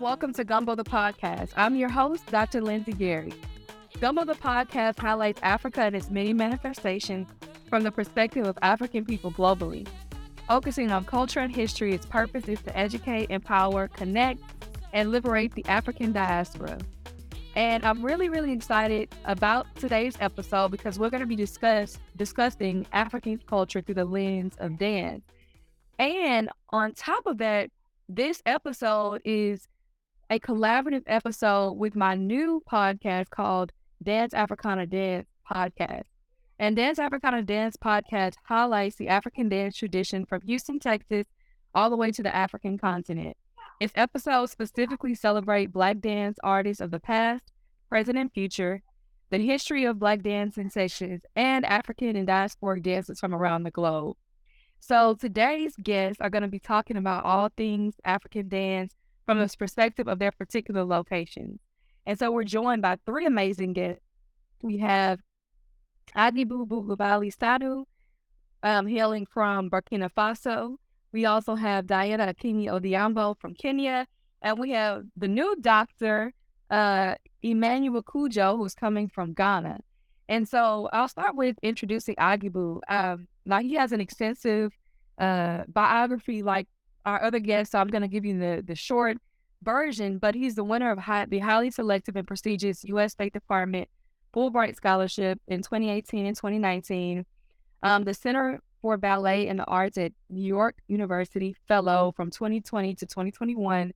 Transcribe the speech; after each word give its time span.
welcome 0.00 0.32
to 0.32 0.44
Gumbo 0.44 0.74
the 0.74 0.82
Podcast. 0.82 1.50
I'm 1.58 1.76
your 1.76 1.90
host, 1.90 2.24
Dr. 2.28 2.62
Lindsay 2.62 2.94
Gary. 2.94 3.34
Gumbo 4.00 4.24
the 4.24 4.32
Podcast 4.32 4.98
highlights 4.98 5.38
Africa 5.42 5.82
and 5.82 5.94
its 5.94 6.08
many 6.08 6.32
manifestations 6.32 7.28
from 7.68 7.82
the 7.82 7.92
perspective 7.92 8.46
of 8.46 8.56
African 8.62 9.04
people 9.04 9.30
globally. 9.30 9.86
Focusing 10.48 10.90
on 10.90 11.04
culture 11.04 11.40
and 11.40 11.54
history, 11.54 11.92
its 11.92 12.06
purpose 12.06 12.48
is 12.48 12.62
to 12.62 12.74
educate, 12.74 13.28
empower, 13.28 13.88
connect, 13.88 14.40
and 14.94 15.10
liberate 15.10 15.54
the 15.54 15.66
African 15.66 16.12
diaspora. 16.12 16.78
And 17.54 17.84
I'm 17.84 18.02
really, 18.02 18.30
really 18.30 18.52
excited 18.52 19.14
about 19.26 19.66
today's 19.76 20.16
episode 20.18 20.70
because 20.70 20.98
we're 20.98 21.10
going 21.10 21.20
to 21.20 21.26
be 21.26 21.36
discuss, 21.36 21.98
discussing 22.16 22.86
African 22.94 23.38
culture 23.46 23.82
through 23.82 23.96
the 23.96 24.06
lens 24.06 24.54
of 24.60 24.78
dance. 24.78 25.24
And 25.98 26.48
on 26.70 26.94
top 26.94 27.26
of 27.26 27.36
that, 27.36 27.68
this 28.08 28.42
episode 28.46 29.20
is 29.26 29.68
a 30.30 30.38
collaborative 30.38 31.02
episode 31.08 31.72
with 31.72 31.96
my 31.96 32.14
new 32.14 32.62
podcast 32.70 33.30
called 33.30 33.72
Dance 34.00 34.32
Africana 34.32 34.86
Dance 34.86 35.26
Podcast. 35.50 36.04
And 36.56 36.76
Dance 36.76 37.00
Africana 37.00 37.42
Dance 37.42 37.76
Podcast 37.76 38.34
highlights 38.44 38.94
the 38.94 39.08
African 39.08 39.48
dance 39.48 39.76
tradition 39.76 40.24
from 40.24 40.42
Houston, 40.42 40.78
Texas, 40.78 41.26
all 41.74 41.90
the 41.90 41.96
way 41.96 42.12
to 42.12 42.22
the 42.22 42.32
African 42.32 42.78
continent. 42.78 43.36
Its 43.80 43.92
episodes 43.96 44.52
specifically 44.52 45.16
celebrate 45.16 45.72
Black 45.72 45.98
dance 45.98 46.38
artists 46.44 46.80
of 46.80 46.92
the 46.92 47.00
past, 47.00 47.50
present, 47.88 48.16
and 48.16 48.32
future, 48.32 48.82
the 49.30 49.44
history 49.44 49.84
of 49.84 49.98
Black 49.98 50.22
dance 50.22 50.54
sensations, 50.54 51.22
and 51.34 51.66
African 51.66 52.14
and 52.14 52.28
diasporic 52.28 52.84
dances 52.84 53.18
from 53.18 53.34
around 53.34 53.64
the 53.64 53.72
globe. 53.72 54.16
So 54.78 55.14
today's 55.14 55.74
guests 55.82 56.20
are 56.20 56.30
going 56.30 56.42
to 56.42 56.48
be 56.48 56.60
talking 56.60 56.96
about 56.96 57.24
all 57.24 57.48
things 57.56 57.96
African 58.04 58.48
dance 58.48 58.94
from 59.26 59.38
the 59.38 59.48
perspective 59.58 60.08
of 60.08 60.18
their 60.18 60.32
particular 60.32 60.84
locations. 60.84 61.60
And 62.06 62.18
so 62.18 62.30
we're 62.30 62.44
joined 62.44 62.82
by 62.82 62.96
three 63.06 63.26
amazing 63.26 63.74
guests. 63.74 64.02
We 64.62 64.78
have 64.78 65.20
Aguibou 66.16 66.66
Bougobali 66.66 67.34
Sanou, 67.34 67.84
um, 68.62 68.86
hailing 68.86 69.26
from 69.26 69.70
Burkina 69.70 70.10
Faso. 70.16 70.76
We 71.12 71.26
also 71.26 71.54
have 71.54 71.86
Diana 71.86 72.32
Akinyi 72.32 72.66
Odhiambo 72.66 73.38
from 73.38 73.54
Kenya. 73.54 74.06
And 74.42 74.58
we 74.58 74.70
have 74.70 75.04
the 75.16 75.28
new 75.28 75.56
doctor, 75.60 76.32
uh, 76.70 77.14
Emmanuel 77.42 78.02
Cudjoe, 78.02 78.56
who's 78.56 78.74
coming 78.74 79.08
from 79.08 79.34
Ghana. 79.34 79.80
And 80.28 80.48
so 80.48 80.88
I'll 80.92 81.08
start 81.08 81.34
with 81.34 81.56
introducing 81.62 82.14
Agibu. 82.14 82.80
Um, 82.88 83.26
now, 83.44 83.60
he 83.60 83.74
has 83.74 83.92
an 83.92 84.00
extensive 84.00 84.72
uh, 85.18 85.64
biography 85.68 86.42
like 86.42 86.68
our 87.04 87.22
other 87.22 87.38
guests, 87.38 87.72
so 87.72 87.78
I'm 87.78 87.88
going 87.88 88.02
to 88.02 88.08
give 88.08 88.24
you 88.24 88.38
the, 88.38 88.62
the 88.66 88.74
short 88.74 89.18
version, 89.62 90.18
but 90.18 90.34
he's 90.34 90.54
the 90.54 90.64
winner 90.64 90.90
of 90.90 90.98
high, 90.98 91.26
the 91.26 91.38
highly 91.38 91.70
selective 91.70 92.16
and 92.16 92.26
prestigious 92.26 92.84
U.S. 92.84 93.12
State 93.12 93.32
Department 93.32 93.88
Fulbright 94.34 94.76
Scholarship 94.76 95.40
in 95.48 95.62
2018 95.62 96.26
and 96.26 96.36
2019. 96.36 97.26
Um, 97.82 98.04
the 98.04 98.14
Center 98.14 98.60
for 98.80 98.96
Ballet 98.96 99.48
and 99.48 99.58
the 99.58 99.64
Arts 99.64 99.98
at 99.98 100.12
New 100.28 100.42
York 100.42 100.76
University 100.88 101.54
Fellow 101.68 102.12
from 102.16 102.30
2020 102.30 102.94
to 102.94 103.06
2021, 103.06 103.92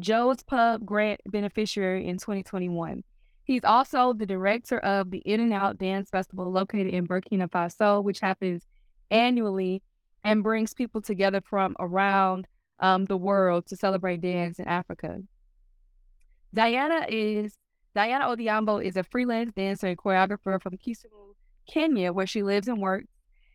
Joe's 0.00 0.42
Pub 0.42 0.84
Grant 0.84 1.20
beneficiary 1.26 2.06
in 2.06 2.16
2021. 2.16 3.02
He's 3.44 3.64
also 3.64 4.12
the 4.12 4.26
director 4.26 4.78
of 4.80 5.10
the 5.10 5.18
In 5.18 5.40
and 5.40 5.52
Out 5.52 5.78
Dance 5.78 6.10
Festival 6.10 6.50
located 6.50 6.88
in 6.88 7.06
Burkina 7.06 7.48
Faso, 7.48 8.02
which 8.02 8.20
happens 8.20 8.66
annually 9.10 9.82
and 10.26 10.42
brings 10.42 10.74
people 10.74 11.00
together 11.00 11.40
from 11.40 11.76
around 11.78 12.48
um, 12.80 13.04
the 13.04 13.16
world 13.16 13.64
to 13.66 13.76
celebrate 13.76 14.20
dance 14.20 14.58
in 14.58 14.66
Africa. 14.66 15.20
Diana 16.52 17.06
is 17.08 17.54
Diana 17.94 18.26
Odhiambo 18.26 18.84
is 18.84 18.96
a 18.96 19.04
freelance 19.04 19.52
dancer 19.52 19.86
and 19.86 19.96
choreographer 19.96 20.60
from 20.60 20.76
Kisumu, 20.76 21.34
Kenya, 21.66 22.12
where 22.12 22.26
she 22.26 22.42
lives 22.42 22.66
and 22.66 22.82
works. 22.82 23.06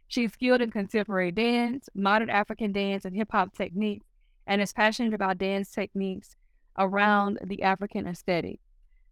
She's 0.08 0.32
skilled 0.32 0.62
in 0.62 0.72
contemporary 0.72 1.32
dance, 1.32 1.90
modern 1.94 2.30
African 2.30 2.72
dance, 2.72 3.03
and 3.06 3.16
hip 3.16 3.30
hop 3.32 3.53
techniques, 3.53 4.08
and 4.48 4.62
is 4.62 4.74
passionate 4.74 5.14
about 5.14 5.38
dance 5.38 5.72
techniques 5.72 6.38
around 6.78 7.38
the 7.44 7.62
African 7.64 8.08
aesthetic. 8.08 8.59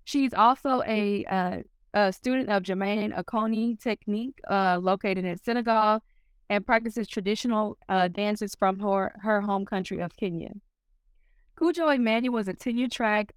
She's 0.05 0.33
also 0.33 0.81
a, 0.87 1.25
uh, 1.25 1.57
a 1.93 2.13
student 2.13 2.49
of 2.49 2.63
Germaine 2.63 3.11
Acogny 3.11 3.79
technique, 3.79 4.39
uh, 4.49 4.79
located 4.81 5.25
in 5.25 5.37
Senegal, 5.37 6.01
and 6.49 6.65
practices 6.65 7.07
traditional 7.07 7.77
uh, 7.87 8.07
dances 8.07 8.55
from 8.55 8.79
her, 8.79 9.13
her 9.21 9.41
home 9.41 9.65
country 9.65 9.99
of 9.99 10.15
Kenya. 10.17 10.51
Cudjoe 11.55 11.95
Emmanuel 11.95 12.33
was 12.33 12.47
a 12.47 12.53
tenure 12.53 12.87
track 12.87 13.33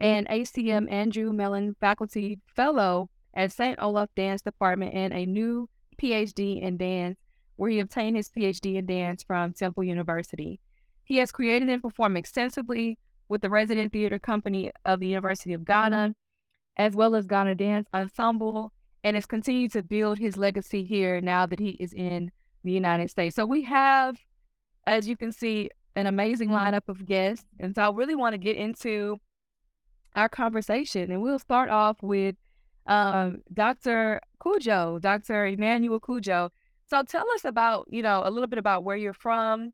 and 0.00 0.26
ACM 0.28 0.90
Andrew 0.90 1.32
Mellon 1.32 1.76
Faculty 1.80 2.40
Fellow 2.46 3.08
at 3.34 3.52
St. 3.52 3.78
Olaf 3.80 4.10
Dance 4.16 4.42
Department 4.42 4.94
and 4.94 5.12
a 5.12 5.26
new 5.26 5.68
PhD 5.96 6.60
in 6.60 6.76
dance, 6.76 7.18
where 7.56 7.70
he 7.70 7.78
obtained 7.78 8.16
his 8.16 8.28
PhD 8.28 8.76
in 8.76 8.86
dance 8.86 9.22
from 9.22 9.52
Temple 9.52 9.84
University. 9.84 10.58
He 11.04 11.18
has 11.18 11.30
created 11.30 11.68
and 11.68 11.82
performed 11.82 12.16
extensively 12.16 12.98
with 13.28 13.42
the 13.42 13.50
resident 13.50 13.92
theater 13.92 14.18
company 14.18 14.72
of 14.84 15.00
the 15.00 15.06
University 15.06 15.52
of 15.52 15.64
Ghana, 15.64 16.14
as 16.76 16.94
well 16.94 17.14
as 17.14 17.26
Ghana 17.26 17.54
Dance 17.54 17.88
Ensemble, 17.94 18.72
and 19.04 19.16
has 19.16 19.26
continued 19.26 19.72
to 19.72 19.82
build 19.82 20.18
his 20.18 20.36
legacy 20.36 20.84
here 20.84 21.20
now 21.20 21.46
that 21.46 21.58
he 21.58 21.70
is 21.80 21.92
in 21.92 22.30
the 22.64 22.72
United 22.72 23.10
States. 23.10 23.34
So 23.34 23.44
we 23.46 23.62
have, 23.62 24.16
as 24.86 25.08
you 25.08 25.16
can 25.16 25.32
see, 25.32 25.70
an 25.96 26.06
amazing 26.06 26.50
lineup 26.50 26.88
of 26.88 27.04
guests. 27.04 27.44
And 27.58 27.74
so 27.74 27.82
I 27.82 27.94
really 27.94 28.14
want 28.14 28.34
to 28.34 28.38
get 28.38 28.56
into 28.56 29.20
our 30.14 30.28
conversation. 30.28 31.10
And 31.10 31.20
we'll 31.22 31.38
start 31.38 31.68
off 31.68 31.96
with 32.02 32.36
um, 32.86 33.42
Dr. 33.52 34.20
Cudjoe, 34.40 35.00
Dr. 35.00 35.46
Emmanuel 35.46 36.00
Cudjoe. 36.00 36.50
So 36.88 37.02
tell 37.02 37.28
us 37.34 37.44
about, 37.44 37.86
you 37.90 38.02
know, 38.02 38.22
a 38.24 38.30
little 38.30 38.48
bit 38.48 38.58
about 38.58 38.84
where 38.84 38.96
you're 38.96 39.14
from 39.14 39.72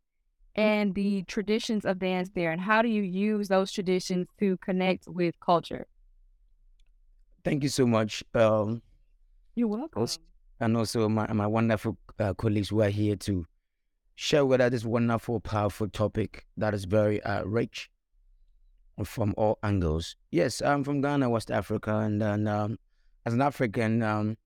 and 0.55 0.95
the 0.95 1.23
traditions 1.25 1.85
of 1.85 1.99
dance 1.99 2.31
there 2.35 2.51
and 2.51 2.61
how 2.61 2.83
do 2.83 2.89
you 2.89 3.03
use 3.03 3.49
those 3.49 3.73
traditions 3.73 4.29
to 4.39 4.57
connect 4.59 5.07
with 5.07 5.39
culture? 5.41 5.87
Thank 7.45 7.63
you 7.63 7.69
so 7.69 7.87
much. 7.87 8.23
Um, 8.35 8.83
you're 9.59 9.69
welcome. 9.69 10.07
And 10.61 10.77
also 10.77 11.09
my, 11.09 11.33
my 11.33 11.47
wonderful 11.47 11.99
uh, 12.19 12.35
colleagues 12.35 12.69
who 12.69 12.81
are 12.83 12.89
here 12.89 13.17
to 13.17 13.47
share 14.15 14.45
with 14.45 14.61
us 14.61 14.71
this 14.71 14.85
wonderful, 14.85 15.41
powerful 15.41 15.89
topic 15.89 16.47
that 16.57 16.75
is 16.75 16.85
very 16.85 17.23
uh, 17.23 17.45
rich 17.45 17.91
from 19.05 19.35
all 19.37 19.59
angles. 19.63 20.17
Yes, 20.31 20.61
I'm 20.61 20.83
from 20.83 21.01
Ghana, 21.01 21.31
West 21.31 21.51
Africa, 21.51 21.99
and 21.99 22.21
then 22.21 22.49
um, 22.49 22.79
as 23.25 23.35
an 23.35 23.43
African, 23.43 24.03
um, 24.03 24.37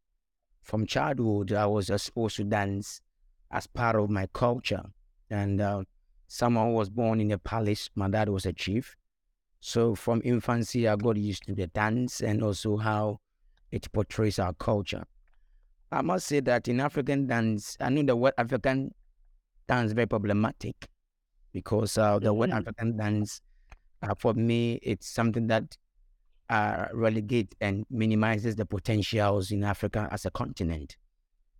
from 0.62 0.87
childhood, 0.87 1.53
I 1.53 1.67
was 1.67 1.91
supposed 2.03 2.37
to 2.37 2.44
dance 2.44 3.00
as 3.50 3.67
part 3.67 3.97
of 3.97 4.11
my 4.11 4.27
culture. 4.33 4.83
And 5.31 5.61
uh, 5.61 5.84
someone 6.29 6.73
was 6.73 6.91
born 6.91 7.21
in 7.21 7.33
a 7.33 7.39
palace. 7.39 7.91
My 7.94 8.09
dad 8.09 8.29
was 8.29 8.47
a 8.47 8.53
chief. 8.53 8.97
So 9.61 9.94
from 9.94 10.21
infancy, 10.25 10.87
I 10.87 10.97
got 10.97 11.17
used 11.17 11.44
to 11.47 11.55
the 11.55 11.67
dance 11.69 12.21
and 12.21 12.43
also 12.43 12.77
how 12.77 13.21
it 13.72 13.91
portrays 13.93 14.38
our 14.38 14.53
culture. 14.55 15.05
I 15.91 16.03
must 16.03 16.27
say 16.27 16.41
that 16.41 16.69
in 16.69 16.81
African 16.81 17.27
dance, 17.27 17.77
I 17.81 17.88
know 17.91 18.03
the 18.03 18.16
word 18.16 18.34
African 18.38 18.94
dance 19.69 19.88
is 19.88 19.93
very 19.93 20.06
problematic 20.06 20.88
because 21.53 21.99
uh, 21.99 22.19
the 22.19 22.28
mm-hmm. 22.28 22.38
word 22.38 22.50
African 22.50 22.97
dance 22.97 23.41
uh, 24.03 24.15
for 24.19 24.34
me, 24.34 24.78
it's 24.82 25.09
something 25.09 25.47
that 25.49 25.77
uh, 26.50 26.87
relegate 26.93 27.55
and 27.61 27.84
minimizes 27.91 28.56
the 28.56 28.66
potentials 28.66 29.50
in 29.50 29.65
Africa 29.65 30.09
as 30.11 30.27
a 30.27 30.31
continent. 30.31 30.97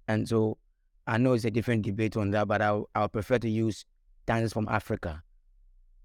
And 0.09 0.29
so 0.29 0.59
I 1.07 1.19
know 1.19 1.33
it's 1.33 1.45
a 1.45 1.51
different 1.51 1.83
debate 1.83 2.17
on 2.17 2.31
that, 2.33 2.49
but 2.49 2.61
I'll, 2.61 2.89
I'll 2.95 3.09
prefer 3.09 3.39
to 3.39 3.49
use 3.49 3.85
dance 4.27 4.53
from 4.53 4.69
Africa, 4.69 5.23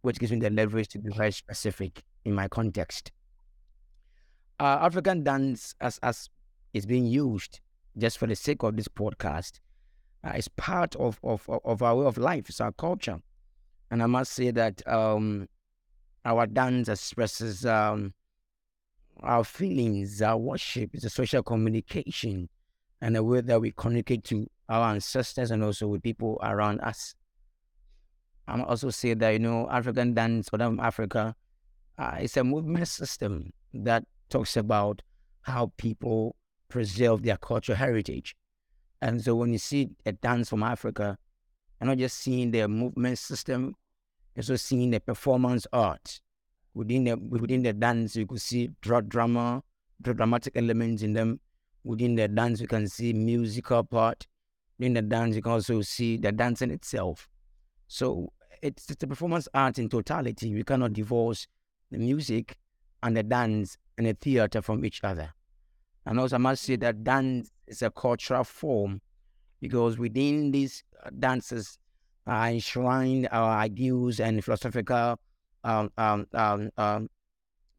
which 0.02 0.20
gives 0.20 0.32
me 0.32 0.40
the 0.40 0.50
leverage 0.50 0.90
to 0.90 1.00
be 1.00 1.12
very 1.12 1.32
specific 1.32 2.04
in 2.24 2.34
my 2.34 2.48
context. 2.48 3.12
Uh, 4.60 4.80
African 4.82 5.24
dance, 5.24 5.76
as, 5.82 6.00
as 6.02 6.30
is 6.74 6.86
being 6.86 7.06
used 7.06 7.60
just 7.98 8.18
for 8.18 8.28
the 8.28 8.36
sake 8.36 8.64
of 8.64 8.76
this 8.76 8.88
podcast, 8.88 9.60
uh, 10.24 10.34
is 10.36 10.48
part 10.48 10.96
of, 10.96 11.20
of, 11.24 11.48
of 11.64 11.82
our 11.82 11.96
way 11.96 12.06
of 12.06 12.18
life, 12.18 12.50
it's 12.50 12.60
our 12.62 12.72
culture. 12.72 13.20
And 13.92 14.02
I 14.02 14.08
must 14.08 14.34
say 14.34 14.52
that 14.52 14.86
um, 14.88 15.48
our 16.26 16.48
dance 16.48 16.90
expresses 16.90 17.66
um, 17.66 18.14
our 19.22 19.44
feelings, 19.44 20.22
our 20.22 20.38
worship, 20.38 20.92
it's 20.94 21.06
a 21.06 21.10
social 21.10 21.44
communication 21.44 22.50
and 23.02 23.16
a 23.16 23.24
way 23.24 23.42
that 23.42 23.62
we 23.62 23.72
communicate 23.72 24.24
to 24.26 24.48
our 24.70 24.92
ancestors 24.92 25.52
and 25.52 25.64
also 25.64 25.88
with 25.88 26.04
people 26.04 26.40
around 26.44 26.82
us. 26.82 27.16
I'm 28.48 28.62
also 28.62 28.90
say 28.90 29.14
that, 29.14 29.30
you 29.30 29.40
know, 29.40 29.70
African 29.70 30.14
dance, 30.14 30.48
Southern 30.48 30.80
Africa, 30.80 31.36
uh, 31.98 32.18
it's 32.20 32.38
a 32.38 32.44
movement 32.44 32.88
system 32.88 33.52
that 33.74 34.04
talks 34.30 34.58
about 34.58 35.02
how 35.42 35.72
people 35.78 36.36
preserve 36.70 37.24
their 37.24 37.38
cultural 37.38 37.78
heritage. 37.78 38.36
And 39.02 39.22
so 39.22 39.36
when 39.36 39.52
you 39.54 39.60
see 39.60 39.90
a 40.06 40.12
dance 40.12 40.50
from 40.50 40.64
Africa, 40.64 41.18
you're 41.80 41.88
not 41.88 41.98
just 41.98 42.18
seeing 42.18 42.52
the 42.52 42.68
movement 42.68 43.20
system, 43.20 43.76
also 44.36 44.56
seeing 44.56 44.92
the 44.92 45.00
performance 45.00 45.68
art, 45.72 46.20
within 46.74 47.04
the 47.04 47.16
within 47.16 47.64
the 47.64 47.74
dance 47.74 48.16
you 48.16 48.26
could 48.26 48.42
see 48.42 48.70
drama, 48.82 49.64
dramatic 50.02 50.56
elements 50.56 51.04
in 51.04 51.14
them. 51.14 51.40
Within 51.84 52.16
the 52.16 52.28
dance 52.28 52.60
you 52.60 52.68
can 52.68 52.88
see 52.88 53.14
musical 53.14 53.84
part. 53.84 54.28
Within 54.78 54.94
the 54.94 55.02
dance 55.02 55.36
you 55.36 55.42
can 55.42 55.54
also 55.54 55.82
see 55.82 56.18
the 56.18 56.32
dancing 56.32 56.72
itself. 56.72 57.30
So 57.88 58.34
it's, 58.62 58.90
it's 58.90 59.04
a 59.04 59.08
performance 59.08 59.48
art 59.54 59.80
in 59.80 59.90
totality. 59.90 60.54
We 60.54 60.64
cannot 60.64 60.94
divorce 60.94 61.48
the 61.92 61.98
music 61.98 62.58
and 63.04 63.16
the 63.16 63.24
dance 63.24 63.78
and 63.98 64.08
the 64.08 64.14
theater 64.14 64.62
from 64.62 64.86
each 64.86 65.04
other. 65.04 65.34
And 66.06 66.20
also 66.20 66.36
I 66.36 66.40
must 66.40 66.64
say 66.64 66.76
that 66.78 67.04
dance 67.04 67.52
is 67.68 67.82
a 67.82 67.92
cultural 67.92 68.44
form 68.44 69.02
because 69.60 69.98
within 69.98 70.52
these 70.52 70.84
uh, 71.04 71.10
dances 71.18 71.80
uh, 72.28 72.50
enshrine 72.52 73.28
our 73.32 73.58
ideals 73.58 74.20
and 74.20 74.44
philosophical 74.44 75.20
um, 75.64 75.92
um, 75.98 76.28
um, 76.34 76.70
um, 76.78 77.10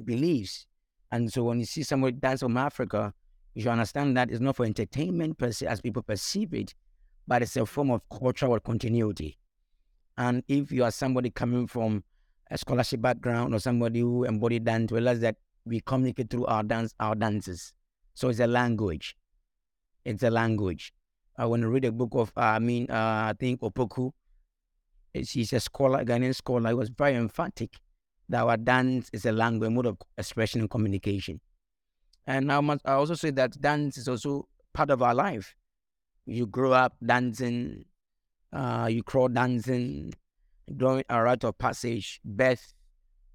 beliefs. 0.05 0.67
And 1.11 1.32
so 1.32 1.44
when 1.44 1.59
you 1.59 1.65
see 1.65 1.82
somebody 1.82 2.17
dance 2.17 2.41
from 2.41 2.56
Africa, 2.56 3.14
you 3.55 3.62
should 3.62 3.73
understand 3.73 4.17
that 4.17 4.31
it's 4.31 4.41
not 4.41 4.56
for 4.56 4.67
entertainment 4.67 5.38
per 5.38 5.53
se, 5.53 5.67
as 5.67 5.81
people 5.81 6.03
perceive 6.03 6.53
it, 6.55 6.75
but 7.26 7.43
it's 7.43 7.56
a 7.56 7.64
form 7.64 7.91
of 7.91 8.03
cultural 8.11 8.61
continuity. 8.61 9.38
And 10.17 10.43
if 10.49 10.71
you 10.71 10.85
are 10.85 10.91
somebody 10.91 11.31
coming 11.31 11.67
from 11.67 12.05
a 12.50 12.59
scholarship 12.59 13.00
background 13.00 13.55
or 13.55 13.59
somebody 13.59 14.00
who 14.00 14.25
embodied 14.25 14.64
dance, 14.64 14.93
realize 14.93 15.21
that 15.21 15.37
we 15.69 15.81
communicate 15.81 16.31
through 16.31 16.47
our 16.47 16.62
dance, 16.62 16.94
our 16.99 17.15
dances. 17.15 17.73
So 18.15 18.29
it's 18.29 18.41
a 18.41 18.47
language. 18.47 19.17
It's 20.05 20.23
a 20.23 20.31
language. 20.31 20.93
I 21.37 21.47
want 21.47 21.62
to 21.62 21.69
read 21.69 21.85
a 21.85 21.93
book 21.93 22.11
of, 22.15 22.32
uh, 22.37 22.41
I 22.41 22.59
mean, 22.59 22.87
uh, 22.91 22.94
I 23.31 23.35
think 23.38 23.61
Opoku, 23.61 24.11
she's 25.25 25.53
a 25.53 25.61
scholar, 25.61 26.00
a 26.00 26.05
Ghanaian 26.05 26.35
scholar. 26.35 26.70
He 26.70 26.75
was 26.75 26.88
very 26.88 27.15
emphatic 27.15 27.76
that 28.29 28.43
our 28.43 28.56
dance 28.56 29.09
is 29.12 29.25
a 29.25 29.32
language, 29.32 29.70
mode 29.70 29.87
of 29.87 29.99
expression 30.17 30.62
and 30.62 30.70
communication. 30.70 31.41
And 32.26 32.53
I 32.53 32.61
must 32.61 32.82
I 32.85 32.93
also 32.93 33.14
say 33.14 33.31
that 33.31 33.61
dance 33.61 33.97
is 33.97 34.09
also 34.09 34.49
part 34.75 34.91
of 34.91 35.03
our 35.03 35.14
life. 35.14 35.55
You 36.26 36.47
grow 36.47 36.73
up 36.73 36.94
dancing, 37.05 37.85
uh, 38.53 38.88
you 38.91 39.03
crawl 39.03 39.29
dancing, 39.29 40.12
during 40.76 41.05
a 41.09 41.23
rite 41.23 41.44
of 41.44 41.56
passage, 41.59 42.21
birth, 42.25 42.75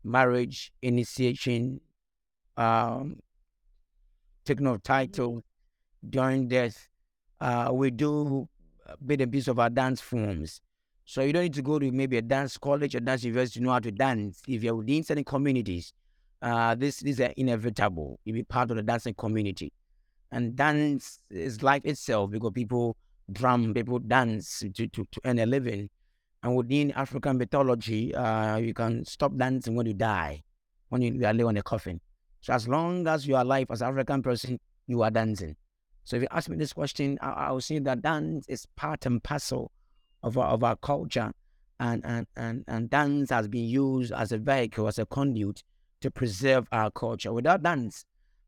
marriage, 0.04 0.72
initiation, 0.82 1.82
um, 2.58 3.18
taking 4.46 4.68
title, 4.80 5.44
during 6.10 6.48
death. 6.48 6.90
Uh, 7.40 7.70
we 7.72 7.92
do 7.92 8.48
bit 9.06 9.22
and 9.22 9.32
piece 9.32 9.48
of 9.48 9.60
our 9.60 9.70
dance 9.70 10.02
forms. 10.02 10.62
So 11.06 11.22
you 11.22 11.34
don't 11.34 11.44
need 11.44 11.54
to 11.56 11.62
go 11.62 11.80
to 11.80 11.92
maybe 11.92 12.18
a 12.18 12.22
dance 12.22 12.58
college 12.58 12.96
or 12.96 13.00
dance 13.00 13.24
university 13.24 13.60
to 13.60 13.66
know 13.66 13.72
how 13.74 13.80
to 13.80 13.92
dance. 13.92 14.42
If 14.48 14.64
you're 14.64 14.76
within 14.76 15.04
certain 15.04 15.24
communities, 15.24 15.94
uh, 16.42 16.76
this, 16.76 17.00
this 17.00 17.20
is 17.20 17.30
inevitable. 17.38 18.20
You 18.24 18.34
be 18.34 18.44
part 18.44 18.72
of 18.72 18.78
the 18.78 18.84
dancing 18.84 19.14
community. 19.14 19.72
And 20.32 20.56
dance 20.56 21.20
is 21.30 21.62
life 21.62 21.86
itself 21.86 22.32
because 22.32 22.52
people 22.54 22.96
drum, 23.32 23.74
people 23.74 24.00
dance 24.00 24.60
to, 24.60 24.70
to, 24.70 24.88
to 24.88 25.22
earn 25.26 25.40
a 25.40 25.46
living. 25.46 25.90
And 26.42 26.56
within 26.56 26.92
African 26.92 27.38
mythology, 27.38 28.14
uh, 28.16 28.58
you 28.58 28.74
can 28.74 29.06
stop 29.06 29.36
dancing 29.38 29.76
when 29.76 29.86
you 29.86 29.94
die, 29.94 30.44
when 30.90 31.02
you, 31.02 31.26
are 31.26 31.34
laying 31.34 31.48
on 31.48 31.58
a 31.58 31.64
coffin. 31.64 32.02
So 32.44 32.52
as 32.52 32.68
long 32.68 33.08
as 33.08 33.26
you 33.26 33.38
are 33.38 33.42
alive 33.42 33.68
as 33.72 33.82
an 33.82 33.88
African 33.88 34.22
person, 34.22 34.60
you 34.86 35.02
are 35.02 35.10
dancing. 35.10 35.56
So 36.04 36.18
if 36.18 36.24
you 36.24 36.28
ask 36.30 36.50
me 36.50 36.58
this 36.58 36.74
question, 36.74 37.18
I, 37.22 37.30
I 37.30 37.52
will 37.52 37.62
say 37.62 37.80
that 37.80 38.02
dance 38.02 38.46
is 38.50 38.66
part 38.76 39.06
and 39.06 39.24
parcel 39.24 39.72
of 40.22 40.38
our, 40.38 40.48
of 40.50 40.62
our 40.62 40.76
culture. 40.76 41.32
And, 41.80 42.06
and, 42.06 42.28
and, 42.36 42.66
and 42.68 42.90
dance 42.90 43.30
has 43.30 43.48
been 43.48 43.64
used 43.64 44.12
as 44.12 44.34
a 44.34 44.38
vehicle, 44.38 44.90
as 44.90 45.00
a 45.00 45.06
conduit 45.06 45.64
to 46.02 46.12
preserve 46.12 46.68
our 46.74 46.92
culture. 46.92 47.32
Without 47.32 47.64
dance, 47.64 48.04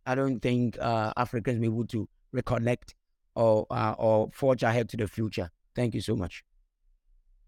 I 0.06 0.14
don't 0.14 0.42
think 0.42 0.78
uh, 0.78 1.14
Africans 1.16 1.56
will 1.56 1.62
be 1.62 1.68
able 1.68 1.88
to 1.88 2.10
reconnect 2.36 2.96
or 3.34 3.66
uh, 3.72 3.96
or 3.98 4.30
forge 4.34 4.64
ahead 4.64 4.90
to 4.90 4.98
the 4.98 5.08
future. 5.08 5.50
Thank 5.74 5.94
you 5.94 6.02
so 6.02 6.18
much. 6.18 6.44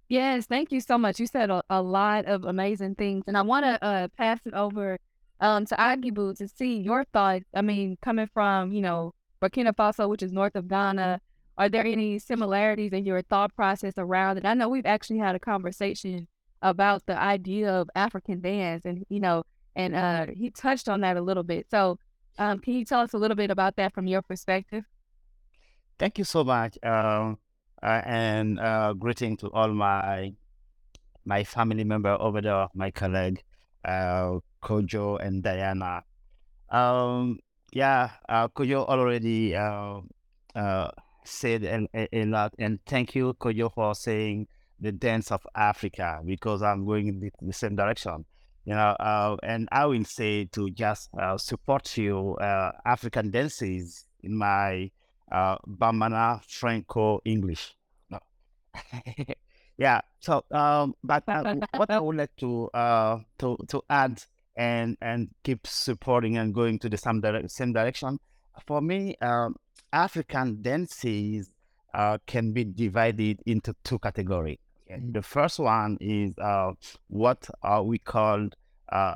Yes, 0.07 0.45
thank 0.45 0.71
you 0.71 0.79
so 0.79 0.97
much. 0.97 1.19
You 1.19 1.27
said 1.27 1.49
a, 1.49 1.61
a 1.69 1.81
lot 1.81 2.25
of 2.25 2.45
amazing 2.45 2.95
things. 2.95 3.25
and 3.27 3.37
I 3.37 3.41
want 3.41 3.65
to 3.65 3.83
uh, 3.83 4.07
pass 4.17 4.39
it 4.45 4.53
over 4.53 4.97
um, 5.39 5.65
to 5.65 5.75
Aguibou 5.75 6.37
to 6.37 6.47
see 6.47 6.77
your 6.77 7.03
thoughts. 7.05 7.45
I 7.53 7.61
mean, 7.61 7.97
coming 8.01 8.27
from 8.33 8.71
you 8.71 8.81
know 8.81 9.13
Burkina 9.41 9.73
Faso, 9.73 10.09
which 10.09 10.23
is 10.23 10.31
north 10.31 10.55
of 10.55 10.67
Ghana, 10.67 11.21
are 11.57 11.69
there 11.69 11.85
any 11.85 12.19
similarities 12.19 12.93
in 12.93 13.05
your 13.05 13.21
thought 13.21 13.55
process 13.55 13.93
around 13.97 14.37
it? 14.37 14.45
I 14.45 14.53
know 14.53 14.69
we've 14.69 14.85
actually 14.85 15.19
had 15.19 15.35
a 15.35 15.39
conversation 15.39 16.27
about 16.61 17.05
the 17.05 17.19
idea 17.19 17.71
of 17.71 17.89
African 17.95 18.41
dance, 18.41 18.83
and 18.85 19.05
you 19.09 19.19
know, 19.19 19.43
and 19.75 19.95
uh, 19.95 20.27
he 20.35 20.49
touched 20.49 20.89
on 20.89 21.01
that 21.01 21.17
a 21.17 21.21
little 21.21 21.43
bit. 21.43 21.67
So, 21.69 21.99
um, 22.37 22.59
can 22.59 22.73
you 22.73 22.85
tell 22.85 23.01
us 23.01 23.13
a 23.13 23.17
little 23.17 23.35
bit 23.35 23.51
about 23.51 23.75
that 23.77 23.93
from 23.93 24.07
your 24.07 24.21
perspective? 24.21 24.83
Thank 25.99 26.17
you 26.19 26.23
so 26.23 26.43
much, 26.43 26.77
uh, 26.83 27.33
uh, 27.81 28.01
and 28.05 28.59
uh, 28.59 28.93
greeting 28.93 29.37
to 29.37 29.47
all 29.49 29.69
my 29.69 30.33
my 31.25 31.43
family 31.43 31.83
member 31.83 32.15
over 32.19 32.41
there, 32.41 32.67
my 32.73 32.91
colleague 32.91 33.43
uh, 33.83 34.39
Kojo 34.61 35.19
and 35.19 35.43
Diana. 35.43 36.03
Um, 36.69 37.39
yeah, 37.71 38.11
uh, 38.27 38.47
Kojo 38.47 38.87
already 38.87 39.55
uh, 39.55 40.01
uh, 40.55 40.89
said 41.23 41.63
a, 41.63 42.07
a, 42.15 42.25
lot, 42.25 42.53
and 42.59 42.79
thank 42.85 43.15
you, 43.15 43.33
Kojo, 43.33 43.73
for 43.73 43.95
saying 43.95 44.47
the 44.79 44.91
dance 44.91 45.31
of 45.31 45.45
Africa 45.55 46.21
because 46.25 46.61
I'm 46.61 46.85
going 46.85 47.07
in 47.07 47.19
the, 47.19 47.31
the 47.41 47.53
same 47.53 47.75
direction. 47.75 48.25
You 48.65 48.73
know, 48.73 48.95
uh, 48.99 49.37
and 49.43 49.69
I 49.71 49.85
will 49.85 50.03
say 50.03 50.45
to 50.45 50.69
just 50.71 51.09
uh, 51.17 51.37
support 51.37 51.97
you, 51.97 52.35
uh, 52.35 52.71
African 52.85 53.31
dances 53.31 54.05
in 54.23 54.35
my 54.35 54.91
Bambara 55.31 56.41
Franco 56.45 57.21
English. 57.23 57.75
No. 58.09 58.19
yeah. 59.77 60.01
So, 60.19 60.43
um, 60.51 60.95
but 61.01 61.23
what 61.75 61.89
I 61.89 61.99
would 61.99 62.17
like 62.17 62.35
to 62.37 62.69
to 63.39 63.57
to 63.69 63.83
add 63.89 64.21
and 64.57 64.97
and 65.01 65.29
keep 65.43 65.65
supporting 65.65 66.37
and 66.37 66.53
going 66.53 66.79
to 66.79 66.89
the 66.89 66.97
same, 66.97 67.21
dire- 67.21 67.47
same 67.47 67.71
direction. 67.71 68.19
For 68.65 68.81
me, 68.81 69.15
um, 69.21 69.55
African 69.93 70.61
dances 70.61 71.51
uh, 71.93 72.17
can 72.25 72.51
be 72.51 72.65
divided 72.65 73.39
into 73.45 73.75
two 73.83 73.99
categories. 73.99 74.57
Mm-hmm. 74.91 75.11
The 75.11 75.21
first 75.21 75.59
one 75.59 75.97
is 76.01 76.33
uh, 76.39 76.71
what 77.07 77.47
uh, 77.61 77.81
we 77.85 77.99
call 77.99 78.49
uh, 78.89 79.15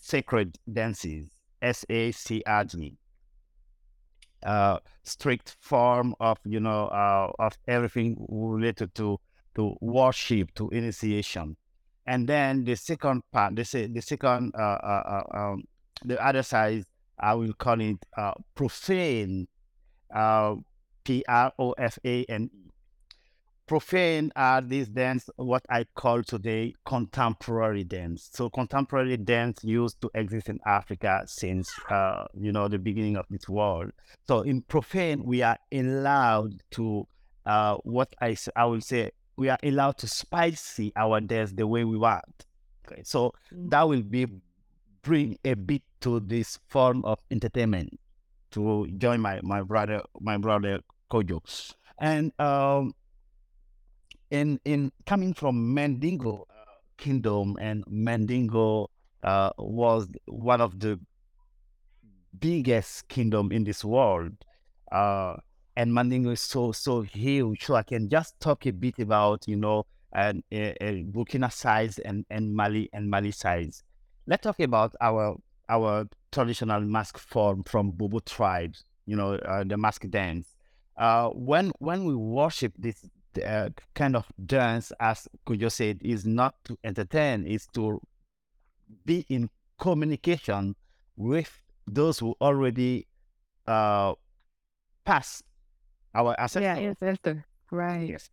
sacred 0.00 0.56
dances, 0.72 1.28
S 1.60 1.84
A 1.90 2.12
C 2.12 2.42
R 2.46 2.64
G 2.64 2.96
uh, 4.44 4.78
strict 5.02 5.56
form 5.60 6.14
of 6.20 6.38
you 6.44 6.60
know 6.60 6.86
uh, 6.86 7.32
of 7.38 7.58
everything 7.66 8.16
related 8.28 8.94
to 8.94 9.18
to 9.56 9.76
worship 9.80 10.54
to 10.54 10.68
initiation 10.70 11.56
and 12.08 12.26
then 12.26 12.64
the 12.64 12.74
second 12.74 13.22
part 13.30 13.54
the, 13.54 13.90
the 13.92 14.00
second 14.00 14.52
uh, 14.58 14.62
uh, 14.62 15.22
uh, 15.32 15.38
um, 15.38 15.62
the 16.04 16.20
other 16.24 16.42
side 16.42 16.82
i 17.20 17.34
will 17.34 17.52
call 17.52 17.80
it 17.80 17.98
uh, 18.16 18.32
profane 18.54 19.46
uh, 20.14 20.54
p-r-o-f-a-n-e 21.04 22.50
profane 23.66 24.32
are 24.34 24.62
these 24.62 24.88
dance 24.88 25.28
what 25.36 25.62
I 25.68 25.84
call 25.94 26.22
today 26.22 26.72
contemporary 26.86 27.84
dance. 27.84 28.30
So 28.32 28.48
contemporary 28.48 29.18
dance 29.18 29.62
used 29.62 30.00
to 30.00 30.10
exist 30.14 30.48
in 30.48 30.58
Africa 30.64 31.24
since 31.26 31.70
uh, 31.90 32.24
you 32.32 32.50
know 32.50 32.68
the 32.68 32.78
beginning 32.78 33.16
of 33.16 33.26
this 33.28 33.46
world. 33.46 33.90
So 34.26 34.40
in 34.40 34.62
profane 34.62 35.22
we 35.22 35.42
are 35.42 35.58
allowed 35.70 36.62
to 36.72 37.06
what 37.82 38.14
I 38.22 38.36
I 38.56 38.64
will 38.64 38.80
say 38.80 39.10
we 39.38 39.48
are 39.48 39.58
allowed 39.62 39.96
to 39.98 40.08
spicy 40.08 40.92
our 40.96 41.20
dance 41.20 41.52
the 41.52 41.66
way 41.66 41.84
we 41.84 41.96
want. 41.96 42.46
Okay, 42.86 43.02
so 43.04 43.32
mm. 43.54 43.70
that 43.70 43.88
will 43.88 44.02
be 44.02 44.26
bring 45.02 45.38
a 45.44 45.54
bit 45.54 45.82
to 46.00 46.20
this 46.20 46.58
form 46.66 47.04
of 47.04 47.18
entertainment 47.30 47.98
to 48.50 48.88
join 48.98 49.20
my 49.20 49.40
my 49.42 49.62
brother 49.62 50.02
my 50.20 50.36
brother 50.36 50.80
Kojo. 51.10 51.40
And 51.98 52.32
um, 52.40 52.94
in 54.30 54.58
in 54.64 54.90
coming 55.06 55.34
from 55.34 55.72
Mandingo 55.72 56.46
uh, 56.50 56.54
kingdom, 56.96 57.56
and 57.60 57.84
Mandingo 57.86 58.90
uh, 59.22 59.50
was 59.56 60.08
one 60.26 60.60
of 60.60 60.80
the 60.80 60.98
biggest 62.38 63.06
kingdom 63.08 63.52
in 63.52 63.62
this 63.62 63.84
world. 63.84 64.32
Uh, 64.90 65.36
and 65.78 65.94
Mandingo 65.94 66.30
is 66.30 66.40
so 66.40 66.72
so 66.72 67.02
huge. 67.02 67.64
So 67.64 67.76
I 67.76 67.84
can 67.84 68.08
just 68.08 68.38
talk 68.40 68.66
a 68.66 68.72
bit 68.72 68.98
about 68.98 69.46
you 69.46 69.56
know 69.56 69.86
and 70.12 70.42
uh, 70.52 70.74
Burkina 71.14 71.52
size 71.52 71.98
and 72.00 72.26
and 72.30 72.52
Mali 72.52 72.90
and 72.92 73.08
Mali 73.08 73.30
size. 73.30 73.84
Let's 74.26 74.42
talk 74.42 74.58
about 74.58 74.96
our 75.00 75.36
our 75.68 76.08
traditional 76.32 76.80
mask 76.80 77.16
form 77.16 77.62
from 77.62 77.92
Bobo 77.92 78.18
tribes. 78.18 78.82
You 79.06 79.16
know 79.16 79.34
uh, 79.34 79.62
the 79.64 79.76
mask 79.76 80.04
dance. 80.10 80.56
Uh, 80.96 81.28
when 81.28 81.70
when 81.78 82.04
we 82.04 82.16
worship 82.16 82.72
this 82.76 83.06
uh, 83.46 83.68
kind 83.94 84.16
of 84.16 84.26
dance, 84.46 84.90
as 84.98 85.28
Kojo 85.46 85.70
said, 85.70 85.98
is 86.02 86.26
not 86.26 86.56
to 86.64 86.76
entertain, 86.82 87.46
is 87.46 87.68
to 87.74 88.00
be 89.04 89.24
in 89.28 89.48
communication 89.78 90.74
with 91.16 91.62
those 91.86 92.18
who 92.18 92.34
already 92.40 93.06
uh, 93.68 94.14
passed 95.04 95.44
our 96.18 96.34
ancestors. 96.38 96.62
Yeah, 96.62 96.88
ancestor. 96.88 97.46
Right. 97.70 98.08
Yes. 98.08 98.30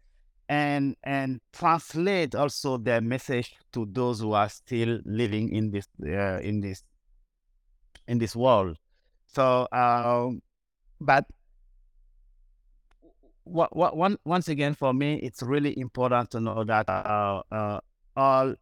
And 0.48 0.96
and 1.04 1.42
translate 1.54 2.36
also 2.36 2.78
their 2.78 3.02
message 3.02 3.56
to 3.74 3.88
those 3.92 4.20
who 4.20 4.34
are 4.34 4.50
still 4.50 5.00
living 5.06 5.54
in 5.54 5.72
this 5.72 5.88
uh, 6.04 6.40
in 6.42 6.62
this 6.62 6.84
in 8.08 8.20
this 8.20 8.36
world. 8.36 8.78
So, 9.28 9.68
um, 9.72 10.42
but 11.02 11.26
what, 13.44 13.76
what, 13.76 13.98
one, 13.98 14.18
once 14.26 14.48
again, 14.48 14.74
for 14.76 14.94
me, 14.94 15.16
it's 15.16 15.42
really 15.42 15.78
important 15.80 16.32
to 16.32 16.40
know 16.40 16.64
that 16.64 16.88
uh, 16.90 17.42
uh, 17.52 17.80
all 18.16 18.56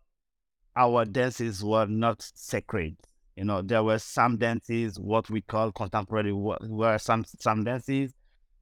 our 0.76 1.06
dances 1.06 1.64
were 1.64 1.86
not 1.86 2.22
sacred. 2.34 2.96
You 3.36 3.46
know, 3.46 3.62
there 3.62 3.84
were 3.84 4.00
some 4.00 4.38
dances, 4.38 5.00
what 5.00 5.30
we 5.30 5.42
call 5.42 5.72
contemporary, 5.72 6.34
were 6.34 6.98
some 6.98 7.24
some 7.40 7.64
dances, 7.64 8.14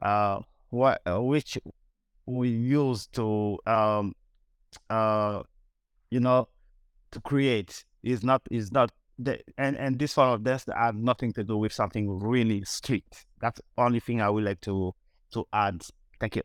uh, 0.02 0.40
what, 0.72 1.02
uh, 1.06 1.22
which 1.22 1.58
we 2.26 2.50
use 2.50 3.08
to, 3.08 3.60
um, 3.68 4.16
uh, 4.90 5.44
you 6.10 6.20
know, 6.20 6.48
to 7.12 7.22
create. 7.22 7.86
Is 8.04 8.24
not 8.24 8.42
is 8.50 8.72
not 8.72 8.92
the, 9.20 9.40
and 9.60 9.78
and 9.78 10.00
this 10.00 10.16
form 10.16 10.32
of 10.32 10.44
dance 10.44 10.66
have 10.76 10.96
nothing 10.96 11.32
to 11.34 11.44
do 11.44 11.56
with 11.56 11.72
something 11.72 12.20
really 12.20 12.64
strict. 12.64 13.28
That's 13.40 13.60
the 13.60 13.84
only 13.84 14.00
thing 14.00 14.22
I 14.22 14.30
would 14.30 14.44
like 14.44 14.60
to 14.62 14.96
to 15.34 15.46
add. 15.54 15.86
Thank 16.20 16.38
you. 16.38 16.42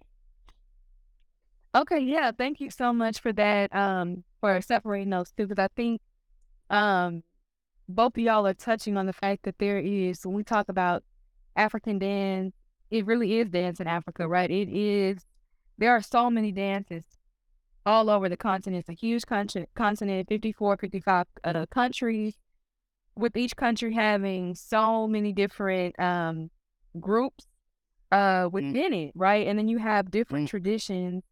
Okay, 1.75 1.99
yeah, 2.00 2.30
thank 2.37 2.61
you 2.61 2.71
so 2.71 2.92
much 2.92 3.21
for 3.21 3.33
that. 3.33 3.75
Um, 3.75 4.25
for 4.40 4.61
separating 4.61 5.11
those 5.11 5.30
two, 5.33 5.47
because 5.47 5.62
I 5.62 5.68
think, 5.76 6.00
um, 6.71 7.23
both 7.88 8.16
of 8.16 8.23
y'all 8.23 8.47
are 8.47 8.54
touching 8.54 8.97
on 8.97 9.06
the 9.06 9.12
fact 9.12 9.45
that 9.45 9.59
there 9.59 9.78
is 9.78 10.25
when 10.26 10.35
we 10.35 10.42
talk 10.42 10.68
about 10.68 11.04
African 11.54 11.99
dance, 11.99 12.54
it 12.90 13.07
really 13.07 13.38
is 13.38 13.49
dance 13.50 13.81
in 13.81 13.87
Africa, 13.87 14.28
right? 14.28 14.50
It 14.50 14.69
is. 14.69 15.25
There 15.78 15.93
are 15.93 16.02
so 16.02 16.31
many 16.31 16.52
dances 16.52 17.05
all 17.85 18.11
over 18.11 18.28
the 18.28 18.37
continent. 18.37 18.81
It's 18.81 18.88
a 18.88 19.07
huge 19.07 19.26
continent, 19.26 19.69
continent 19.75 20.28
54, 20.28 20.76
55 20.78 21.26
uh, 21.45 21.66
countries 21.71 22.35
with 23.16 23.37
each 23.37 23.57
country 23.57 23.95
having 23.95 24.55
so 24.55 25.07
many 25.07 25.33
different 25.33 25.99
um, 25.99 26.50
groups 27.00 27.47
uh, 28.12 28.45
mm. 28.45 28.52
within 28.52 28.93
mm. 28.93 29.09
it, 29.09 29.12
right? 29.14 29.47
And 29.47 29.59
then 29.59 29.69
you 29.69 29.78
have 29.78 30.11
different 30.11 30.47
mm. 30.47 30.50
traditions 30.50 31.25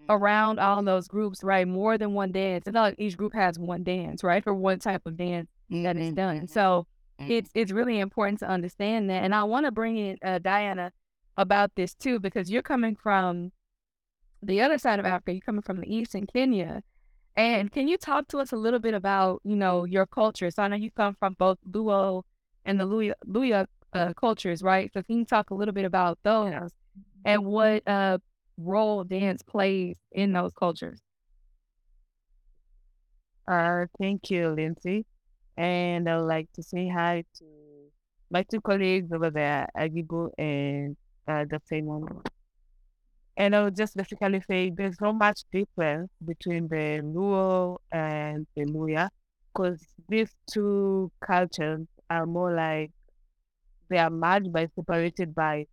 mm. 0.00 0.06
around 0.08 0.58
all 0.58 0.82
those 0.82 1.08
groups, 1.08 1.42
right? 1.42 1.66
More 1.66 1.98
than 1.98 2.14
one 2.14 2.32
dance. 2.32 2.64
It's 2.66 2.74
not 2.74 2.82
like 2.82 2.94
each 2.98 3.16
group 3.16 3.34
has 3.34 3.58
one 3.58 3.82
dance, 3.82 4.22
right? 4.22 4.42
For 4.42 4.54
one 4.54 4.78
type 4.78 5.02
of 5.06 5.16
dance 5.16 5.48
mm-hmm. 5.70 5.82
that 5.82 5.96
is 5.96 6.12
done. 6.12 6.36
Mm-hmm. 6.36 6.46
So 6.46 6.60
mm-hmm. 6.60 6.95
It's 7.18 7.50
it's 7.54 7.72
really 7.72 7.98
important 7.98 8.40
to 8.40 8.48
understand 8.48 9.10
that. 9.10 9.22
And 9.24 9.34
I 9.34 9.44
want 9.44 9.66
to 9.66 9.72
bring 9.72 9.96
in 9.96 10.18
uh, 10.24 10.38
Diana 10.38 10.92
about 11.36 11.74
this 11.76 11.94
too, 11.94 12.18
because 12.20 12.50
you're 12.50 12.62
coming 12.62 12.96
from 12.96 13.52
the 14.42 14.60
other 14.60 14.78
side 14.78 14.98
of 14.98 15.06
Africa. 15.06 15.32
You're 15.32 15.40
coming 15.40 15.62
from 15.62 15.80
the 15.80 15.94
east 15.94 16.14
in 16.14 16.26
Kenya, 16.26 16.82
and 17.36 17.70
can 17.72 17.88
you 17.88 17.96
talk 17.98 18.28
to 18.28 18.38
us 18.38 18.52
a 18.52 18.56
little 18.56 18.80
bit 18.80 18.94
about, 18.94 19.40
you 19.44 19.56
know, 19.56 19.84
your 19.84 20.06
culture? 20.06 20.50
So 20.50 20.62
I 20.62 20.68
know 20.68 20.76
you 20.76 20.90
come 20.90 21.14
from 21.18 21.34
both 21.38 21.58
Luo 21.70 22.22
and 22.64 22.80
the 22.80 22.84
Luya, 22.84 23.14
Luya 23.26 23.66
uh, 23.92 24.12
cultures, 24.14 24.62
right? 24.62 24.90
So 24.92 25.02
can 25.02 25.18
you 25.18 25.24
talk 25.24 25.50
a 25.50 25.54
little 25.54 25.74
bit 25.74 25.84
about 25.84 26.18
those 26.22 26.72
and 27.24 27.44
what 27.44 27.86
uh, 27.86 28.18
role 28.58 29.04
dance 29.04 29.42
plays 29.42 29.96
in 30.12 30.32
those 30.32 30.52
cultures? 30.52 31.00
Uh, 33.48 33.86
thank 33.98 34.30
you, 34.30 34.48
Lindsay. 34.48 35.06
And 35.56 36.08
I 36.08 36.18
would 36.18 36.26
like 36.26 36.52
to 36.54 36.62
say 36.62 36.88
hi 36.88 37.24
to 37.38 37.44
my 38.30 38.42
two 38.42 38.60
colleagues 38.60 39.12
over 39.12 39.30
there, 39.30 39.68
Aguibou 39.76 40.30
and 40.38 40.96
uh, 41.28 41.44
Dr. 41.44 41.76
Imam. 41.76 42.22
And 43.36 43.54
I 43.54 43.64
would 43.64 43.76
just 43.76 43.96
basically 43.96 44.40
say 44.48 44.70
there's 44.70 45.00
not 45.00 45.14
much 45.14 45.42
difference 45.52 46.10
between 46.24 46.68
the 46.68 47.00
Luo 47.04 47.78
and 47.92 48.46
the 48.56 48.64
Luya 48.64 49.08
because 49.52 49.80
these 50.08 50.30
two 50.50 51.10
cultures 51.20 51.86
are 52.08 52.26
more 52.26 52.54
like 52.54 52.90
they 53.88 53.98
are 53.98 54.10
merged 54.10 54.52
by 54.52 54.68
separated 54.74 55.34
by 55.34 55.66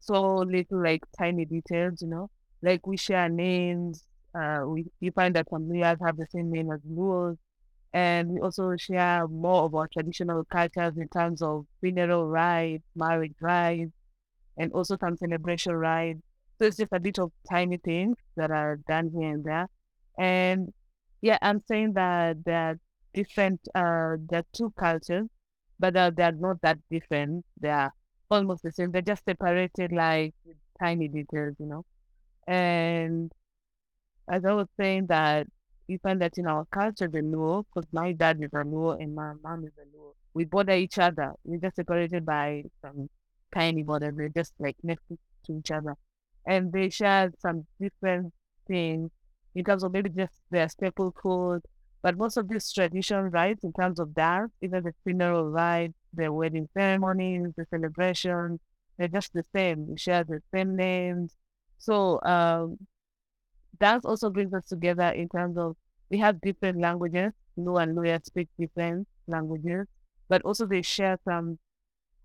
so 0.00 0.38
little 0.38 0.82
like 0.82 1.02
tiny 1.18 1.44
details, 1.44 2.02
you 2.02 2.08
know. 2.08 2.30
Like 2.62 2.86
we 2.86 2.96
share 2.96 3.28
names. 3.28 4.04
Uh, 4.34 4.62
we 4.66 4.86
you 5.00 5.12
find 5.12 5.34
that 5.36 5.48
some 5.50 5.68
Luyas 5.68 5.98
have 6.04 6.16
the 6.16 6.26
same 6.30 6.50
name 6.50 6.70
as 6.72 6.80
Luos, 6.80 7.36
and 7.94 8.28
we 8.28 8.40
also 8.40 8.76
share 8.76 9.28
more 9.28 9.62
of 9.62 9.74
our 9.74 9.88
traditional 9.88 10.44
cultures 10.46 10.94
in 10.98 11.08
terms 11.08 11.40
of 11.40 11.64
funeral 11.80 12.26
rites, 12.26 12.82
marriage 12.96 13.36
rites, 13.40 13.92
and 14.58 14.72
also 14.72 14.96
some 14.98 15.16
celebration 15.16 15.74
rites. 15.74 16.20
So 16.58 16.66
it's 16.66 16.76
just 16.78 16.92
a 16.92 17.00
bit 17.00 17.20
of 17.20 17.30
tiny 17.48 17.78
things 17.78 18.16
that 18.36 18.50
are 18.50 18.80
done 18.88 19.12
here 19.16 19.32
and 19.32 19.44
there. 19.44 19.68
And 20.18 20.72
yeah, 21.22 21.38
I'm 21.40 21.60
saying 21.68 21.92
that 21.94 22.44
they're 22.44 22.80
different, 23.14 23.60
uh, 23.76 24.16
they're 24.28 24.44
two 24.52 24.72
cultures, 24.76 25.28
but 25.78 25.96
uh, 25.96 26.10
they're 26.16 26.32
not 26.32 26.60
that 26.62 26.78
different. 26.90 27.44
They're 27.60 27.92
almost 28.28 28.64
the 28.64 28.72
same. 28.72 28.90
They're 28.90 29.02
just 29.02 29.24
separated 29.24 29.92
like 29.92 30.34
tiny 30.80 31.06
details, 31.08 31.54
you 31.60 31.66
know. 31.66 31.84
And 32.48 33.30
as 34.28 34.44
I 34.44 34.52
was 34.52 34.68
saying 34.80 35.06
that 35.06 35.46
we 35.88 35.98
find 35.98 36.20
that 36.22 36.38
in 36.38 36.46
our 36.46 36.64
culture, 36.66 37.08
the 37.08 37.20
Luo, 37.20 37.64
because 37.64 37.88
my 37.92 38.12
dad 38.12 38.38
is 38.40 38.52
a 38.52 38.64
Luo 38.64 39.00
and 39.00 39.14
my 39.14 39.32
mom 39.42 39.64
is 39.64 39.72
a 39.78 39.96
Luo, 39.96 40.12
we 40.34 40.44
border 40.44 40.72
each 40.72 40.98
other. 40.98 41.32
We're 41.44 41.60
just 41.60 41.76
separated 41.76 42.24
by 42.26 42.64
some 42.82 43.08
tiny 43.54 43.82
border. 43.82 44.12
We're 44.14 44.28
just 44.30 44.54
like 44.58 44.76
next 44.82 45.04
to 45.08 45.58
each 45.58 45.70
other 45.70 45.96
and 46.46 46.72
they 46.72 46.90
share 46.90 47.32
some 47.38 47.66
different 47.80 48.32
things 48.66 49.10
in 49.54 49.64
terms 49.64 49.84
of 49.84 49.92
maybe 49.92 50.10
just 50.10 50.34
their 50.50 50.68
staple 50.68 51.14
food. 51.22 51.62
But 52.02 52.18
most 52.18 52.36
of 52.36 52.48
these 52.48 52.70
tradition 52.70 53.30
rites 53.30 53.64
in 53.64 53.72
terms 53.72 53.98
of 53.98 54.14
dance, 54.14 54.52
even 54.62 54.84
the 54.84 54.92
funeral 55.04 55.50
rites, 55.50 55.94
the 56.12 56.30
wedding 56.32 56.68
ceremonies, 56.74 57.48
the 57.56 57.64
celebrations, 57.70 58.60
they're 58.98 59.08
just 59.08 59.32
the 59.32 59.44
same. 59.54 59.88
We 59.88 59.96
share 59.96 60.24
the 60.24 60.40
same 60.52 60.76
names. 60.76 61.34
So 61.78 62.20
um, 62.22 62.78
dance 63.80 64.04
also 64.04 64.30
brings 64.30 64.52
us 64.54 64.66
together 64.66 65.08
in 65.08 65.28
terms 65.28 65.56
of 65.58 65.76
we 66.10 66.18
have 66.18 66.40
different 66.40 66.80
languages. 66.80 67.32
Luo 67.58 67.82
and 67.82 67.96
Luya 67.96 68.24
speak 68.24 68.48
different 68.58 69.06
languages, 69.26 69.86
but 70.28 70.42
also 70.42 70.66
they 70.66 70.82
share 70.82 71.18
some. 71.24 71.58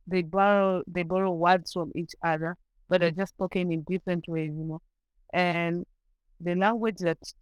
They 0.08 0.24
borrow 0.24 0.84
they 0.88 1.03
borrow 1.03 1.32
words 1.34 1.74
from 1.74 1.91
each 1.96 2.15
other 2.24 2.58
but 2.89 3.01
they're 3.01 3.12
just 3.12 3.34
spoken 3.36 3.72
in 3.72 3.84
different 3.84 4.27
ways, 4.27 4.51
you 4.53 4.65
know. 4.65 4.82
And 5.32 5.86
the 6.41 6.56
language 6.56 6.98
that's 7.00 7.36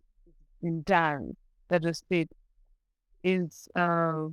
in 0.62 0.84
dance 0.84 1.36
that 1.70 1.84
we 1.84 1.94
speak 1.94 2.28
is 3.24 3.68
uh, 3.76 4.28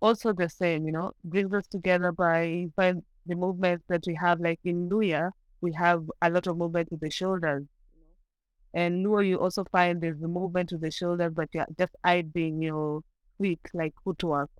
also 0.00 0.32
the 0.32 0.48
same, 0.48 0.86
you 0.86 0.92
know, 0.92 1.12
brings 1.24 1.52
us 1.52 1.66
together 1.66 2.12
by, 2.12 2.66
by 2.76 2.94
the 3.26 3.34
movements 3.34 3.84
that 3.88 4.04
we 4.06 4.14
have, 4.14 4.40
like 4.40 4.60
in 4.64 4.88
Luya, 4.88 5.30
we 5.60 5.72
have 5.72 6.04
a 6.22 6.30
lot 6.30 6.46
of 6.46 6.56
movement 6.56 6.90
with 6.90 7.00
the 7.00 7.10
shoulders. 7.10 7.64
And 8.74 9.04
Luo, 9.06 9.26
you 9.26 9.38
also 9.40 9.64
find 9.72 10.00
there's 10.00 10.20
the 10.20 10.28
movement 10.28 10.68
to 10.70 10.78
the 10.78 10.90
shoulders, 10.90 11.32
but 11.34 11.48
you're 11.52 11.66
just 11.78 11.94
hiding 12.04 12.62
your 12.62 13.02
feet, 13.40 13.60
like 13.74 13.94
footwork. 14.04 14.50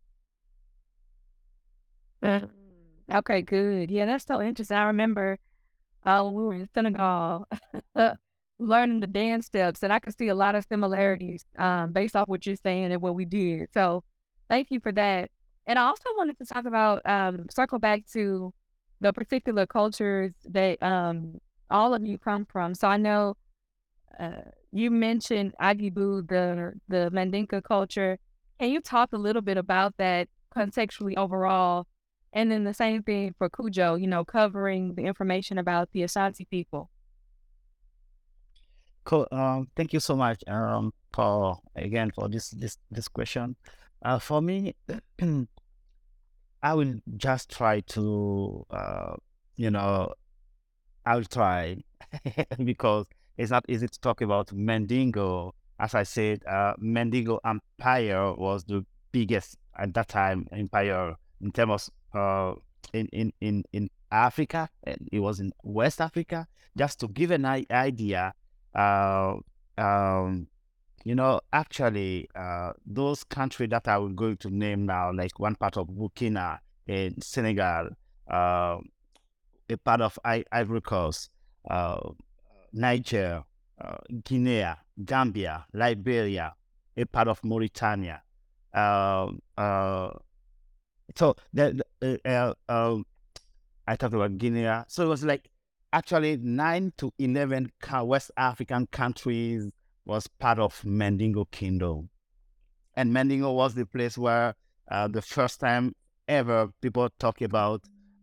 Uh, 2.23 2.41
Okay, 3.13 3.43
good. 3.43 3.91
Yeah, 3.91 4.07
that's 4.07 4.25
so 4.25 4.41
interesting. 4.41 4.77
I 4.77 4.85
remember 4.85 5.39
uh, 6.05 6.29
we 6.33 6.45
were 6.45 6.55
in 6.55 6.69
Senegal 6.75 7.47
learning 8.59 9.01
the 9.01 9.07
dance 9.09 9.47
steps, 9.47 9.83
and 9.83 9.93
I 9.93 9.99
could 10.01 10.17
see 10.17 10.29
a 10.29 10.35
lot 10.35 10.55
of 10.55 10.65
similarities 10.69 11.45
um, 11.59 11.93
based 11.93 12.17
off 12.17 12.29
what 12.29 12.47
you're 12.47 12.57
saying 12.57 12.93
and 12.93 13.03
what 13.03 13.15
we 13.17 13.25
did. 13.27 13.69
So 13.75 14.05
thank 14.49 14.71
you 14.71 14.81
for 14.81 14.93
that. 14.93 15.31
And 15.67 15.79
I 15.79 15.85
also 15.85 16.05
wanted 16.17 16.39
to 16.39 16.47
talk 16.47 16.67
about, 16.67 17.03
um, 17.07 17.47
circle 17.51 17.79
back 17.79 18.07
to 18.13 18.53
the 19.01 19.13
particular 19.13 19.67
cultures 19.67 20.33
that 20.47 20.83
um, 20.83 21.41
all 21.71 21.95
of 21.95 22.05
you 22.07 22.19
come 22.19 22.47
from. 22.47 22.75
So 22.75 22.89
I 22.89 22.97
know 22.97 23.37
uh, 24.21 24.43
you 24.71 24.91
mentioned 24.91 25.55
Aguibou, 25.61 26.29
the, 26.29 26.73
the 26.89 27.11
Mandinka 27.13 27.63
culture. 27.63 28.19
Can 28.59 28.71
you 28.71 28.81
talk 28.81 29.13
a 29.13 29.17
little 29.17 29.43
bit 29.43 29.57
about 29.57 29.97
that 29.97 30.29
contextually 30.55 31.17
overall? 31.17 31.87
And 32.33 32.51
then 32.53 32.65
the 32.65 32.75
same 32.75 33.03
thing 33.03 33.35
for 33.39 33.49
Cudjoe, 33.49 34.01
you 34.01 34.07
know, 34.07 34.25
covering 34.25 34.95
the 34.95 35.03
information 35.03 35.59
about 35.59 35.89
the 35.93 36.03
Ashanti 36.03 36.45
people. 36.45 36.91
Cool. 39.05 39.27
Um, 39.33 39.69
thank 39.75 39.93
you 39.93 40.01
so 40.01 40.15
much, 40.15 40.45
um, 40.47 40.93
again 41.75 42.11
for 42.15 42.29
this 42.29 42.51
this 42.51 42.79
this 42.91 43.09
question. 43.09 43.57
Uh, 44.03 44.19
for 44.19 44.41
me, 44.41 44.77
I 46.63 46.75
will 46.75 46.95
just 47.17 47.51
try 47.51 47.81
to, 47.81 48.67
uh, 48.71 49.17
you 49.57 49.71
know, 49.71 50.13
I'll 51.05 51.25
try 51.25 51.83
because 52.65 53.07
it's 53.41 53.51
not 53.51 53.65
easy 53.69 53.89
to 53.89 54.01
talk 54.01 54.21
about 54.21 54.53
Mandingo. 54.53 55.55
As 55.79 55.95
I 55.95 56.03
said, 56.03 56.45
uh, 56.47 56.75
Mandingo 56.79 57.41
Empire 57.43 58.35
was 58.35 58.65
the 58.65 58.85
biggest 59.13 59.57
at 59.79 59.95
that 59.95 60.09
time 60.09 60.47
empire 60.53 61.15
in 61.41 61.51
terms 61.51 61.91
of 62.13 62.21
uh, 62.21 62.55
in, 62.93 63.07
in, 63.07 63.33
in, 63.41 63.65
in 63.73 63.89
Africa. 64.13 64.69
And 64.85 65.09
it 65.11 65.21
was 65.21 65.41
in 65.41 65.53
West 65.63 66.03
Africa. 66.03 66.47
Just 66.77 67.01
to 67.01 67.09
give 67.09 67.31
an 67.31 67.47
idea, 67.47 68.35
uh, 68.75 69.37
um, 69.79 70.47
you 71.05 71.15
know, 71.15 71.41
actually, 71.51 72.29
uh, 72.37 72.73
those 72.85 73.25
countries 73.25 73.71
that 73.71 73.89
I 73.89 73.97
will 73.97 74.11
going 74.11 74.37
to 74.39 74.51
name 74.51 74.85
now, 74.85 75.13
like 75.15 75.39
one 75.39 75.55
part 75.55 75.79
of 75.79 75.89
Burkina 75.89 76.59
in 76.87 77.23
Senegal, 77.23 77.89
uh, 78.31 78.77
a 79.71 79.77
part 79.83 80.03
of 80.03 80.19
I- 80.27 80.45
Ivory 80.53 80.83
Coast, 80.83 81.31
uh, 81.71 82.01
Niger, 82.73 83.45
uh, 83.81 83.97
Guinea, 84.25 84.67
Gambia, 85.05 85.67
Liberia, 85.73 86.55
a 86.97 87.05
part 87.05 87.29
of 87.29 87.43
Mauritania. 87.45 88.23
Uh, 88.73 89.33
uh, 89.57 90.11
so 91.17 91.35
the, 91.53 91.83
uh, 92.25 92.55
um, 92.69 93.05
I 93.87 93.97
talked 93.97 94.15
about 94.15 94.39
Guinea. 94.39 94.85
So 94.89 95.05
it 95.05 95.09
was 95.09 95.25
like 95.25 95.51
actually 95.93 96.37
nine 96.37 96.93
to 96.99 97.13
eleven 97.19 97.73
West 98.03 98.31
African 98.37 98.87
countries 98.87 99.69
was 100.05 100.27
part 100.27 100.59
of 100.59 100.85
Mandingo 100.85 101.47
Kingdom, 101.47 102.11
and 102.95 103.13
Mandingo 103.13 103.53
was 103.53 103.75
the 103.75 103.87
place 103.87 104.17
where 104.17 104.55
uh, 104.91 105.09
the 105.09 105.23
first 105.23 105.61
time 105.61 105.95
ever 106.29 106.69
people 106.81 107.09
talk 107.19 107.41
about 107.41 107.83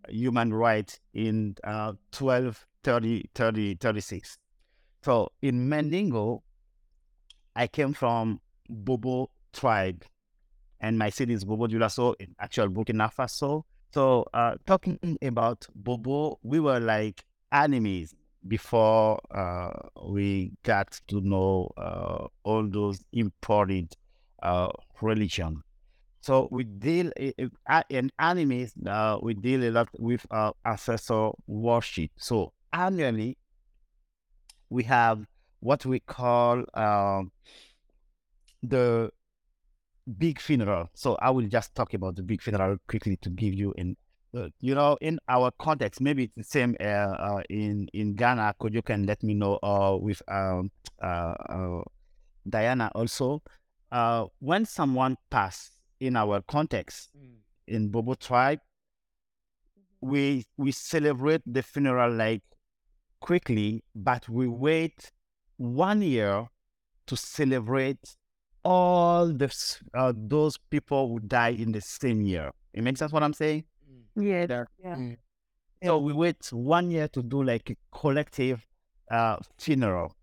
human 0.10 0.54
rights 0.54 1.00
in 1.14 1.56
uh, 1.64 1.94
12, 2.12 2.66
30, 2.84 3.30
30, 3.36 3.76
36. 3.76 4.38
So 5.04 5.32
in 5.42 5.70
Mandingo, 5.70 6.44
I 7.56 7.68
came 7.68 7.94
from 7.94 8.42
Bobo 8.70 9.30
tribe, 9.54 10.06
and 10.80 10.98
my 10.98 11.10
city 11.10 11.34
is 11.34 11.44
Bobo 11.44 11.68
Dioulasso 11.68 12.14
in 12.20 12.36
actual 12.40 12.70
Burkina 12.70 13.12
Faso. 13.14 13.64
So 13.94 14.26
uh, 14.34 14.56
talking 14.66 15.18
about 15.22 15.66
Bobo, 15.74 16.40
we 16.44 16.60
were 16.60 16.80
like 16.80 17.24
enemies 17.52 18.14
before 18.48 19.20
uh, 19.32 19.72
we 20.06 20.52
got 20.64 21.00
to 21.08 21.22
know 21.22 21.72
uh, 21.78 22.28
all 22.44 22.68
those 22.68 23.04
imported 23.14 23.94
uh, 24.44 24.70
religion. 25.02 25.64
So 26.28 26.50
we 26.52 26.66
deal 26.66 27.10
in 27.90 28.12
enemies. 28.20 28.74
Uh, 28.86 29.18
we 29.22 29.34
deal 29.34 29.64
a 29.64 29.72
lot 29.72 29.88
with 29.98 30.26
uh, 30.30 30.52
ancestor 30.66 31.30
worship. 31.48 32.12
So 32.18 32.52
annually, 32.74 33.38
we 34.70 34.84
have 34.84 35.26
what 35.62 35.86
we 35.86 36.02
call 36.02 36.66
um, 36.74 37.32
the 38.62 39.10
big 40.18 40.42
funeral. 40.42 40.90
So 40.96 41.16
I 41.22 41.30
will 41.30 41.48
just 41.48 41.74
talk 41.76 41.94
about 41.94 42.18
the 42.18 42.24
big 42.24 42.42
funeral 42.42 42.76
quickly 42.90 43.16
to 43.22 43.30
give 43.30 43.54
you 43.54 43.74
in, 43.78 43.96
uh, 44.38 44.50
you 44.60 44.76
know, 44.76 44.98
in 45.00 45.20
our 45.30 45.50
context. 45.58 46.02
Maybe 46.02 46.26
it's 46.26 46.36
the 46.36 46.44
same 46.44 46.76
uh, 46.82 46.84
uh, 46.84 47.42
in 47.50 47.88
in 47.94 48.16
Ghana. 48.16 48.56
Could 48.60 48.74
you 48.74 48.82
can 48.82 49.06
let 49.06 49.24
me 49.24 49.34
know 49.34 49.60
uh, 49.64 49.96
with 49.98 50.22
um, 50.28 50.72
uh, 51.02 51.36
uh, 51.48 51.82
Diana 52.50 52.92
also. 52.94 53.42
When 54.40 54.66
someone 54.66 55.16
passed 55.30 55.77
in 56.00 56.16
our 56.16 56.42
context 56.42 57.10
mm. 57.18 57.36
in 57.68 57.90
Bobo 57.90 58.14
tribe, 58.16 58.60
mm-hmm. 58.60 60.10
we 60.10 60.46
we 60.58 60.72
celebrate 60.72 61.42
the 61.46 61.64
funeral 61.64 62.14
like 62.14 62.42
quickly, 63.20 63.84
but 63.96 64.28
we 64.30 64.48
wait 64.48 65.12
one 65.58 66.02
year 66.02 66.48
to 67.08 67.18
celebrate 67.18 68.16
all 68.64 69.28
this, 69.28 69.80
uh, 69.94 70.14
those 70.16 70.58
people 70.58 71.08
who 71.08 71.20
die 71.20 71.50
in 71.50 71.72
the 71.72 71.82
same 71.82 72.22
year. 72.22 72.52
It 72.74 72.84
makes 72.84 73.00
sense 73.00 73.12
what 73.12 73.24
I'm 73.24 73.34
saying? 73.34 73.64
Mm. 74.18 74.24
Yeah. 74.50 74.64
Yeah. 74.84 74.96
Mm. 74.96 75.18
So 75.84 76.00
we 76.00 76.14
wait 76.14 76.52
one 76.52 76.92
year 76.92 77.08
to 77.10 77.24
do 77.24 77.44
like 77.44 77.70
a 77.70 77.76
collective 77.98 78.66
uh, 79.10 79.38
funeral 79.58 80.16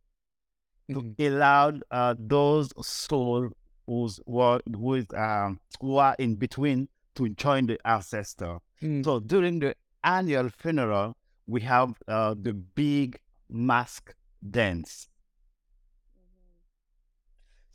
mm. 0.90 1.16
to 1.16 1.28
allow 1.28 1.72
uh, 1.90 2.14
those 2.18 2.72
souls 2.86 3.52
who's 3.86 4.20
who 4.26 4.94
is 4.94 5.06
um, 5.16 5.60
who 5.80 5.96
are 5.96 6.16
in 6.18 6.36
between 6.36 6.88
to 7.14 7.28
join 7.30 7.66
the 7.66 7.78
ancestor. 7.86 8.58
Mm. 8.82 9.04
So 9.04 9.20
during 9.20 9.60
the 9.60 9.74
annual 10.02 10.50
funeral, 10.50 11.16
we 11.46 11.60
have 11.62 11.94
uh, 12.08 12.34
the 12.40 12.52
big 12.52 13.18
mask 13.48 14.14
dance. 14.48 15.08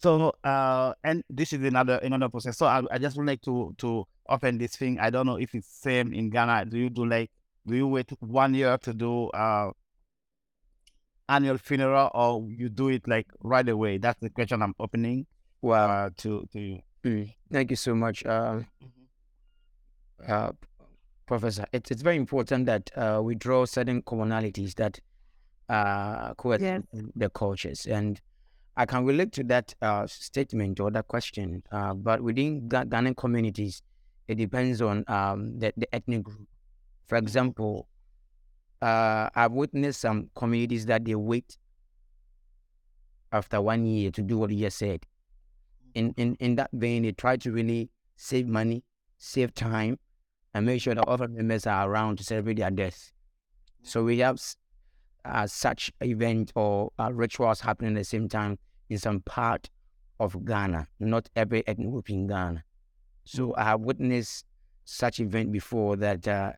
So, 0.01 0.33
uh, 0.43 0.93
and 1.03 1.23
this 1.29 1.51
is 1.51 1.61
another 1.63 1.97
another 1.97 2.29
process. 2.29 2.57
So, 2.57 2.65
I, 2.65 2.81
I 2.89 2.97
just 2.99 3.17
would 3.17 3.27
like 3.27 3.41
to 3.41 3.75
to 3.79 4.05
open 4.29 4.57
this 4.57 4.75
thing. 4.77 4.97
I 4.99 5.09
don't 5.09 5.25
know 5.25 5.35
if 5.35 5.53
it's 5.53 5.67
same 5.67 6.13
in 6.13 6.29
Ghana. 6.29 6.65
Do 6.65 6.77
you 6.77 6.89
do 6.89 7.05
like 7.05 7.31
do 7.67 7.75
you 7.75 7.87
wait 7.87 8.09
one 8.21 8.53
year 8.53 8.77
to 8.77 8.93
do 8.93 9.27
uh 9.29 9.71
annual 11.27 11.57
funeral, 11.57 12.09
or 12.13 12.47
you 12.49 12.69
do 12.69 12.87
it 12.87 13.07
like 13.07 13.27
right 13.43 13.67
away? 13.67 13.97
That's 13.97 14.19
the 14.21 14.29
question 14.29 14.61
I'm 14.61 14.73
opening. 14.79 15.27
Well, 15.61 15.89
uh, 15.89 16.09
to 16.17 16.47
to 16.53 16.59
you. 16.59 16.79
Mm, 17.03 17.33
thank 17.51 17.69
you 17.69 17.75
so 17.75 17.95
much, 17.95 18.25
uh, 18.25 18.59
mm-hmm. 18.59 20.31
uh, 20.31 20.51
Professor. 21.25 21.65
It's 21.71 21.91
it's 21.91 22.01
very 22.01 22.17
important 22.17 22.65
that 22.65 22.89
uh, 22.95 23.21
we 23.23 23.35
draw 23.35 23.65
certain 23.65 24.01
commonalities 24.01 24.75
that 24.75 24.99
uh, 25.69 26.33
yes. 26.59 26.81
the 27.15 27.29
cultures 27.29 27.85
and 27.85 28.19
I 28.79 28.85
can 28.85 29.03
relate 29.03 29.33
to 29.33 29.43
that 29.43 29.75
uh, 29.81 30.07
statement 30.07 30.79
or 30.79 30.89
that 30.91 31.09
question. 31.09 31.63
Uh, 31.69 31.93
but 31.93 32.21
within 32.21 32.69
Ghanaian 32.69 33.15
communities, 33.17 33.81
it 34.29 34.35
depends 34.35 34.81
on 34.81 35.03
um, 35.09 35.59
the, 35.59 35.73
the, 35.75 35.93
ethnic 35.93 36.23
group. 36.23 36.47
For 37.07 37.17
example, 37.17 37.89
uh, 38.81 39.29
I've 39.35 39.51
witnessed 39.51 39.99
some 39.99 40.29
communities 40.33 40.85
that 40.85 41.03
they 41.03 41.15
wait 41.15 41.57
after 43.33 43.59
one 43.59 43.85
year 43.85 44.11
to 44.11 44.21
do 44.21 44.37
what 44.37 44.49
you 44.51 44.59
just 44.61 44.77
said. 44.77 45.05
In, 45.93 46.13
in, 46.17 46.35
in 46.39 46.55
that 46.55 46.69
vein, 46.73 47.03
they 47.03 47.11
try 47.11 47.37
to 47.37 47.51
really 47.51 47.89
save 48.15 48.47
money, 48.47 48.83
save 49.17 49.53
time, 49.53 49.97
and 50.53 50.65
make 50.65 50.81
sure 50.81 50.95
that 50.95 51.07
other 51.07 51.27
members 51.27 51.67
are 51.67 51.89
around 51.89 52.17
to 52.17 52.23
celebrate 52.23 52.57
their 52.57 52.71
death. 52.71 53.11
So 53.83 54.03
we 54.03 54.19
have 54.19 54.41
uh, 55.25 55.47
such 55.47 55.91
event 56.01 56.51
or 56.55 56.91
uh, 56.99 57.11
rituals 57.13 57.61
happening 57.61 57.95
at 57.95 57.99
the 57.99 58.03
same 58.03 58.27
time 58.27 58.57
in 58.89 58.97
some 58.97 59.21
part 59.21 59.69
of 60.19 60.45
Ghana, 60.45 60.87
not 60.99 61.29
every 61.35 61.65
ethnic 61.67 61.89
group 61.89 62.09
in 62.09 62.27
Ghana. 62.27 62.63
So 63.25 63.53
I 63.55 63.63
have 63.63 63.81
witnessed 63.81 64.45
such 64.85 65.19
event 65.19 65.51
before 65.51 65.95
that 65.97 66.27
uh, 66.27 66.53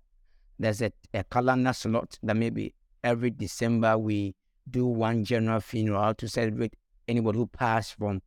there's 0.57 0.81
a, 0.81 0.91
a 1.13 1.23
calendar 1.25 1.73
slot 1.73 2.17
that 2.23 2.35
maybe 2.35 2.73
every 3.03 3.29
December 3.29 3.97
we 3.97 4.35
do 4.69 4.85
one 4.85 5.23
general 5.25 5.59
funeral 5.59 6.13
to 6.15 6.27
celebrate 6.27 6.75
anybody 7.07 7.37
who 7.37 7.47
passed 7.47 7.95
from 7.97 8.21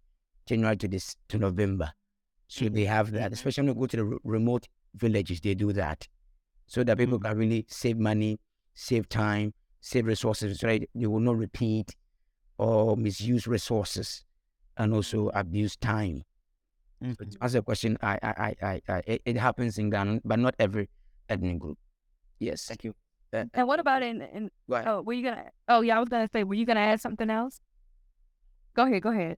January 0.47 0.77
to 0.77 0.89
this 0.89 1.17
to 1.29 1.39
November. 1.39 1.93
So 2.49 2.69
they 2.69 2.85
have 2.85 3.11
that, 3.13 3.25
mm-hmm. 3.25 3.33
especially 3.33 3.63
when 3.63 3.77
you 3.77 3.81
go 3.81 3.87
to 3.87 3.97
the 3.97 4.05
r- 4.05 4.19
remote 4.25 4.69
villages, 4.95 5.41
they 5.41 5.55
do 5.55 5.73
that. 5.73 6.07
So 6.67 6.85
that 6.85 6.99
people 6.99 7.19
mm. 7.19 7.25
can 7.25 7.37
really 7.37 7.67
save 7.69 7.99
money, 7.99 8.39
save 8.75 9.09
time, 9.09 9.53
save 9.81 10.07
resources, 10.07 10.61
so 10.61 10.67
they 10.67 11.07
will 11.07 11.21
not 11.21 11.37
repeat 11.37 11.95
or 12.59 12.97
misuse 12.97 13.47
resources 13.47 14.25
and 14.77 14.95
also 14.95 15.27
mm-hmm. 15.27 15.39
abuse 15.39 15.77
time. 15.77 16.23
Mm-hmm. 17.03 17.43
As 17.43 17.55
a 17.55 17.63
question, 17.63 17.99
I, 18.03 18.19
I, 18.23 18.29
I, 18.29 18.55
I, 18.63 18.81
I 18.89 19.03
it, 19.07 19.23
it, 19.25 19.37
happens 19.37 19.79
in 19.79 19.91
Ghana, 19.91 20.21
but 20.25 20.39
not 20.39 20.55
every 20.59 20.89
ethnic 21.29 21.59
group. 21.59 21.79
Yes. 22.39 22.65
Thank 22.67 22.85
you. 22.85 22.95
Uh, 23.33 23.45
and 23.53 23.67
what 23.67 23.81
about 23.81 24.03
in, 24.03 24.23
in 24.23 24.51
oh, 24.71 25.03
were 25.03 25.13
you 25.13 25.25
gonna, 25.25 25.51
oh 25.69 25.81
yeah, 25.81 25.97
I 25.97 26.01
was 26.01 26.09
gonna 26.09 26.29
say, 26.33 26.45
were 26.45 26.55
you 26.55 26.65
gonna 26.65 26.81
add 26.81 27.01
something 27.01 27.29
else? 27.29 27.61
Go 28.75 28.87
ahead, 28.87 29.03
go 29.03 29.11
ahead. 29.11 29.37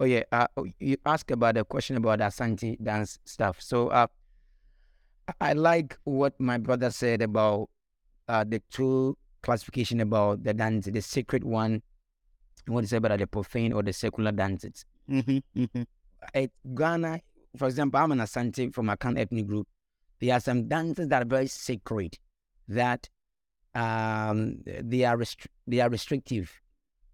Oh 0.00 0.06
yeah, 0.06 0.22
uh, 0.32 0.46
oh, 0.56 0.66
you 0.78 0.96
asked 1.04 1.30
about 1.30 1.56
the 1.56 1.64
question 1.64 1.96
about 1.98 2.20
Asante 2.20 2.82
dance 2.82 3.18
stuff. 3.26 3.60
So 3.60 3.88
uh, 3.88 4.06
I 5.42 5.52
like 5.52 5.98
what 6.04 6.32
my 6.40 6.56
brother 6.56 6.90
said 6.90 7.20
about 7.20 7.68
uh, 8.26 8.44
the 8.48 8.62
two 8.70 9.18
classification 9.42 10.00
about 10.00 10.42
the 10.42 10.54
dance, 10.54 10.86
the 10.86 11.02
sacred 11.02 11.44
one, 11.44 11.82
what 12.66 12.84
is 12.84 12.94
about 12.94 13.18
the 13.18 13.26
profane 13.26 13.74
or 13.74 13.82
the 13.82 13.92
secular 13.92 14.32
dances. 14.32 14.86
Mm-hmm, 15.10 15.38
mm-hmm. 15.64 15.82
At 16.34 16.50
Ghana, 16.74 17.20
for 17.58 17.68
example, 17.68 18.00
I'm 18.00 18.12
an 18.12 18.20
Asante 18.20 18.72
from 18.72 18.88
a 18.88 18.96
Akan 18.96 19.18
ethnic 19.18 19.48
group. 19.48 19.68
There 20.18 20.34
are 20.34 20.40
some 20.40 20.66
dances 20.66 21.08
that 21.08 21.22
are 21.22 21.26
very 21.26 21.46
sacred, 21.46 22.18
that 22.68 23.06
um, 23.74 24.62
they 24.64 25.04
are 25.04 25.18
restri- 25.18 25.48
they 25.66 25.80
are 25.80 25.90
restrictive. 25.90 26.58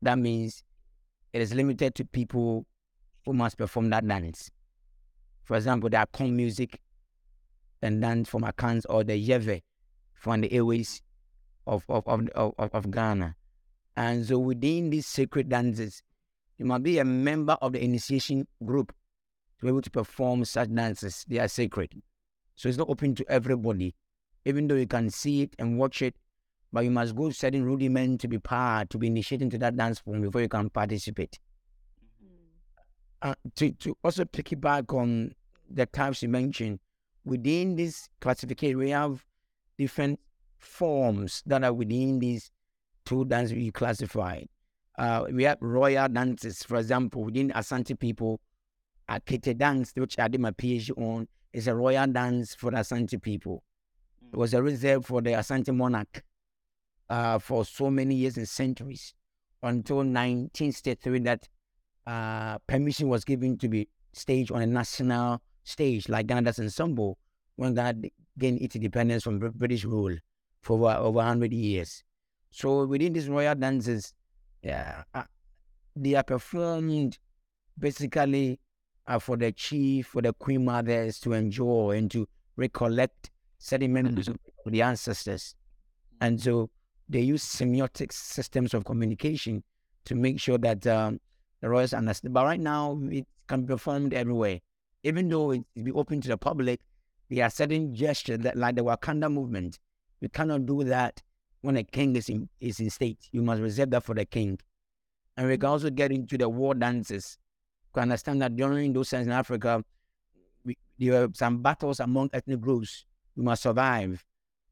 That 0.02 0.18
means 0.18 0.62
it 1.32 1.42
is 1.42 1.52
limited 1.52 1.96
to 1.96 2.04
people 2.04 2.64
who 3.26 3.32
must 3.32 3.58
perform 3.58 3.90
that 3.90 4.06
dance. 4.06 4.50
For 5.42 5.56
example, 5.56 5.90
the 5.90 5.98
Akom 5.98 6.32
music 6.32 6.80
and 7.82 8.00
dance 8.00 8.28
from 8.28 8.42
Akans 8.42 8.84
or 8.88 9.04
the 9.04 9.16
Yeve 9.16 9.62
from 10.14 10.40
the 10.40 10.52
Airways 10.52 11.02
of, 11.66 11.84
of, 11.88 12.06
of, 12.06 12.28
of, 12.34 12.54
of 12.58 12.90
Ghana. 12.90 13.36
And 13.96 14.24
so 14.24 14.38
within 14.38 14.90
these 14.90 15.06
sacred 15.06 15.48
dances, 15.48 16.02
you 16.58 16.64
must 16.64 16.82
be 16.82 16.98
a 16.98 17.04
member 17.04 17.56
of 17.60 17.72
the 17.72 17.82
initiation 17.82 18.46
group 18.64 18.94
to 19.58 19.66
be 19.66 19.68
able 19.68 19.82
to 19.82 19.90
perform 19.90 20.44
such 20.44 20.72
dances. 20.72 21.24
They 21.28 21.38
are 21.38 21.48
sacred. 21.48 21.92
So 22.54 22.68
it's 22.68 22.78
not 22.78 22.88
open 22.88 23.14
to 23.16 23.24
everybody, 23.28 23.94
even 24.44 24.68
though 24.68 24.76
you 24.76 24.86
can 24.86 25.10
see 25.10 25.42
it 25.42 25.54
and 25.58 25.78
watch 25.78 26.00
it, 26.00 26.14
but 26.72 26.84
you 26.84 26.90
must 26.90 27.14
go 27.16 27.30
certain 27.30 27.64
rudiment 27.64 28.20
to 28.22 28.28
be 28.28 28.38
part, 28.38 28.90
to 28.90 28.98
be 28.98 29.06
initiated 29.08 29.44
into 29.44 29.58
that 29.58 29.76
dance 29.76 29.98
form 29.98 30.22
before 30.22 30.40
you 30.40 30.48
can 30.48 30.70
participate. 30.70 31.38
Uh, 33.26 33.34
to, 33.56 33.72
to 33.72 33.96
also 34.04 34.24
piggyback 34.24 34.96
on 34.96 35.34
the 35.68 35.84
types 35.86 36.22
you 36.22 36.28
mentioned, 36.28 36.78
within 37.24 37.74
this 37.74 38.08
classification, 38.20 38.78
we 38.78 38.90
have 38.90 39.24
different 39.76 40.20
forms 40.60 41.42
that 41.44 41.64
are 41.64 41.72
within 41.72 42.20
these 42.20 42.52
two 43.04 43.24
dances 43.24 43.52
we 43.56 43.72
classified. 43.72 44.46
Uh, 44.96 45.24
we 45.32 45.42
have 45.42 45.58
royal 45.60 46.08
dances, 46.08 46.62
for 46.62 46.76
example, 46.76 47.24
within 47.24 47.50
Asante 47.50 47.98
people, 47.98 48.38
Akete 49.10 49.58
dance, 49.58 49.90
which 49.96 50.16
I 50.20 50.28
did 50.28 50.40
my 50.40 50.52
PhD 50.52 50.96
on, 50.96 51.26
is 51.52 51.66
a 51.66 51.74
royal 51.74 52.06
dance 52.06 52.54
for 52.54 52.70
the 52.70 52.76
Asante 52.76 53.20
people. 53.20 53.64
It 54.32 54.36
was 54.36 54.54
a 54.54 54.62
reserve 54.62 55.04
for 55.04 55.20
the 55.20 55.30
Asante 55.30 55.74
monarch 55.74 56.22
uh, 57.10 57.40
for 57.40 57.64
so 57.64 57.90
many 57.90 58.14
years 58.14 58.36
and 58.36 58.48
centuries 58.48 59.14
until 59.64 59.96
1963 59.96 61.18
that 61.20 61.48
uh, 62.06 62.58
permission 62.66 63.08
was 63.08 63.24
given 63.24 63.58
to 63.58 63.68
be 63.68 63.88
staged 64.12 64.52
on 64.52 64.62
a 64.62 64.66
national 64.66 65.40
stage 65.64 66.08
like 66.08 66.26
Ghana's 66.26 66.58
ensemble 66.58 67.18
when 67.56 67.74
Ghana 67.74 68.02
gained 68.38 68.60
its 68.60 68.76
independence 68.76 69.24
from 69.24 69.38
British 69.38 69.84
rule 69.84 70.16
for 70.62 70.74
over, 70.74 70.98
over 70.98 71.16
100 71.16 71.52
years. 71.52 72.02
So 72.50 72.86
within 72.86 73.12
these 73.12 73.28
royal 73.28 73.54
dances, 73.54 74.14
yeah, 74.62 75.04
uh, 75.14 75.24
they 75.94 76.14
are 76.14 76.22
performed 76.22 77.18
basically 77.78 78.60
uh, 79.06 79.18
for 79.18 79.36
the 79.36 79.52
chief, 79.52 80.08
for 80.08 80.22
the 80.22 80.32
queen 80.32 80.64
mothers 80.64 81.20
to 81.20 81.32
enjoy 81.32 81.96
and 81.96 82.10
to 82.10 82.26
recollect 82.56 83.30
certain 83.58 83.92
memories 83.92 84.28
of 84.28 84.36
the 84.66 84.82
ancestors. 84.82 85.54
And 86.20 86.40
so 86.40 86.70
they 87.08 87.20
use 87.20 87.44
semiotic 87.44 88.12
systems 88.12 88.74
of 88.74 88.84
communication 88.84 89.62
to 90.06 90.14
make 90.14 90.40
sure 90.40 90.58
that 90.58 90.86
um, 90.86 91.20
royals 91.68 91.92
understand. 91.92 92.34
But 92.34 92.44
right 92.44 92.60
now, 92.60 92.98
it 93.10 93.26
can 93.46 93.62
be 93.62 93.68
performed 93.68 94.14
everywhere. 94.14 94.60
Even 95.02 95.28
though 95.28 95.52
it 95.52 95.62
be 95.82 95.92
open 95.92 96.20
to 96.22 96.28
the 96.28 96.36
public, 96.36 96.80
there 97.30 97.44
are 97.44 97.50
certain 97.50 97.94
gestures 97.94 98.38
that, 98.40 98.56
like 98.56 98.76
the 98.76 98.84
Wakanda 98.84 99.32
movement, 99.32 99.78
you 100.20 100.28
cannot 100.28 100.66
do 100.66 100.84
that 100.84 101.22
when 101.60 101.76
a 101.76 101.84
king 101.84 102.16
is 102.16 102.28
in, 102.28 102.48
is 102.60 102.80
in 102.80 102.90
state. 102.90 103.28
You 103.32 103.42
must 103.42 103.60
reserve 103.60 103.90
that 103.90 104.04
for 104.04 104.14
the 104.14 104.24
king. 104.24 104.58
And 105.36 105.48
we 105.48 105.58
can 105.58 105.68
also 105.68 105.90
get 105.90 106.12
into 106.12 106.38
the 106.38 106.48
war 106.48 106.74
dances. 106.74 107.38
You 107.94 108.02
understand 108.02 108.42
that 108.42 108.56
during 108.56 108.92
those 108.92 109.10
times 109.10 109.26
in 109.26 109.32
Africa, 109.32 109.84
we, 110.64 110.76
there 110.98 111.26
were 111.26 111.32
some 111.34 111.62
battles 111.62 112.00
among 112.00 112.30
ethnic 112.32 112.60
groups. 112.60 113.04
We 113.36 113.44
must 113.44 113.62
survive. 113.62 114.24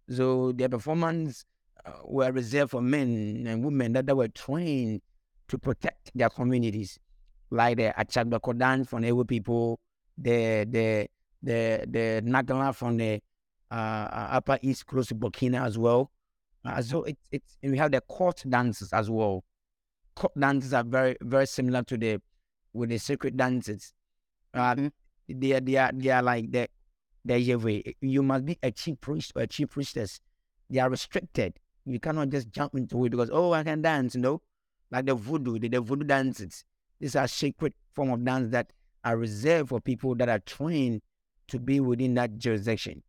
So 0.08 0.52
their 0.52 0.68
performance 0.68 1.44
uh, 1.84 1.92
were 2.04 2.32
reserved 2.32 2.70
for 2.70 2.80
men 2.80 3.44
and 3.46 3.64
women 3.64 3.92
that, 3.94 4.06
that 4.06 4.16
were 4.16 4.28
trained 4.28 5.02
to 5.48 5.58
protect 5.58 6.10
their 6.14 6.30
communities, 6.30 6.98
like 7.50 7.76
the 7.76 7.94
Achagba 7.98 8.58
dance 8.58 8.88
from 8.88 9.02
the 9.02 9.08
Ewe 9.08 9.24
people, 9.24 9.78
the 10.16 10.64
the 10.70 11.08
the 11.42 11.84
the 11.88 12.22
Nagala 12.24 12.74
from 12.74 12.96
the 12.96 13.20
uh, 13.70 13.74
uh, 13.74 14.28
Upper 14.32 14.58
East 14.62 14.86
close 14.86 15.08
to 15.08 15.14
Burkina 15.14 15.64
as 15.64 15.78
well. 15.78 16.10
Uh, 16.64 16.80
so 16.80 17.02
it's 17.04 17.28
it's 17.30 17.56
and 17.62 17.72
we 17.72 17.78
have 17.78 17.92
the 17.92 18.00
court 18.02 18.42
dances 18.48 18.92
as 18.92 19.10
well. 19.10 19.44
Court 20.14 20.32
dances 20.38 20.72
are 20.72 20.84
very 20.84 21.16
very 21.22 21.46
similar 21.46 21.82
to 21.82 21.96
the 21.96 22.20
with 22.72 22.90
the 22.90 22.98
sacred 22.98 23.36
dances. 23.36 23.92
Uh, 24.52 24.74
mm-hmm. 24.74 24.86
They 25.28 25.52
are 25.52 25.60
they 25.60 25.76
are 25.76 25.90
they 25.92 26.10
are 26.10 26.22
like 26.22 26.50
the 26.50 26.68
the 27.24 27.94
You 28.00 28.22
must 28.22 28.44
be 28.44 28.58
a 28.62 28.70
chief 28.70 29.00
priest 29.00 29.32
or 29.34 29.42
a 29.42 29.46
chief 29.46 29.70
priestess. 29.70 30.20
They 30.70 30.78
are 30.78 30.90
restricted. 30.90 31.58
You 31.84 32.00
cannot 32.00 32.30
just 32.30 32.50
jump 32.50 32.74
into 32.74 33.04
it 33.04 33.10
because 33.10 33.30
oh 33.32 33.52
I 33.52 33.62
can 33.62 33.82
dance. 33.82 34.14
You 34.14 34.20
know, 34.22 34.42
like 34.90 35.06
the 35.06 35.14
voodoo, 35.14 35.58
the, 35.58 35.68
the 35.68 35.80
voodoo 35.80 36.04
dances. 36.04 36.64
These 37.00 37.16
are 37.16 37.28
sacred 37.28 37.74
form 37.92 38.10
of 38.10 38.24
dance 38.24 38.50
that 38.52 38.72
are 39.04 39.16
reserved 39.16 39.70
for 39.70 39.80
people 39.80 40.14
that 40.16 40.28
are 40.28 40.38
trained 40.40 41.02
to 41.48 41.58
be 41.58 41.80
within 41.80 42.14
that 42.14 42.38
jurisdiction. 42.38 43.02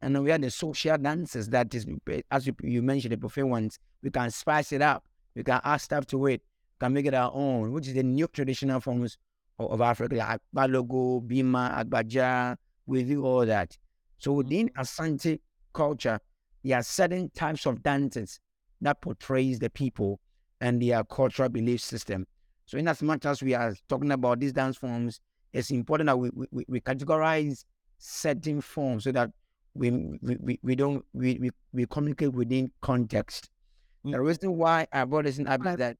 And 0.00 0.14
then 0.14 0.22
we 0.22 0.30
have 0.30 0.40
the 0.40 0.50
social 0.50 0.96
dances 0.96 1.48
that 1.50 1.74
is, 1.74 1.86
as 2.30 2.46
you, 2.46 2.54
you 2.62 2.82
mentioned, 2.82 3.12
the 3.12 3.16
buffet 3.16 3.42
ones. 3.42 3.78
We 4.02 4.10
can 4.10 4.30
spice 4.30 4.72
it 4.72 4.82
up. 4.82 5.04
We 5.34 5.42
can 5.42 5.60
add 5.64 5.78
stuff 5.78 6.06
to 6.06 6.26
it. 6.26 6.42
We 6.80 6.86
can 6.86 6.92
make 6.92 7.06
it 7.06 7.14
our 7.14 7.32
own, 7.34 7.72
which 7.72 7.88
is 7.88 7.94
the 7.94 8.02
new 8.02 8.28
traditional 8.28 8.80
forms 8.80 9.18
of, 9.58 9.72
of 9.72 9.80
Africa, 9.80 10.14
like 10.14 10.40
Balogo, 10.54 11.26
Bima, 11.26 11.84
Agbadza. 11.84 12.56
We 12.86 13.02
do 13.04 13.24
all 13.24 13.44
that. 13.46 13.76
So 14.18 14.32
within 14.32 14.68
mm-hmm. 14.68 14.80
Asante 14.80 15.40
culture, 15.72 16.20
there 16.64 16.78
are 16.78 16.82
certain 16.82 17.30
types 17.30 17.66
of 17.66 17.82
dances 17.82 18.40
that 18.80 19.00
portrays 19.00 19.58
the 19.58 19.70
people 19.70 20.20
and 20.60 20.80
their 20.82 21.04
cultural 21.04 21.48
belief 21.48 21.80
system. 21.80 22.26
So 22.66 22.78
in 22.78 22.88
as 22.88 23.02
much 23.02 23.24
as 23.24 23.42
we 23.42 23.54
are 23.54 23.74
talking 23.88 24.12
about 24.12 24.40
these 24.40 24.52
dance 24.52 24.76
forms, 24.76 25.20
it's 25.52 25.70
important 25.70 26.08
that 26.08 26.18
we, 26.18 26.30
we, 26.50 26.64
we 26.68 26.80
categorize 26.80 27.64
certain 27.98 28.60
forms 28.60 29.04
so 29.04 29.12
that 29.12 29.30
we 29.74 29.90
we, 30.20 30.58
we 30.62 30.74
don't 30.74 31.04
we, 31.14 31.38
we, 31.40 31.50
we 31.72 31.86
communicate 31.86 32.32
within 32.32 32.70
context. 32.80 33.48
Mm-hmm. 34.04 34.12
The 34.12 34.20
reason 34.20 34.56
why 34.56 34.86
I 34.92 35.04
brought 35.04 35.24
this 35.24 35.40
up 35.46 35.66
is 35.66 35.76
that 35.76 35.96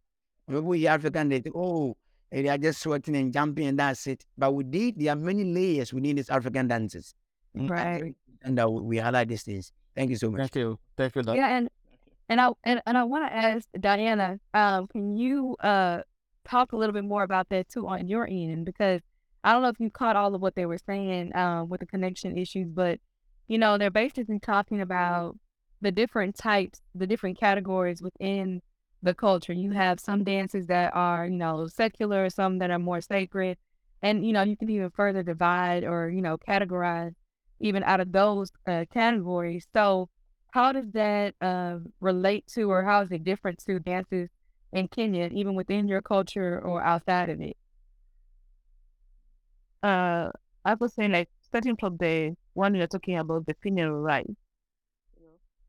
we 0.48 0.86
African 0.86 1.28
they 1.28 1.40
think, 1.40 1.56
oh, 1.56 1.96
they 2.30 2.48
are 2.48 2.58
just 2.58 2.82
sweating 2.82 3.16
and 3.16 3.32
jumping 3.32 3.66
and 3.66 3.78
that's 3.78 4.06
it. 4.06 4.24
But 4.36 4.52
we 4.52 4.64
did 4.64 4.98
there 4.98 5.12
are 5.12 5.16
many 5.16 5.44
layers 5.44 5.92
within 5.92 6.16
these 6.16 6.30
African 6.30 6.68
dances. 6.68 7.14
Right. 7.54 8.14
And 8.42 8.60
uh, 8.60 8.68
we 8.68 8.98
highlight 8.98 9.28
these 9.28 9.42
things. 9.42 9.72
Thank 9.96 10.10
you 10.10 10.16
so 10.16 10.30
much. 10.30 10.40
Thank 10.40 10.56
you. 10.56 10.78
Thank 10.96 11.16
you. 11.16 11.22
Yeah, 11.34 11.56
and 11.56 11.68
and 12.28 12.40
I 12.40 12.50
and, 12.64 12.82
and 12.86 12.98
I 12.98 13.04
want 13.04 13.26
to 13.30 13.34
ask 13.34 13.66
Diana, 13.78 14.38
um, 14.54 14.86
can 14.88 15.16
you 15.16 15.56
uh 15.60 16.02
talk 16.48 16.72
a 16.72 16.76
little 16.76 16.92
bit 16.94 17.04
more 17.04 17.22
about 17.22 17.48
that 17.50 17.68
too 17.68 17.86
on 17.86 18.08
your 18.08 18.26
end 18.26 18.64
because 18.64 19.00
I 19.44 19.52
don't 19.52 19.62
know 19.62 19.68
if 19.68 19.80
you 19.80 19.90
caught 19.90 20.16
all 20.16 20.34
of 20.34 20.40
what 20.40 20.54
they 20.56 20.66
were 20.66 20.78
saying 20.78 21.34
um, 21.36 21.68
with 21.68 21.80
the 21.80 21.86
connection 21.86 22.36
issues, 22.38 22.68
but 22.68 23.00
you 23.46 23.58
know, 23.58 23.78
they're 23.78 23.90
basically 23.90 24.38
talking 24.38 24.80
about 24.80 25.36
the 25.80 25.90
different 25.92 26.36
types, 26.36 26.80
the 26.94 27.06
different 27.06 27.38
categories 27.38 28.02
within 28.02 28.60
the 29.02 29.14
culture. 29.14 29.52
You 29.52 29.70
have 29.72 30.00
some 30.00 30.24
dances 30.24 30.66
that 30.66 30.94
are, 30.94 31.26
you 31.26 31.36
know, 31.36 31.66
secular, 31.68 32.28
some 32.30 32.58
that 32.58 32.70
are 32.70 32.78
more 32.78 33.00
sacred. 33.00 33.56
And, 34.02 34.26
you 34.26 34.32
know, 34.32 34.42
you 34.42 34.56
can 34.56 34.70
even 34.70 34.90
further 34.90 35.22
divide 35.22 35.84
or, 35.84 36.10
you 36.10 36.20
know, 36.22 36.36
categorize 36.36 37.14
even 37.60 37.82
out 37.84 38.00
of 38.00 38.12
those 38.12 38.50
uh, 38.66 38.84
categories. 38.92 39.66
So, 39.74 40.08
how 40.50 40.72
does 40.72 40.90
that 40.92 41.34
uh, 41.40 41.78
relate 42.00 42.46
to, 42.54 42.70
or 42.70 42.82
how 42.84 43.02
is 43.02 43.12
it 43.12 43.24
different 43.24 43.58
to 43.66 43.78
dances 43.78 44.28
in 44.72 44.88
Kenya, 44.88 45.28
even 45.32 45.54
within 45.54 45.88
your 45.88 46.02
culture 46.02 46.60
or 46.60 46.82
outside 46.82 47.30
of 47.30 47.40
it? 47.40 47.56
Uh, 49.82 50.30
I 50.64 50.74
was 50.74 50.94
saying, 50.94 51.12
like, 51.12 51.28
starting 51.42 51.76
from 51.76 51.96
the 51.98 52.36
one 52.54 52.74
you're 52.74 52.86
talking 52.86 53.18
about, 53.18 53.46
the 53.46 53.54
funeral 53.62 54.00
rite. 54.00 54.26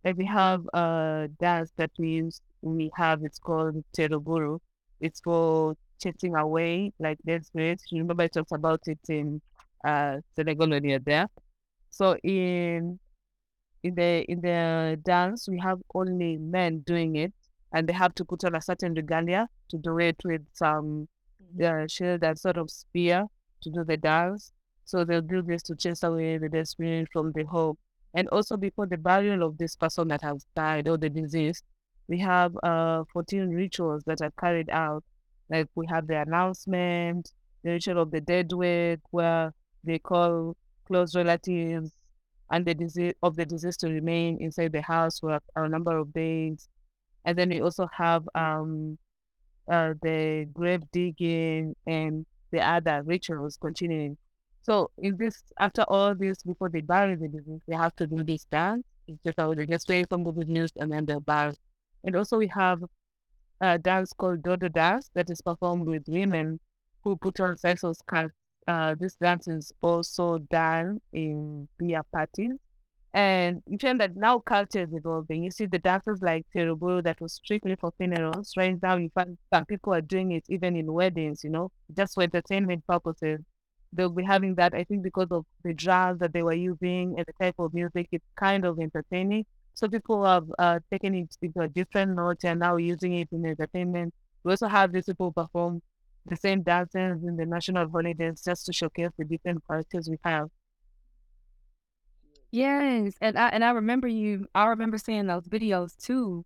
Like 0.03 0.17
we 0.17 0.25
have 0.25 0.65
a 0.73 1.29
dance 1.39 1.71
that 1.75 1.91
we 1.99 2.09
use, 2.09 2.41
we 2.61 2.89
have, 2.95 3.23
it's 3.23 3.37
called 3.37 3.83
Teroburu. 3.95 4.59
It's 5.01 5.19
for 5.19 5.75
chasing 6.01 6.35
away 6.35 6.93
like 6.99 7.17
dead 7.25 7.45
spirits. 7.45 7.85
You 7.91 8.01
remember 8.01 8.23
I 8.23 8.27
talked 8.27 8.53
about 8.53 8.81
it 8.87 8.99
in 9.09 9.41
uh, 9.83 10.17
Senegal 10.35 10.69
when 10.69 10.85
you're 10.85 10.99
there. 10.99 11.27
So 11.89 12.15
in 12.23 12.97
in 13.83 13.95
the 13.95 14.25
in 14.29 14.41
the 14.41 14.99
dance, 15.03 15.47
we 15.47 15.59
have 15.59 15.79
only 15.93 16.37
men 16.37 16.79
doing 16.79 17.15
it, 17.15 17.33
and 17.73 17.87
they 17.87 17.93
have 17.93 18.13
to 18.15 18.25
put 18.25 18.43
on 18.43 18.55
a 18.55 18.61
certain 18.61 18.93
regalia 18.93 19.47
to 19.69 19.77
do 19.77 19.97
it 19.99 20.17
with 20.25 20.41
some 20.53 21.07
mm-hmm. 21.57 21.83
uh, 21.83 21.87
shield 21.87 22.23
and 22.23 22.37
sort 22.37 22.57
of 22.57 22.69
spear 22.69 23.25
to 23.61 23.69
do 23.69 23.83
the 23.83 23.97
dance. 23.97 24.51
So 24.85 25.05
they'll 25.05 25.21
do 25.21 25.41
this 25.41 25.61
to 25.63 25.75
chase 25.75 26.03
away 26.03 26.37
the 26.37 26.49
dead 26.49 26.67
spirit 26.67 27.09
from 27.13 27.31
the 27.33 27.43
home. 27.43 27.77
And 28.15 28.27
also 28.29 28.57
before 28.57 28.87
the 28.87 28.97
burial 28.97 29.43
of 29.43 29.57
this 29.57 29.75
person 29.75 30.07
that 30.07 30.23
has 30.23 30.45
died 30.55 30.87
or 30.87 30.97
the 30.97 31.09
disease, 31.09 31.61
we 32.07 32.17
have 32.19 32.57
uh 32.63 33.03
14 33.13 33.49
rituals 33.49 34.03
that 34.07 34.21
are 34.21 34.33
carried 34.39 34.69
out. 34.69 35.03
Like 35.49 35.67
we 35.75 35.85
have 35.87 36.07
the 36.07 36.21
announcement, 36.21 37.31
the 37.63 37.71
ritual 37.71 38.01
of 38.01 38.11
the 38.11 38.21
dead 38.21 38.51
weight, 38.51 38.99
where 39.11 39.53
they 39.83 39.99
call 39.99 40.57
close 40.85 41.15
relatives 41.15 41.91
and 42.51 42.65
the 42.65 42.73
disease 42.73 43.13
of 43.23 43.35
the 43.35 43.45
disease 43.45 43.77
to 43.77 43.87
remain 43.89 44.37
inside 44.41 44.71
the 44.71 44.81
house 44.81 45.19
for 45.19 45.39
a 45.55 45.69
number 45.69 45.97
of 45.97 46.13
days. 46.13 46.67
And 47.25 47.37
then 47.37 47.49
we 47.49 47.61
also 47.61 47.87
have 47.93 48.27
um 48.35 48.97
uh, 49.69 49.93
the 50.01 50.47
grave 50.53 50.81
digging 50.91 51.75
and 51.85 52.25
the 52.51 52.59
other 52.59 53.03
rituals 53.05 53.57
continuing. 53.57 54.17
So 54.63 54.89
in 54.97 55.15
this, 55.17 55.43
after 55.59 55.83
all 55.83 56.15
this, 56.15 56.41
before 56.43 56.69
they 56.69 56.81
bury 56.81 57.15
the 57.15 57.27
disease, 57.27 57.61
they 57.67 57.75
have 57.75 57.95
to 57.97 58.07
do 58.07 58.23
this 58.23 58.45
dance. 58.45 58.83
It's 59.07 59.21
just 59.23 59.39
how 59.39 59.53
they 59.53 59.65
straight 59.77 60.09
from 60.09 60.23
the 60.23 60.31
good 60.31 60.49
news 60.49 60.71
and 60.77 60.91
then 60.91 61.05
they'll 61.05 61.19
bury. 61.19 61.53
And 62.03 62.15
also 62.15 62.37
we 62.37 62.47
have 62.47 62.83
a 63.61 63.77
dance 63.77 64.13
called 64.13 64.43
Dodo 64.43 64.69
dance 64.69 65.09
that 65.13 65.29
is 65.29 65.41
performed 65.41 65.85
with 65.85 66.03
women 66.07 66.59
who 67.03 67.15
put 67.15 67.39
on 67.39 67.57
sexual 67.57 67.93
skirts 67.93 68.33
uh, 68.69 68.95
this 68.99 69.15
dance 69.15 69.47
is 69.47 69.73
also 69.81 70.37
done 70.51 71.01
in 71.11 71.67
beer 71.79 72.03
parties. 72.13 72.51
And 73.15 73.63
you 73.65 73.79
find 73.79 73.99
that 73.99 74.15
now 74.15 74.37
culture 74.37 74.83
is 74.83 74.93
evolving. 74.93 75.43
You 75.43 75.49
see 75.49 75.65
the 75.65 75.79
dances 75.79 76.21
like 76.21 76.45
Terubu 76.55 77.03
that 77.03 77.19
was 77.19 77.33
strictly 77.33 77.75
for 77.75 77.91
funerals. 77.97 78.53
Right 78.55 78.77
now, 78.83 78.97
you 78.97 79.09
find 79.15 79.35
some 79.51 79.65
people 79.65 79.95
are 79.95 80.01
doing 80.01 80.33
it 80.33 80.43
even 80.49 80.75
in 80.75 80.93
weddings, 80.93 81.43
you 81.43 81.49
know, 81.49 81.71
just 81.97 82.13
for 82.13 82.21
entertainment 82.21 82.85
purposes. 82.85 83.39
They'll 83.91 84.11
be 84.11 84.23
having 84.23 84.53
that, 84.55 84.75
I 84.75 84.83
think, 84.83 85.01
because 85.01 85.29
of 85.31 85.45
the 85.63 85.73
drums 85.73 86.19
that 86.19 86.33
they 86.33 86.43
were 86.43 86.53
using 86.53 87.15
and 87.17 87.25
the 87.25 87.33
type 87.43 87.55
of 87.57 87.73
music, 87.73 88.09
it's 88.11 88.25
kind 88.35 88.63
of 88.63 88.79
entertaining. 88.79 89.47
So 89.73 89.87
people 89.87 90.23
have 90.23 90.45
uh, 90.59 90.79
taken 90.91 91.15
it 91.15 91.35
into 91.41 91.61
a 91.61 91.67
different 91.67 92.15
note 92.15 92.43
and 92.43 92.59
now 92.59 92.75
using 92.75 93.15
it 93.15 93.29
in 93.31 93.47
entertainment. 93.47 94.13
We 94.43 94.51
also 94.51 94.67
have 94.67 94.91
these 94.91 95.05
people 95.05 95.31
perform 95.31 95.81
the 96.25 96.35
same 96.35 96.61
dances 96.63 97.23
in 97.23 97.37
the 97.37 97.45
national 97.45 97.89
holidays 97.89 98.41
just 98.43 98.65
to 98.67 98.73
showcase 98.73 99.11
the 99.17 99.25
different 99.25 99.63
cultures 99.67 100.09
we 100.09 100.17
have. 100.23 100.49
Yes, 102.51 103.13
and 103.21 103.37
I 103.37 103.49
and 103.49 103.63
I 103.63 103.71
remember 103.71 104.07
you. 104.07 104.47
I 104.55 104.67
remember 104.67 104.97
seeing 104.97 105.27
those 105.27 105.47
videos 105.47 105.95
too. 105.97 106.45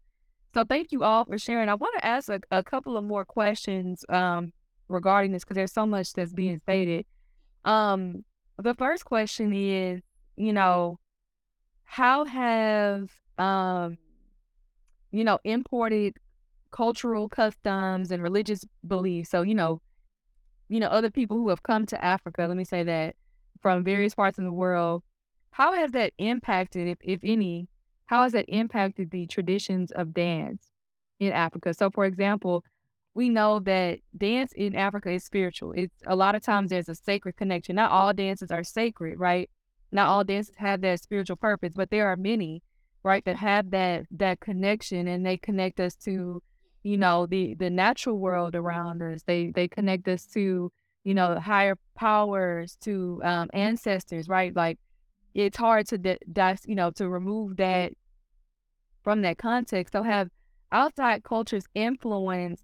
So 0.53 0.63
thank 0.65 0.91
you 0.91 1.03
all 1.03 1.25
for 1.25 1.38
sharing. 1.38 1.69
I 1.69 1.75
want 1.75 1.95
to 1.97 2.05
ask 2.05 2.29
a, 2.29 2.39
a 2.51 2.63
couple 2.63 2.97
of 2.97 3.03
more 3.03 3.25
questions 3.25 4.05
um, 4.09 4.53
regarding 4.88 5.31
this 5.31 5.43
because 5.43 5.55
there's 5.55 5.73
so 5.73 5.86
much 5.86 6.13
that's 6.13 6.33
being 6.33 6.59
stated. 6.59 7.05
Um, 7.65 8.23
the 8.57 8.75
first 8.75 9.05
question 9.05 9.53
is, 9.53 10.01
you 10.36 10.53
know, 10.53 10.99
how 11.86 12.25
have 12.25 13.09
um, 13.38 13.97
you 15.12 15.23
know, 15.23 15.39
imported 15.43 16.17
cultural 16.73 17.29
customs 17.29 18.12
and 18.12 18.21
religious 18.21 18.65
beliefs. 18.86 19.29
So, 19.29 19.43
you 19.43 19.55
know, 19.55 19.79
you 20.67 20.79
know, 20.79 20.88
other 20.88 21.12
people 21.12 21.38
who 21.38 21.49
have 21.49 21.63
come 21.63 21.86
to 21.86 22.03
Africa, 22.03 22.45
let 22.47 22.57
me 22.57 22.65
say 22.65 22.83
that, 22.83 23.15
from 23.62 23.79
mm-hmm. 23.79 23.86
various 23.86 24.15
parts 24.15 24.38
of 24.38 24.43
the 24.43 24.51
world, 24.51 25.03
how 25.51 25.73
has 25.73 25.91
that 25.91 26.12
impacted, 26.17 26.88
if, 26.88 26.97
if 27.01 27.19
any, 27.23 27.69
how 28.07 28.23
has 28.23 28.33
that 28.33 28.45
impacted 28.49 29.12
the 29.12 29.27
traditions 29.27 29.91
of 29.91 30.13
dance 30.13 30.71
in 31.19 31.31
Africa? 31.31 31.73
So, 31.73 31.89
for 31.91 32.05
example, 32.05 32.63
we 33.13 33.29
know 33.29 33.59
that 33.59 33.99
dance 34.17 34.51
in 34.53 34.75
Africa 34.75 35.12
is 35.12 35.23
spiritual. 35.23 35.73
It's 35.73 35.93
a 36.07 36.15
lot 36.15 36.33
of 36.33 36.41
times 36.41 36.71
there's 36.71 36.89
a 36.89 36.95
sacred 36.95 37.38
connection. 37.38 37.75
Not 37.75 37.91
all 37.91 38.12
dances 38.13 38.49
are 38.49 38.63
sacred, 38.63 39.19
right? 39.19 39.49
Not 39.91 40.07
all 40.07 40.23
dances 40.23 40.55
have 40.57 40.81
that 40.81 41.01
spiritual 41.01 41.36
purpose, 41.36 41.73
but 41.75 41.91
there 41.91 42.07
are 42.07 42.15
many, 42.15 42.63
right, 43.03 43.23
that 43.25 43.36
have 43.36 43.69
that 43.69 44.05
that 44.09 44.39
connection 44.39 45.07
and 45.07 45.23
they 45.23 45.38
connect 45.38 45.79
us 45.79 45.95
to 45.97 46.41
you 46.84 46.98
know 46.98 47.26
the 47.26 47.56
the 47.56 47.69
natural 47.69 48.17
world 48.17 48.56
around 48.56 49.02
us 49.02 49.24
they 49.24 49.52
they 49.52 49.67
connect 49.67 50.08
us 50.08 50.26
to 50.26 50.72
you 51.04 51.13
know 51.13 51.39
higher 51.39 51.76
powers 51.96 52.78
to 52.82 53.22
um, 53.24 53.50
ancestors 53.54 54.28
right? 54.30 54.56
Like 54.56 54.80
it's 55.34 55.58
hard 55.58 55.88
to 55.88 55.98
di- 55.98 56.58
you 56.65 56.76
know 56.76 56.91
to 56.91 57.10
remove 57.10 57.58
that 57.58 57.93
from 59.04 59.22
that 59.22 59.38
context. 59.38 59.91
So 59.93 60.04
have 60.04 60.30
outside 60.72 61.24
cultures 61.24 61.65
influence 61.76 62.62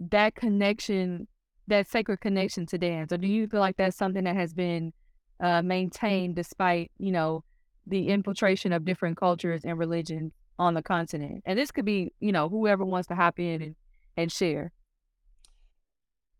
that 0.00 0.34
connection 0.34 1.28
that 1.66 1.88
sacred 1.88 2.20
connection 2.20 2.66
to 2.66 2.78
dance? 2.78 3.12
Or 3.12 3.16
do 3.16 3.26
you 3.26 3.46
feel 3.48 3.60
like 3.60 3.76
that's 3.76 3.96
something 3.96 4.24
that 4.24 4.36
has 4.36 4.52
been 4.52 4.92
uh, 5.40 5.62
maintained 5.62 6.36
despite 6.36 6.90
you 6.98 7.12
know 7.12 7.42
the 7.86 8.08
infiltration 8.08 8.72
of 8.72 8.84
different 8.84 9.16
cultures 9.16 9.64
and 9.64 9.78
religions 9.78 10.32
on 10.58 10.74
the 10.74 10.82
continent. 10.82 11.42
And 11.46 11.58
this 11.58 11.70
could 11.70 11.84
be, 11.84 12.12
you 12.20 12.32
know, 12.32 12.48
whoever 12.48 12.84
wants 12.84 13.08
to 13.08 13.14
hop 13.14 13.38
in 13.38 13.62
and, 13.62 13.74
and 14.16 14.32
share. 14.32 14.72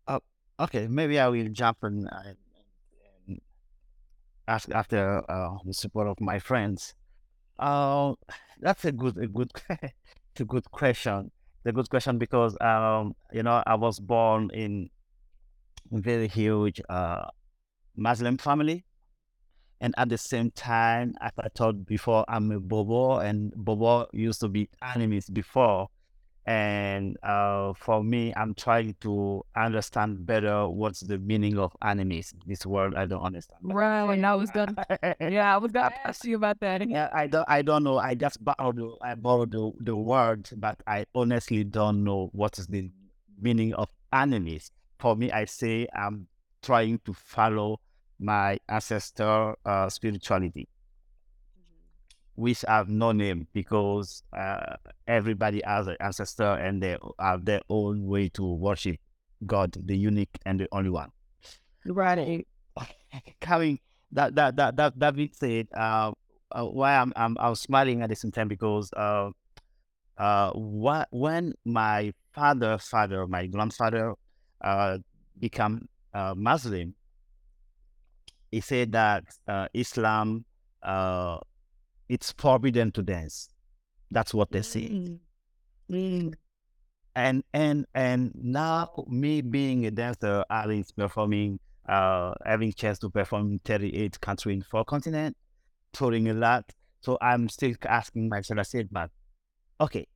Uh, 0.07 0.19
okay, 0.59 0.87
maybe 0.87 1.19
I 1.19 1.27
will 1.27 1.49
jump 1.49 1.79
in 1.83 2.07
uh, 2.07 2.33
and 3.27 3.41
ask 4.47 4.69
after 4.71 5.23
uh, 5.29 5.57
the 5.65 5.73
support 5.73 6.07
of 6.07 6.19
my 6.19 6.39
friends. 6.39 6.93
Uh, 7.57 8.13
that's 8.59 8.85
a 8.85 8.91
good, 8.91 9.17
a 9.17 9.27
good, 9.27 9.51
a 9.69 10.45
good 10.45 10.69
question. 10.71 11.31
The 11.63 11.71
good 11.71 11.89
question 11.89 12.19
because 12.19 12.55
um, 12.61 13.15
you 13.33 13.41
know, 13.41 13.63
I 13.65 13.75
was 13.75 13.99
born 13.99 14.51
in 14.53 14.89
a 15.91 15.99
very 15.99 16.27
huge 16.27 16.79
uh, 16.89 17.25
Muslim 17.95 18.37
family 18.37 18.85
and 19.81 19.93
at 19.97 20.09
the 20.09 20.17
same 20.17 20.51
time, 20.51 21.15
as 21.21 21.31
I 21.37 21.49
told 21.49 21.85
before, 21.85 22.25
I'm 22.27 22.51
a 22.51 22.59
Bobo, 22.59 23.17
and 23.19 23.53
Bobo 23.55 24.07
used 24.13 24.39
to 24.41 24.47
be 24.47 24.69
enemies 24.81 25.29
before. 25.29 25.89
And 26.47 27.17
uh, 27.23 27.73
for 27.73 28.03
me, 28.03 28.31
I'm 28.37 28.53
trying 28.53 28.95
to 29.01 29.43
understand 29.55 30.27
better 30.27 30.69
what's 30.69 30.99
the 30.99 31.17
meaning 31.17 31.57
of 31.57 31.75
enemies. 31.83 32.35
This 32.45 32.67
word 32.67 32.93
I 32.93 33.07
don't 33.07 33.23
understand. 33.23 33.61
Right, 33.63 34.13
and 34.13 34.25
I 34.25 34.35
was 34.35 34.51
gonna, 34.51 34.75
yeah, 35.19 35.55
I 35.55 35.57
was 35.57 35.71
gonna 35.71 35.95
ask 36.05 36.23
you 36.23 36.35
about 36.35 36.59
that. 36.59 36.87
Yeah, 36.87 37.09
I 37.11 37.25
don't, 37.25 37.45
I 37.49 37.63
don't 37.63 37.83
know. 37.83 37.97
I 37.97 38.13
just 38.13 38.43
borrowed, 38.43 38.79
I 39.01 39.15
borrowed 39.15 39.51
the, 39.51 39.71
the 39.79 39.95
word, 39.95 40.47
but 40.57 40.79
I 40.85 41.07
honestly 41.15 41.63
don't 41.63 42.03
know 42.03 42.29
what 42.31 42.59
is 42.59 42.67
the 42.67 42.91
meaning 43.41 43.73
of 43.73 43.89
enemies. 44.13 44.69
For 44.99 45.15
me, 45.15 45.31
I 45.31 45.45
say 45.45 45.87
I'm 45.95 46.27
trying 46.61 46.99
to 47.05 47.13
follow 47.13 47.79
my 48.19 48.57
ancestor 48.69 49.55
uh, 49.65 49.89
spirituality, 49.89 50.67
mm-hmm. 51.57 52.41
which 52.41 52.61
have 52.67 52.89
no 52.89 53.11
name 53.11 53.47
because 53.53 54.23
uh, 54.35 54.75
everybody 55.07 55.61
has 55.65 55.87
an 55.87 55.97
ancestor 55.99 56.53
and 56.53 56.81
they 56.81 56.97
have 57.19 57.45
their 57.45 57.61
own 57.69 58.05
way 58.05 58.29
to 58.29 58.45
worship 58.45 58.97
God, 59.45 59.75
the 59.85 59.97
unique 59.97 60.37
and 60.45 60.59
the 60.59 60.67
only 60.71 60.89
one. 60.89 61.11
Right. 61.85 62.47
Coming 63.41 63.79
that 64.11 64.35
that 64.35 64.55
that 64.55 64.75
that 64.77 64.99
that 64.99 65.15
being 65.15 65.31
said, 65.33 65.67
uh, 65.75 66.11
uh, 66.51 66.63
why 66.63 66.95
I'm, 66.95 67.13
I'm 67.15 67.37
I'm 67.39 67.55
smiling 67.55 68.01
at 68.01 68.09
the 68.09 68.15
same 68.15 68.31
time 68.31 68.47
because 68.47 68.91
uh 68.93 69.29
uh 70.17 70.51
what 70.51 71.07
when 71.11 71.53
my 71.65 72.13
father 72.33 72.77
father 72.77 73.27
my 73.27 73.47
grandfather 73.47 74.13
uh 74.61 74.97
become 75.39 75.87
uh, 76.13 76.33
Muslim 76.35 76.93
he 78.51 78.61
said 78.61 78.91
that 78.93 79.23
uh, 79.47 79.67
Islam 79.73 80.45
uh, 80.83 81.37
it's 82.07 82.31
forbidden 82.37 82.91
to 82.91 83.01
dance. 83.01 83.49
That's 84.11 84.33
what 84.33 84.51
they 84.51 84.61
say. 84.61 84.89
Mm. 84.89 85.19
Mm. 85.91 86.33
And 87.15 87.43
and 87.53 87.85
and 87.95 88.31
now 88.35 89.05
me 89.07 89.41
being 89.41 89.85
a 89.85 89.91
dancer, 89.91 90.43
having 90.49 90.85
performing, 90.95 91.59
uh, 91.87 92.33
having 92.45 92.73
chance 92.73 92.99
to 92.99 93.09
perform 93.09 93.53
in 93.53 93.59
38 93.59 94.19
countries 94.19 94.57
in 94.57 94.61
four 94.63 94.85
continents, 94.85 95.39
touring 95.93 96.27
a 96.29 96.33
lot. 96.33 96.65
So 97.01 97.17
I'm 97.21 97.49
still 97.49 97.73
asking 97.83 98.29
myself. 98.29 98.59
I 98.59 98.63
said, 98.63 98.89
but 98.91 99.11
okay, 99.79 100.07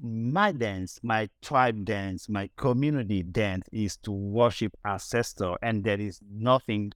my 0.00 0.52
dance, 0.52 0.98
my 1.02 1.28
tribe 1.42 1.84
dance, 1.84 2.28
my 2.28 2.50
community 2.56 3.22
dance 3.22 3.66
is 3.70 3.96
to 3.98 4.10
worship 4.10 4.72
ancestor, 4.84 5.54
and 5.62 5.84
there 5.84 6.00
is 6.00 6.20
nothing 6.28 6.92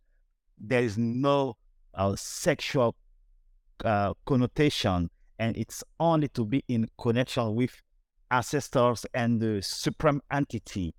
there 0.58 0.82
is 0.82 0.96
no 0.96 1.56
uh, 1.94 2.14
sexual 2.16 2.94
uh, 3.84 4.14
connotation, 4.24 5.10
and 5.38 5.56
it's 5.56 5.84
only 6.00 6.28
to 6.28 6.44
be 6.44 6.64
in 6.68 6.88
connection 6.98 7.54
with 7.54 7.82
ancestors 8.30 9.06
and 9.14 9.40
the 9.40 9.62
supreme 9.62 10.20
entity. 10.30 10.94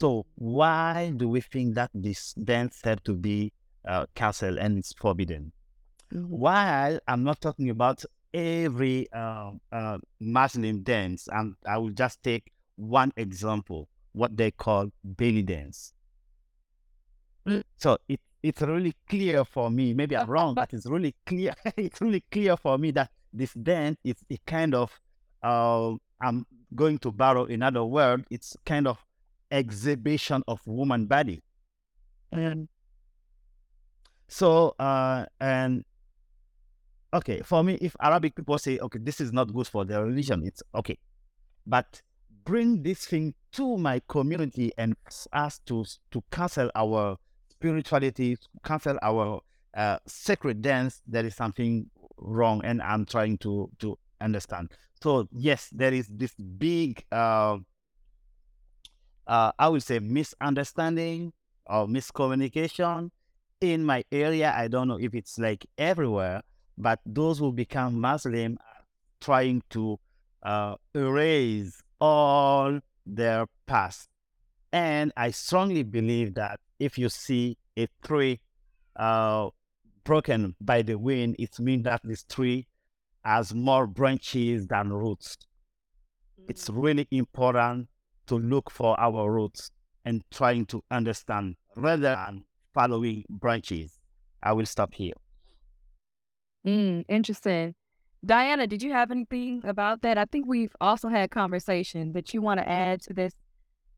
So 0.00 0.26
why 0.34 1.12
do 1.16 1.28
we 1.28 1.40
think 1.40 1.74
that 1.76 1.90
this 1.94 2.32
dance 2.34 2.80
had 2.82 3.04
to 3.04 3.14
be 3.14 3.52
uh, 3.86 4.06
cancelled 4.14 4.58
and 4.58 4.78
it's 4.78 4.92
forbidden? 4.92 5.52
Mm-hmm. 6.12 6.24
While 6.26 6.98
I'm 7.06 7.24
not 7.24 7.40
talking 7.40 7.70
about 7.70 8.04
every 8.34 9.08
uh, 9.12 9.52
uh, 9.70 9.98
Muslim 10.20 10.82
dance, 10.82 11.28
and 11.30 11.54
I 11.66 11.78
will 11.78 11.90
just 11.90 12.22
take 12.22 12.52
one 12.76 13.12
example, 13.16 13.88
what 14.12 14.36
they 14.36 14.50
call 14.50 14.88
belly 15.04 15.42
dance. 15.42 15.92
Mm. 17.46 17.62
So 17.76 17.98
it 18.08 18.20
it's 18.42 18.60
really 18.60 18.94
clear 19.08 19.44
for 19.44 19.70
me. 19.70 19.94
Maybe 19.94 20.16
I'm 20.16 20.28
wrong, 20.28 20.54
but 20.54 20.72
it's 20.72 20.86
really 20.86 21.14
clear. 21.24 21.54
it's 21.76 22.00
really 22.00 22.24
clear 22.30 22.56
for 22.56 22.76
me 22.78 22.90
that 22.92 23.10
this 23.32 23.52
dance 23.54 23.98
is 24.04 24.16
a 24.30 24.38
kind 24.46 24.74
of 24.74 24.90
uh, 25.42 25.94
I'm 26.20 26.46
going 26.74 26.98
to 26.98 27.12
borrow 27.12 27.44
another 27.46 27.84
word. 27.84 28.24
It's 28.30 28.56
kind 28.64 28.86
of 28.86 28.98
exhibition 29.50 30.42
of 30.48 30.60
woman 30.66 31.06
body. 31.06 31.42
And 32.30 32.68
so 34.28 34.74
uh, 34.78 35.26
and 35.40 35.84
okay, 37.14 37.42
for 37.42 37.62
me, 37.62 37.74
if 37.80 37.94
Arabic 38.00 38.34
people 38.34 38.58
say, 38.58 38.78
okay, 38.78 38.98
this 39.00 39.20
is 39.20 39.32
not 39.32 39.52
good 39.52 39.66
for 39.66 39.84
their 39.84 40.04
religion, 40.04 40.42
it's 40.44 40.62
okay. 40.74 40.98
But 41.66 42.02
bring 42.44 42.82
this 42.82 43.06
thing 43.06 43.34
to 43.52 43.76
my 43.76 44.00
community 44.08 44.72
and 44.76 44.96
ask 45.32 45.64
to 45.66 45.84
to 46.10 46.24
cancel 46.30 46.70
our 46.74 47.18
spirituality, 47.62 48.36
cancel 48.64 48.98
our 49.02 49.40
uh, 49.74 49.98
sacred 50.06 50.60
dance, 50.62 51.00
there 51.06 51.24
is 51.24 51.36
something 51.36 51.86
wrong, 52.16 52.60
and 52.64 52.82
I'm 52.82 53.06
trying 53.06 53.38
to 53.38 53.70
to 53.78 53.98
understand. 54.20 54.70
So 55.00 55.28
yes, 55.30 55.68
there 55.72 55.94
is 55.94 56.08
this 56.08 56.34
big, 56.34 57.04
uh, 57.12 57.58
uh, 59.26 59.52
I 59.58 59.68
would 59.68 59.82
say, 59.82 60.00
misunderstanding 60.00 61.32
or 61.66 61.86
miscommunication 61.86 63.10
in 63.60 63.84
my 63.84 64.04
area. 64.10 64.52
I 64.56 64.66
don't 64.68 64.88
know 64.88 64.98
if 64.98 65.14
it's 65.14 65.38
like 65.38 65.64
everywhere, 65.78 66.42
but 66.76 66.98
those 67.06 67.38
who 67.38 67.52
become 67.52 68.00
Muslim 68.00 68.58
trying 69.20 69.62
to 69.70 69.98
uh, 70.42 70.74
erase 70.94 71.80
all 72.00 72.80
their 73.06 73.46
past. 73.66 74.08
And 74.72 75.12
I 75.16 75.30
strongly 75.30 75.82
believe 75.84 76.34
that 76.34 76.58
if 76.82 76.98
you 76.98 77.08
see 77.08 77.56
a 77.78 77.86
tree 78.04 78.40
uh, 78.96 79.48
broken 80.04 80.56
by 80.60 80.82
the 80.82 80.98
wind, 80.98 81.36
it 81.38 81.58
means 81.60 81.84
that 81.84 82.00
this 82.04 82.24
tree 82.24 82.66
has 83.24 83.54
more 83.54 83.86
branches 83.86 84.66
than 84.66 84.92
roots. 84.92 85.36
It's 86.48 86.68
Mm. 86.68 86.82
really 86.82 87.08
important 87.10 87.88
to 88.26 88.38
look 88.38 88.70
for 88.70 88.98
our 88.98 89.30
roots 89.32 89.70
and 90.04 90.22
trying 90.30 90.66
to 90.66 90.82
understand 90.90 91.56
rather 91.76 92.16
than 92.16 92.44
following 92.74 93.24
branches. 93.28 93.98
I 94.42 94.52
will 94.52 94.66
stop 94.66 94.94
here. 94.94 95.14
Mm, 96.66 97.04
interesting. 97.08 97.74
Diana, 98.24 98.66
did 98.66 98.82
you 98.82 98.92
have 98.92 99.10
anything 99.10 99.62
about 99.64 100.02
that? 100.02 100.16
I 100.18 100.24
think 100.26 100.46
we've 100.46 100.74
also 100.80 101.08
had 101.08 101.30
conversation 101.30 102.12
that 102.12 102.32
you 102.32 102.40
want 102.40 102.60
to 102.60 102.68
add 102.68 103.02
to 103.02 103.14
this, 103.14 103.34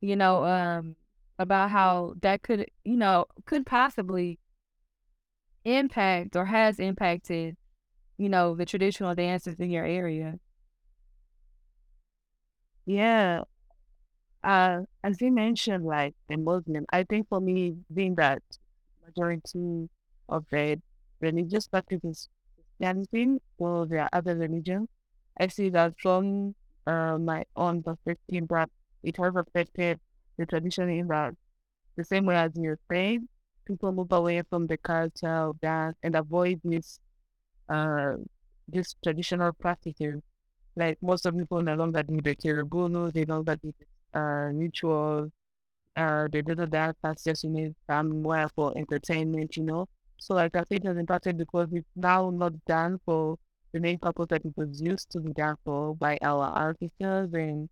you 0.01 0.17
know, 0.17 0.45
um, 0.45 0.97
about 1.39 1.71
how 1.71 2.15
that 2.23 2.43
could, 2.43 2.67
you 2.85 2.97
know, 2.97 3.27
could 3.45 3.67
possibly 3.67 4.39
impact 5.65 6.37
or 6.37 6.45
has 6.45 6.79
impacted, 6.79 7.57
you 8.19 8.29
know, 8.29 8.55
the 8.55 8.65
traditional 8.65 9.15
dances 9.15 9.59
in 9.59 9.71
your 9.71 9.85
area. 9.85 10.39
Yeah. 12.87 13.43
Uh, 14.43 14.83
as 15.03 15.21
you 15.21 15.33
mentioned, 15.33 15.85
like 15.85 16.15
the 16.29 16.37
Muslim, 16.37 16.85
I 16.93 17.05
think 17.05 17.29
for 17.29 17.41
me, 17.41 17.77
being 17.93 18.15
that 18.17 18.43
majority 19.07 19.89
of 20.29 20.45
the 20.51 20.81
religious 21.21 21.67
practices 21.67 22.29
Christianity 22.55 23.39
or 23.59 23.87
there 23.87 24.01
are 24.01 24.11
other 24.13 24.37
religions, 24.37 24.89
I 25.41 25.49
see 25.49 25.71
that 25.71 25.95
from 26.01 26.55
uh, 26.87 27.19
my 27.19 27.45
own 27.57 27.83
perspective 27.83 28.49
that 28.51 28.71
it 29.03 29.17
has 29.17 29.35
affected 29.35 29.99
the 30.39 30.47
tradition 30.47 30.89
in 30.91 31.09
that 31.09 31.35
the 31.97 32.05
same 32.05 32.27
way 32.27 32.37
as 32.37 32.53
you're 32.57 32.79
saying, 32.91 33.29
people 33.67 33.93
move 33.93 34.13
away 34.13 34.43
from 34.51 34.67
the 34.67 34.77
culture 34.79 35.29
of 35.51 35.61
dance 35.61 35.97
and 36.03 36.17
avoid 36.17 36.61
this 36.65 36.99
uh 37.69 38.15
this 38.69 38.95
traditional 39.03 39.53
practices. 39.53 40.21
Like 40.77 40.99
most 41.03 41.27
of 41.27 41.37
people 41.37 41.63
no 41.63 41.75
longer 41.77 42.03
do 42.03 42.21
the 42.23 42.37
kiribunu, 42.37 43.13
they 43.13 43.25
no 43.27 43.37
longer 43.37 43.57
do 43.57 43.73
uh 44.15 44.51
rituals, 44.55 45.31
uh 45.97 46.29
they 46.33 46.43
do 46.43 46.55
the 46.55 46.67
dance 46.67 46.97
that's 47.03 47.25
just 47.25 47.45
you 47.45 47.51
know 47.51 47.75
somewhere 47.91 48.49
for 48.55 48.77
entertainment, 48.77 49.57
you 49.57 49.65
know. 49.65 49.87
So 50.19 50.35
like 50.35 50.57
I 50.57 50.65
think 50.65 50.85
it 50.85 50.89
has 50.89 50.97
impacted 50.99 51.39
because 51.39 51.69
it's 51.73 51.89
now 51.97 52.31
not 52.31 52.53
done 52.67 53.01
for 53.05 53.39
the 53.73 53.81
main 53.81 53.99
purpose 53.99 54.29
that 54.31 54.45
it 54.45 54.55
was 54.57 54.81
used 54.81 55.11
to 55.13 55.21
be 55.21 55.33
done 55.33 55.57
for 55.65 55.95
by 55.97 56.19
our 56.23 56.57
ancestors 56.69 57.33
and 57.35 57.69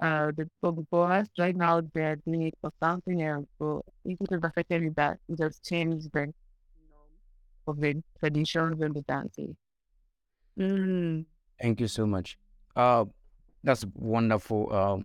uh 0.00 0.26
the 0.36 0.44
people 0.44 0.72
before 0.72 1.12
us. 1.12 1.28
Right 1.38 1.56
now 1.56 1.82
they're 1.94 2.16
doing 2.16 2.42
it 2.42 2.54
for 2.60 2.70
something 2.82 3.22
else. 3.22 3.46
So 3.58 3.84
it 4.04 4.18
has 4.30 4.40
affected 4.42 4.84
with 4.84 4.94
that. 4.96 5.18
It 5.28 5.40
has 5.40 5.58
changed 5.60 6.10
the 6.12 6.20
you 6.20 6.32
know, 6.90 7.72
of 7.72 7.80
the 7.80 8.02
traditions 8.20 8.80
and 8.80 8.94
the 8.94 9.02
dancing. 9.02 9.56
Mm. 10.58 11.24
Thank 11.60 11.80
you 11.80 11.88
so 11.88 12.06
much. 12.06 12.38
Uh, 12.76 13.04
that's 13.64 13.84
wonderful 13.94 14.72
um, 14.72 15.04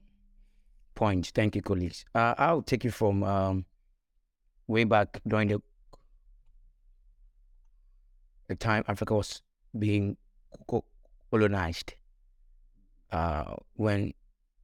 point. 0.96 1.32
Thank 1.34 1.56
you, 1.56 1.62
colleagues. 1.62 2.06
Uh, 2.14 2.36
I'll 2.38 2.62
take 2.62 2.84
you 2.84 2.92
from 2.92 3.24
um, 3.24 3.66
way 4.68 4.84
back 4.84 5.20
during 5.28 5.48
the 5.48 5.62
the 8.48 8.56
time 8.56 8.84
Africa 8.88 9.16
was 9.16 9.42
being 9.78 10.18
colonized. 11.32 11.96
Uh, 13.12 13.56
when 13.76 14.14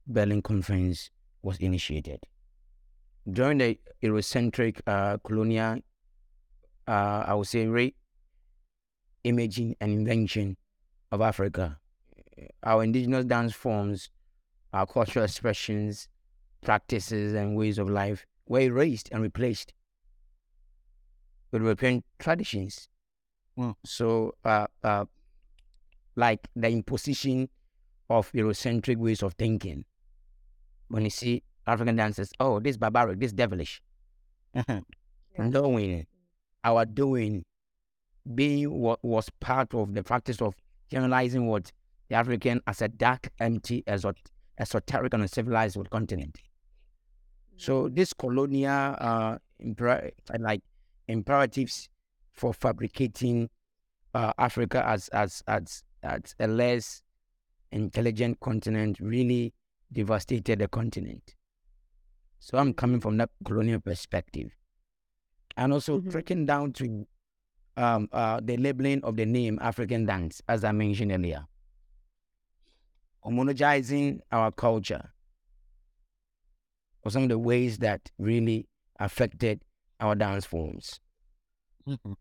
Berlin 0.06 0.42
Conference 0.42 1.10
was 1.42 1.58
initiated. 1.58 2.20
During 3.30 3.58
the 3.58 3.78
Eurocentric 4.02 4.80
uh, 4.86 5.18
colonial, 5.18 5.80
uh, 6.88 7.24
I 7.26 7.34
would 7.34 7.46
say, 7.46 7.66
re- 7.66 7.94
imaging 9.24 9.76
and 9.80 9.92
invention 9.92 10.56
of 11.12 11.20
Africa, 11.20 11.78
our 12.62 12.82
indigenous 12.82 13.24
dance 13.24 13.52
forms, 13.54 14.10
our 14.72 14.86
cultural 14.86 15.24
expressions, 15.24 16.08
practices, 16.62 17.34
and 17.34 17.56
ways 17.56 17.78
of 17.78 17.88
life 17.88 18.26
were 18.46 18.60
erased 18.60 19.08
and 19.12 19.22
replaced 19.22 19.72
with 21.52 21.62
European 21.62 22.02
traditions. 22.18 22.88
Mm. 23.58 23.74
So, 23.84 24.34
uh, 24.44 24.66
uh, 24.82 25.04
like 26.16 26.48
the 26.56 26.68
imposition 26.68 27.48
of 28.08 28.30
Eurocentric 28.32 28.96
ways 28.96 29.22
of 29.22 29.34
thinking. 29.34 29.84
When 30.90 31.04
you 31.04 31.10
see 31.10 31.42
African 31.66 31.96
dancers, 31.96 32.32
oh, 32.40 32.58
this 32.60 32.76
barbaric, 32.76 33.20
this 33.20 33.32
devilish, 33.32 33.80
Yeah. 34.54 34.80
knowing 35.38 36.06
our 36.64 36.84
doing 36.84 37.44
being 38.34 38.70
what 38.70 39.02
was 39.04 39.30
part 39.40 39.72
of 39.74 39.94
the 39.94 40.02
practice 40.02 40.42
of 40.42 40.54
generalizing 40.90 41.46
what 41.46 41.70
the 42.08 42.16
African 42.16 42.60
as 42.66 42.82
a 42.82 42.88
dark, 42.88 43.30
empty, 43.38 43.82
esot- 43.86 44.16
esoteric, 44.58 45.14
and 45.14 45.22
uncivilized 45.22 45.78
continent. 45.90 46.36
So 47.56 47.88
this 47.88 48.12
colonial 48.12 48.96
uh, 48.98 49.38
imper- 49.62 50.10
like 50.38 50.62
imperatives 51.06 51.88
for 52.32 52.52
fabricating 52.52 53.48
uh, 54.14 54.32
Africa 54.38 54.84
as 54.86 55.08
as 55.08 55.42
as 55.46 55.84
as 56.02 56.34
a 56.40 56.48
less 56.48 57.02
intelligent 57.70 58.40
continent 58.40 58.98
really 58.98 59.52
devastated 59.92 60.58
the 60.58 60.68
continent. 60.68 61.34
So 62.38 62.58
I'm 62.58 62.72
coming 62.72 63.00
from 63.00 63.16
that 63.18 63.30
colonial 63.44 63.80
perspective, 63.80 64.50
and 65.56 65.72
also 65.72 66.00
Mhm. 66.00 66.10
tricking 66.10 66.46
down 66.46 66.72
to 66.74 67.06
um, 67.76 68.08
uh, 68.12 68.40
the 68.42 68.56
labeling 68.56 69.02
of 69.04 69.16
the 69.16 69.26
name 69.26 69.58
African 69.60 70.06
dance, 70.06 70.42
as 70.48 70.64
I 70.64 70.72
mentioned 70.72 71.12
earlier, 71.12 71.46
homogenizing 73.24 74.20
our 74.32 74.50
culture 74.50 75.12
or 77.02 77.10
some 77.10 77.22
of 77.24 77.28
the 77.28 77.38
ways 77.38 77.78
that 77.78 78.10
really 78.18 78.68
affected 78.98 79.62
our 80.00 80.14
dance 80.14 80.44
forms. 80.44 81.00
Mhm. 81.86 82.16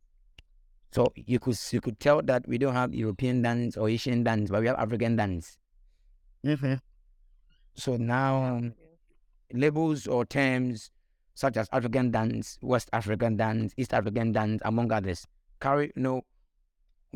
So 0.92 1.12
you 1.16 1.40
could 1.40 1.58
you 1.72 1.82
could 1.82 2.00
tell 2.00 2.22
that 2.24 2.48
we 2.48 2.58
don't 2.58 2.74
have 2.74 2.94
European 2.94 3.42
dance 3.42 3.78
or 3.78 3.90
Asian 3.90 4.24
dance, 4.24 4.50
but 4.50 4.62
we 4.62 4.68
have 4.68 4.78
African 4.78 5.16
dance. 5.16 5.58
Mhm. 6.44 6.80
So 7.80 7.96
now 7.98 8.44
um, 8.44 8.74
labels 9.54 10.06
or 10.08 10.26
terms 10.26 10.92
such 11.34 11.56
as 11.58 11.68
African 11.72 12.12
dance, 12.12 12.58
West 12.62 12.90
African 12.92 13.38
dance, 13.38 13.74
East 13.78 13.94
African 13.94 14.34
dance, 14.34 14.62
among 14.66 14.92
others, 14.92 15.26
carry 15.62 15.92
you 15.96 16.02
know 16.04 16.22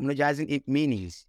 homogenizing 0.00 0.50
it 0.50 0.66
meanings. 0.66 1.26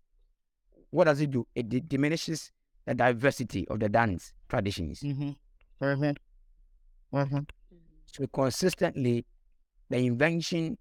What 0.91 1.05
does 1.05 1.19
it 1.19 1.31
do? 1.31 1.45
It 1.55 1.67
di- 1.67 1.81
diminishes 1.81 2.51
the 2.85 2.93
diversity 2.95 3.67
of 3.67 3.79
the 3.81 3.89
dance 3.89 4.33
traditions. 4.47 5.01
Mhm. 5.01 5.35
Mhm. 5.81 6.15
Mhm. 7.11 7.47
So 8.05 8.27
consistently, 8.27 9.25
the 9.89 9.97
invention 9.97 10.77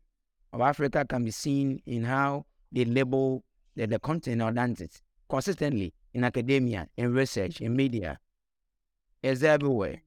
of 0.53 0.61
Africa 0.61 1.05
can 1.05 1.25
be 1.25 1.33
seen 1.33 1.83
in 1.87 2.05
how 2.05 2.47
they 2.71 2.85
label 2.85 3.45
the, 3.75 3.87
the 3.87 3.99
content 3.99 4.41
of 4.43 4.55
dances 4.55 5.03
consistently 5.29 5.93
in 6.13 6.23
academia, 6.23 6.89
in 6.97 7.13
research, 7.13 7.61
in 7.61 7.75
media. 7.75 8.19
It's 9.25 9.43
everywhere. 9.43 10.03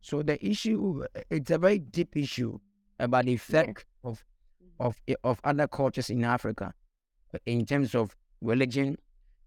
So 0.00 0.22
the 0.22 0.44
issue, 0.44 1.04
it's 1.30 1.52
a 1.52 1.58
very 1.58 1.78
deep 1.78 2.16
issue 2.16 2.58
about 2.98 3.26
the 3.26 3.34
effect 3.34 3.84
of, 4.02 4.24
of 4.80 4.96
of 5.22 5.40
other 5.44 5.68
cultures 5.68 6.10
in 6.10 6.24
Africa 6.24 6.74
in 7.46 7.64
terms 7.64 7.94
of 7.94 8.16
religion, 8.40 8.96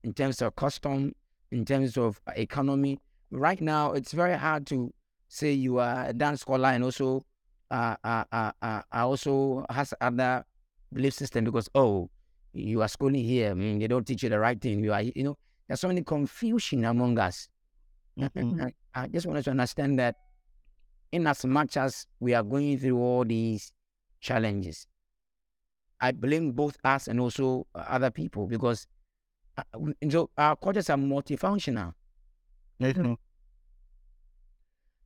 in 0.04 0.14
terms 0.14 0.42
of 0.42 0.56
custom, 0.56 1.14
in 1.52 1.66
terms 1.66 1.98
of 1.98 2.22
economy. 2.38 3.00
Right 3.32 3.60
now, 3.60 3.92
it's 3.92 4.14
very 4.14 4.38
hard 4.38 4.66
to 4.68 4.94
say 5.28 5.52
you 5.52 5.80
are 5.80 6.06
a 6.06 6.14
dance 6.14 6.42
scholar 6.42 6.70
and 6.70 6.86
also 6.86 7.26
uh, 7.72 7.98
uh, 8.04 8.24
uh, 8.32 8.52
uh, 8.62 8.82
uh, 8.94 9.06
also 9.06 9.66
has 9.70 9.94
other 10.00 10.46
belief 10.94 11.14
system 11.14 11.44
because 11.44 11.70
oh 11.76 12.10
you 12.54 12.82
are 12.82 12.88
schooling 12.88 13.24
here 13.24 13.54
mm, 13.54 13.80
they 13.80 13.88
don't 13.88 14.08
teach 14.08 14.24
you 14.24 14.30
the 14.30 14.40
right 14.40 14.60
thing 14.62 14.84
you 14.84 14.92
are 14.94 15.02
you 15.04 15.24
know 15.24 15.38
there's 15.68 15.80
so 15.82 15.88
many 15.90 16.02
confusion 16.04 16.86
among 16.86 17.20
us 17.20 17.50
Mhm. 18.18 18.74
I, 18.96 19.04
I 19.04 19.08
just 19.08 19.26
want 19.26 19.40
us 19.40 19.46
to 19.46 19.52
understand 19.52 20.00
that 20.00 20.16
in 21.12 21.26
as 21.28 21.46
much 21.46 21.78
as 21.78 22.06
we 22.20 22.34
are 22.34 22.44
going 22.44 22.78
through 22.78 22.98
all 23.00 23.26
these 23.26 23.72
challenges 24.22 24.88
I 26.02 26.12
blame 26.12 26.52
both 26.52 26.78
us 26.84 27.08
and 27.08 27.20
also 27.20 27.68
uh, 27.76 27.84
other 27.88 28.10
people 28.12 28.48
because 28.48 28.88
uh, 29.58 29.64
so 30.10 30.30
our 30.38 30.56
cultures 30.56 30.90
are 30.90 30.98
multifunctional 30.98 31.94
Mhm. 32.80 33.18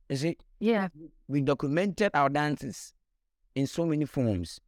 you 0.08 0.16
see 0.16 0.36
Yeah. 0.60 0.88
we 1.28 1.40
documented 1.40 2.10
our 2.14 2.28
dances 2.28 2.94
in 3.54 3.66
so 3.66 3.84
many 3.86 4.04
forms. 4.04 4.60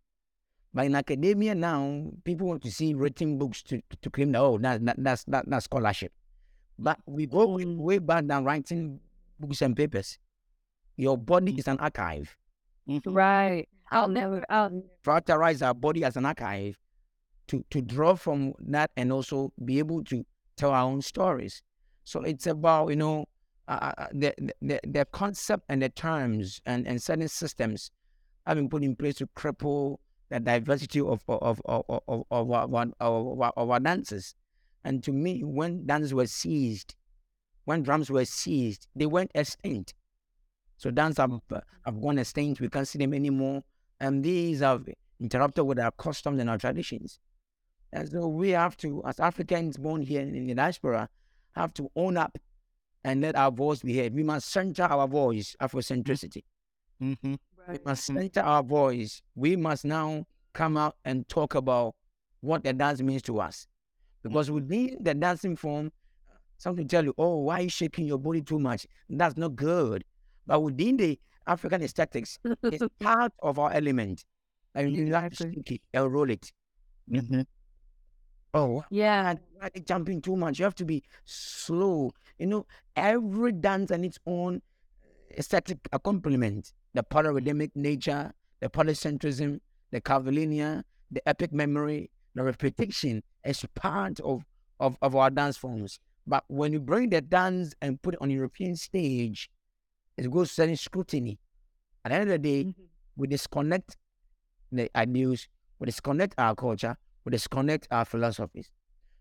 But 0.74 0.86
in 0.86 0.94
academia 0.94 1.54
now, 1.54 2.10
people 2.24 2.48
want 2.48 2.62
to 2.64 2.70
see 2.70 2.94
written 2.94 3.38
books 3.38 3.62
to, 3.64 3.80
to 4.02 4.10
claim 4.10 4.32
that, 4.32 4.40
oh, 4.40 4.58
that, 4.58 4.84
that, 4.84 4.96
that's, 4.98 5.24
that, 5.24 5.44
that's 5.48 5.64
scholarship. 5.64 6.12
But 6.78 6.98
we 7.06 7.26
go 7.26 7.46
way, 7.46 7.64
way 7.64 7.98
back 7.98 8.26
than 8.26 8.44
writing 8.44 9.00
books 9.38 9.62
and 9.62 9.76
papers. 9.76 10.18
Your 10.96 11.18
body 11.18 11.52
is 11.58 11.68
an 11.68 11.78
archive. 11.78 12.36
Mhm. 12.88 13.02
Right. 13.06 13.68
I'll 13.90 14.08
never. 14.08 14.44
I'll, 14.48 14.82
Characterize 15.04 15.62
our 15.62 15.74
body 15.74 16.04
as 16.04 16.16
an 16.16 16.24
archive 16.26 16.78
to, 17.48 17.64
to 17.70 17.80
draw 17.80 18.14
from 18.14 18.54
that 18.58 18.90
and 18.96 19.12
also 19.12 19.52
be 19.64 19.78
able 19.78 20.02
to 20.04 20.24
tell 20.56 20.70
our 20.70 20.84
own 20.84 21.02
stories. 21.02 21.62
So 22.04 22.22
it's 22.22 22.46
about, 22.46 22.88
you 22.90 22.96
know, 22.96 23.26
uh, 23.68 23.92
uh, 23.98 24.06
the, 24.12 24.34
the, 24.62 24.80
the 24.86 25.04
concept 25.12 25.64
and 25.68 25.82
the 25.82 25.88
terms 25.88 26.60
and, 26.66 26.86
and 26.86 27.02
certain 27.02 27.28
systems 27.28 27.90
have 28.46 28.56
been 28.56 28.68
put 28.68 28.82
in 28.84 28.94
place 28.96 29.16
to 29.16 29.26
cripple 29.26 29.98
the 30.28 30.40
diversity 30.40 31.00
of, 31.00 31.22
of, 31.28 31.38
of, 31.42 31.60
of, 31.66 32.02
of, 32.08 32.24
of, 32.30 32.50
our, 32.50 32.86
of, 33.00 33.40
our, 33.40 33.52
of 33.56 33.70
our 33.70 33.80
dances. 33.80 34.34
And 34.84 35.02
to 35.04 35.12
me, 35.12 35.42
when 35.42 35.84
dances 35.86 36.14
were 36.14 36.26
seized, 36.26 36.94
when 37.66 37.82
drums 37.82 38.10
were 38.10 38.24
seized, 38.24 38.86
they 38.94 39.06
went 39.06 39.30
extinct. 39.34 39.92
So 40.78 40.90
dance 40.90 41.18
have, 41.18 41.32
have 41.84 42.00
gone 42.00 42.18
extinct. 42.18 42.60
We 42.60 42.68
can't 42.68 42.86
see 42.88 42.98
them 42.98 43.12
anymore. 43.12 43.62
And 44.00 44.24
these 44.24 44.60
have 44.60 44.86
interrupted 45.20 45.66
with 45.66 45.78
our 45.78 45.90
customs 45.90 46.40
and 46.40 46.48
our 46.48 46.58
traditions. 46.58 47.18
And 47.92 48.08
so 48.08 48.28
we 48.28 48.50
have 48.50 48.76
to, 48.78 49.02
as 49.04 49.18
Africans 49.18 49.76
born 49.78 50.02
here 50.02 50.20
in 50.20 50.46
the 50.46 50.54
diaspora, 50.54 51.08
have 51.56 51.74
to 51.74 51.90
own 51.96 52.16
up 52.16 52.38
and 53.04 53.20
let 53.20 53.34
our 53.36 53.50
voice 53.50 53.80
be 53.82 53.96
heard. 53.98 54.14
We 54.14 54.22
must 54.22 54.48
center 54.48 54.84
our 54.84 55.08
voice, 55.08 55.56
Afrocentricity. 55.60 56.42
Mhm. 57.00 57.38
We 57.68 57.78
must 57.84 58.08
Mm. 58.10 58.14
center 58.14 58.40
our 58.40 58.62
voice. 58.62 59.22
We 59.34 59.56
must 59.56 59.84
now 59.84 60.26
come 60.52 60.76
out 60.76 60.96
and 61.04 61.28
talk 61.28 61.54
about 61.54 61.96
what 62.40 62.62
the 62.62 62.72
dance 62.72 63.00
means 63.02 63.22
to 63.22 63.40
us. 63.40 63.66
Because 64.22 64.50
within 64.50 64.98
the 65.00 65.14
dancing 65.14 65.56
form, 65.56 65.90
some 66.58 66.76
will 66.76 66.86
tell 66.86 67.04
you, 67.04 67.14
oh, 67.18 67.38
why 67.38 67.60
are 67.60 67.62
you 67.62 67.68
shaking 67.68 68.06
your 68.06 68.18
body 68.18 68.42
too 68.42 68.58
much? 68.58 68.86
That's 69.08 69.36
not 69.36 69.56
good. 69.56 70.04
But 70.46 70.60
within 70.62 70.96
the 70.96 71.18
African 71.46 71.82
aesthetics, 71.82 72.38
it's 72.62 72.82
part 73.00 73.32
of 73.42 73.58
our 73.58 73.72
element. 73.72 74.24
And 74.74 74.92
you 74.94 75.14
have 75.14 75.32
to 75.32 75.50
shake 75.52 75.70
it 75.72 75.80
and 75.94 76.12
roll 76.12 76.30
it. 76.30 76.52
Mhm. 77.10 77.46
Oh, 78.54 78.84
yeah. 78.90 79.34
why 79.34 79.38
why 79.58 79.70
are 79.74 79.80
jumping 79.80 80.22
too 80.22 80.36
much? 80.36 80.58
You 80.58 80.64
have 80.64 80.74
to 80.76 80.84
be 80.84 81.02
slow. 81.24 82.12
You 82.38 82.46
know, 82.46 82.66
every 82.96 83.52
dance 83.52 83.90
and 83.90 84.04
its 84.04 84.18
own 84.26 84.62
aesthetic 85.36 85.78
accompaniment. 85.92 86.72
The 86.94 87.02
polyrhythmic 87.02 87.72
nature, 87.74 88.32
the 88.60 88.68
polycentrism, 88.70 89.60
the 89.90 90.00
curvilinear, 90.00 90.84
the 91.10 91.26
epic 91.28 91.52
memory, 91.52 92.10
the 92.34 92.44
repetition 92.44 93.22
is 93.44 93.64
part 93.74 94.20
of, 94.20 94.42
of, 94.80 94.96
of 95.02 95.14
our 95.14 95.30
dance 95.30 95.56
forms. 95.56 95.98
But 96.26 96.44
when 96.48 96.72
you 96.72 96.80
bring 96.80 97.10
the 97.10 97.20
dance 97.20 97.74
and 97.80 98.00
put 98.02 98.14
it 98.14 98.22
on 98.22 98.30
European 98.30 98.76
stage, 98.76 99.48
it 100.16 100.30
goes 100.30 100.50
certain 100.50 100.76
scrutiny. 100.76 101.38
At 102.04 102.10
the 102.10 102.14
end 102.16 102.22
of 102.24 102.28
the 102.30 102.38
day, 102.38 102.74
we 103.16 103.26
disconnect 103.28 103.96
the 104.72 104.90
ideals, 104.96 105.48
we 105.78 105.86
disconnect 105.86 106.34
our 106.38 106.54
culture, 106.54 106.96
we 107.24 107.30
disconnect 107.30 107.86
our 107.90 108.04
philosophies. 108.04 108.70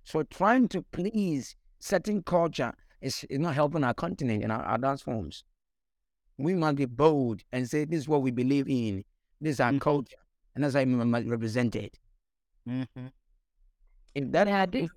So 0.03 0.23
trying 0.23 0.67
to 0.69 0.81
please 0.81 1.55
certain 1.79 2.23
culture 2.23 2.73
is, 3.01 3.23
is 3.29 3.39
not 3.39 3.55
helping 3.55 3.83
our 3.83 3.93
continent 3.93 4.43
and 4.43 4.51
our, 4.51 4.63
our 4.63 4.77
dance 4.77 5.01
forms. 5.01 5.43
We 6.37 6.53
must 6.53 6.75
be 6.75 6.85
bold 6.85 7.43
and 7.51 7.69
say 7.69 7.85
this 7.85 7.99
is 8.01 8.07
what 8.07 8.21
we 8.21 8.31
believe 8.31 8.67
in. 8.67 9.03
This 9.39 9.53
is 9.53 9.59
our 9.59 9.71
Mhm. 9.71 9.79
culture, 9.81 10.17
and 10.53 10.63
that's 10.63 10.73
how 10.75 10.81
we 10.81 10.85
must 10.87 11.27
represent 11.27 11.75
it. 11.75 11.99
Mhm. 12.67 13.11
In 14.15 14.31
that, 14.31 14.47
Yeah, 14.47 14.61
I 14.61 14.65
do. 14.65 14.89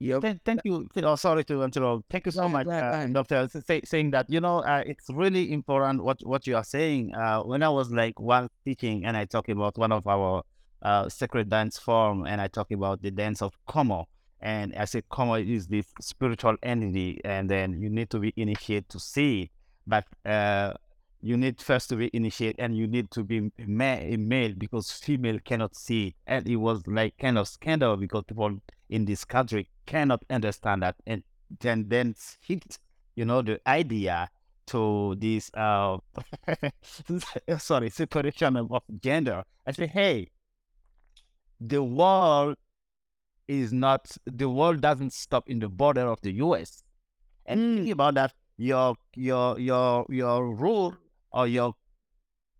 Yep. 0.00 0.22
Thank, 0.22 0.44
thank 0.44 0.60
you. 0.64 0.88
Oh, 1.02 1.14
sorry 1.16 1.44
to 1.44 1.62
interrupt. 1.62 2.04
Thank 2.10 2.26
you 2.26 2.32
so 2.32 2.42
Yeah, 2.42 2.48
much, 2.48 2.66
uh. 2.66 3.06
Doctor, 3.06 3.48
say, 3.66 3.80
saying 3.84 4.10
that. 4.10 4.28
You 4.28 4.40
know, 4.40 4.58
uh, 4.58 4.82
it's 4.84 5.06
really 5.08 5.52
important 5.52 6.02
what 6.02 6.18
what 6.26 6.46
you 6.46 6.56
are 6.56 6.64
saying. 6.64 7.14
Uh, 7.14 7.42
when 7.42 7.62
I 7.62 7.68
was 7.68 7.90
like 7.90 8.18
one 8.20 8.48
teaching, 8.64 9.04
and 9.04 9.16
I 9.16 9.24
talk 9.24 9.48
about 9.48 9.78
one 9.78 9.92
of 9.92 10.06
our 10.06 10.42
uh, 10.82 11.08
sacred 11.08 11.48
dance 11.48 11.78
form, 11.78 12.26
and 12.26 12.40
I 12.40 12.48
talk 12.48 12.70
about 12.70 13.02
the 13.02 13.10
dance 13.10 13.40
of 13.40 13.52
Komo, 13.68 14.06
and 14.40 14.74
I 14.74 14.84
said 14.84 15.04
Komo 15.10 15.36
is 15.42 15.68
this 15.68 15.86
spiritual 16.00 16.56
entity, 16.62 17.20
and 17.24 17.48
then 17.48 17.80
you 17.80 17.88
need 17.88 18.10
to 18.10 18.18
be 18.18 18.32
initiated 18.36 18.88
to 18.90 18.98
see 19.00 19.42
it, 19.42 19.50
but 19.86 20.04
uh, 20.26 20.74
you 21.22 21.36
need 21.38 21.60
first 21.62 21.88
to 21.90 21.96
be 21.96 22.10
initiated, 22.12 22.56
and 22.58 22.76
you 22.76 22.86
need 22.86 23.10
to 23.12 23.22
be 23.22 23.50
ma- 23.66 24.00
male 24.18 24.52
because 24.58 24.90
female 24.90 25.38
cannot 25.44 25.74
see 25.76 26.08
it, 26.08 26.14
and 26.26 26.48
it 26.48 26.56
was 26.56 26.82
like 26.86 27.16
kind 27.16 27.38
of 27.38 27.48
scandal 27.48 27.96
because 27.96 28.24
people 28.24 28.58
in 28.90 29.06
this 29.06 29.24
country 29.24 29.68
cannot 29.86 30.24
understand 30.30 30.82
that 30.82 30.96
and 31.06 31.22
then 31.60 31.86
then 31.88 32.14
hit 32.40 32.78
you 33.14 33.24
know 33.24 33.42
the 33.42 33.60
idea 33.68 34.28
to 34.66 35.14
this 35.18 35.50
uh 35.54 35.98
sorry 37.58 37.90
separation 37.90 38.56
of, 38.56 38.82
gender. 39.00 39.44
I 39.66 39.72
say 39.72 39.86
hey 39.86 40.30
the 41.60 41.82
world 41.82 42.56
is 43.46 43.72
not 43.72 44.16
the 44.26 44.48
world 44.48 44.80
doesn't 44.80 45.12
stop 45.12 45.48
in 45.48 45.58
the 45.58 45.68
border 45.68 46.08
of 46.08 46.20
the 46.22 46.32
us 46.32 46.82
and 47.46 47.60
thinking 47.76 47.92
about 47.92 48.14
that 48.14 48.32
your 48.56 48.96
your 49.14 49.58
your 49.58 50.06
your 50.08 50.54
rule 50.54 50.96
or 51.32 51.46
your 51.46 51.74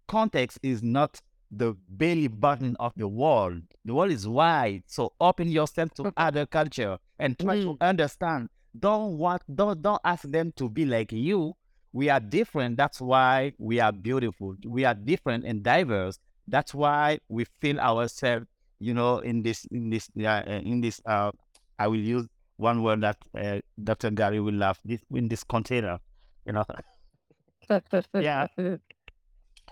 context 0.09 0.59
is 0.63 0.83
not 0.83 1.21
the 1.51 1.75
belly 1.89 2.29
button 2.29 2.77
of 2.81 2.93
the 2.97 3.09
world. 3.09 3.63
The 3.85 3.95
world 3.95 4.11
is 4.11 4.27
wide, 4.27 4.85
so 4.87 5.13
open 5.21 5.49
yourself 5.49 5.91
to 5.95 6.13
other 6.17 6.47
culture 6.47 6.99
and 7.19 7.39
try 7.39 7.61
to 7.61 7.77
understand. 7.81 8.49
Don't 8.79 9.19
want 9.19 9.43
don't 9.55 9.81
don't 9.81 10.01
ask 10.05 10.23
them 10.25 10.53
to 10.57 10.69
be 10.69 10.85
like 10.85 11.13
you. 11.13 11.55
We 11.93 12.09
are 12.11 12.19
different. 12.21 12.77
That's 12.77 13.01
why 13.01 13.53
we 13.59 13.79
are 13.79 13.93
beautiful. 13.93 14.57
We 14.67 14.85
are 14.85 14.95
different 14.95 15.45
and 15.45 15.63
diverse. 15.63 16.19
That's 16.49 16.75
why 16.75 17.21
we 17.29 17.45
feel 17.61 17.79
ourselves, 17.79 18.47
you 18.81 18.95
know, 18.95 19.19
in 19.19 19.43
this 19.43 19.65
in 19.67 19.91
this 19.91 20.09
uh, 20.19 20.27
uh, 20.27 20.61
in 20.65 20.81
this. 20.81 21.01
Uh, 21.07 21.31
I 21.79 21.87
will 21.87 21.97
use 22.01 22.27
one 22.57 22.83
word 22.83 23.03
that 23.03 23.17
uh, 23.39 23.61
Dr. 23.83 24.11
Gary 24.11 24.41
will 24.41 24.55
love. 24.55 24.79
This 24.85 25.01
in 25.15 25.29
this 25.29 25.45
container, 25.45 25.99
you 26.47 26.53
know. 26.53 26.65
Yeah. 28.15 28.47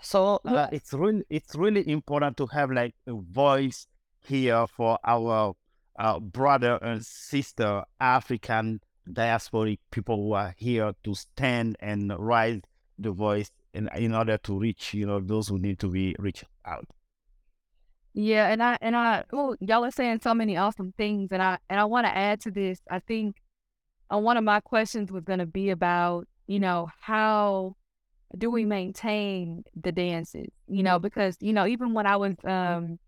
So 0.03 0.41
uh, 0.45 0.67
it's 0.71 0.93
really 0.93 1.23
it's 1.29 1.55
really 1.55 1.87
important 1.89 2.35
to 2.37 2.47
have 2.47 2.69
like 2.71 2.93
a 3.07 3.13
voice 3.13 3.87
here 4.27 4.67
for 4.67 4.99
our 5.03 5.53
uh, 5.97 6.19
brother 6.19 6.77
and 6.81 7.05
sister 7.05 7.83
African 7.99 8.81
diasporic 9.09 9.79
people 9.91 10.17
who 10.17 10.33
are 10.33 10.53
here 10.57 10.93
to 11.03 11.15
stand 11.15 11.77
and 11.79 12.13
raise 12.19 12.61
the 12.99 13.11
voice 13.11 13.49
in 13.73 13.89
in 13.95 14.13
order 14.13 14.37
to 14.39 14.59
reach 14.59 14.93
you 14.93 15.05
know 15.05 15.21
those 15.21 15.47
who 15.47 15.57
need 15.57 15.79
to 15.79 15.87
be 15.87 16.15
reached 16.19 16.43
out. 16.65 16.85
Yeah, 18.13 18.49
and 18.49 18.61
I 18.61 18.77
and 18.81 18.97
I 18.97 19.23
oh 19.31 19.55
y'all 19.61 19.85
are 19.85 19.91
saying 19.91 20.19
so 20.21 20.33
many 20.33 20.57
awesome 20.57 20.93
things 20.97 21.29
and 21.31 21.41
I 21.41 21.59
and 21.69 21.79
I 21.79 21.85
want 21.85 22.07
to 22.07 22.15
add 22.15 22.41
to 22.41 22.51
this. 22.51 22.81
I 22.89 22.99
think 22.99 23.37
uh, 24.13 24.17
one 24.17 24.35
of 24.35 24.43
my 24.43 24.59
questions 24.59 25.11
was 25.11 25.23
going 25.23 25.39
to 25.39 25.45
be 25.45 25.69
about, 25.69 26.27
you 26.45 26.59
know, 26.59 26.89
how 26.99 27.77
do 28.37 28.49
we 28.49 28.65
maintain 28.65 29.63
the 29.81 29.91
dances? 29.91 30.47
You 30.67 30.83
know, 30.83 30.99
because 30.99 31.37
you 31.39 31.53
know, 31.53 31.67
even 31.67 31.93
when 31.93 32.05
I 32.07 32.15
was 32.17 32.35
um 32.45 32.99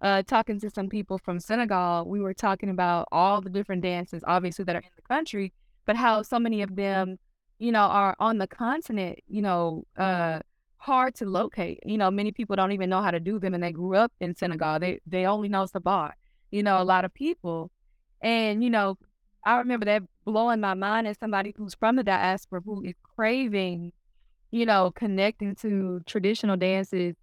uh 0.00 0.22
talking 0.22 0.60
to 0.60 0.70
some 0.70 0.88
people 0.88 1.18
from 1.18 1.40
Senegal, 1.40 2.06
we 2.06 2.20
were 2.20 2.34
talking 2.34 2.70
about 2.70 3.08
all 3.12 3.40
the 3.40 3.50
different 3.50 3.82
dances 3.82 4.22
obviously 4.26 4.64
that 4.64 4.76
are 4.76 4.80
in 4.80 4.90
the 4.96 5.02
country, 5.02 5.52
but 5.86 5.96
how 5.96 6.22
so 6.22 6.38
many 6.38 6.62
of 6.62 6.76
them, 6.76 7.18
you 7.58 7.72
know, 7.72 7.84
are 7.84 8.16
on 8.20 8.38
the 8.38 8.46
continent, 8.46 9.18
you 9.28 9.42
know, 9.42 9.84
uh 9.96 10.40
hard 10.78 11.14
to 11.16 11.26
locate. 11.26 11.80
You 11.84 11.98
know, 11.98 12.10
many 12.10 12.32
people 12.32 12.56
don't 12.56 12.72
even 12.72 12.90
know 12.90 13.02
how 13.02 13.10
to 13.10 13.20
do 13.20 13.38
them 13.38 13.54
and 13.54 13.62
they 13.62 13.72
grew 13.72 13.96
up 13.96 14.12
in 14.20 14.34
Senegal. 14.36 14.78
They 14.78 15.00
they 15.06 15.26
only 15.26 15.48
know 15.48 15.66
Sabar. 15.66 16.12
You 16.50 16.62
know, 16.62 16.80
a 16.80 16.84
lot 16.84 17.04
of 17.04 17.12
people. 17.12 17.70
And, 18.22 18.62
you 18.64 18.70
know, 18.70 18.96
I 19.44 19.58
remember 19.58 19.84
that 19.86 20.02
blowing 20.24 20.60
my 20.60 20.74
mind 20.74 21.06
as 21.06 21.18
somebody 21.18 21.54
who's 21.56 21.74
from 21.74 21.96
the 21.96 22.02
diaspora 22.02 22.60
who 22.64 22.82
is 22.82 22.94
craving, 23.02 23.92
you 24.56 24.64
know, 24.64 24.90
connecting 24.90 25.54
to 25.54 26.00
traditional 26.06 26.56
dances 26.56 27.14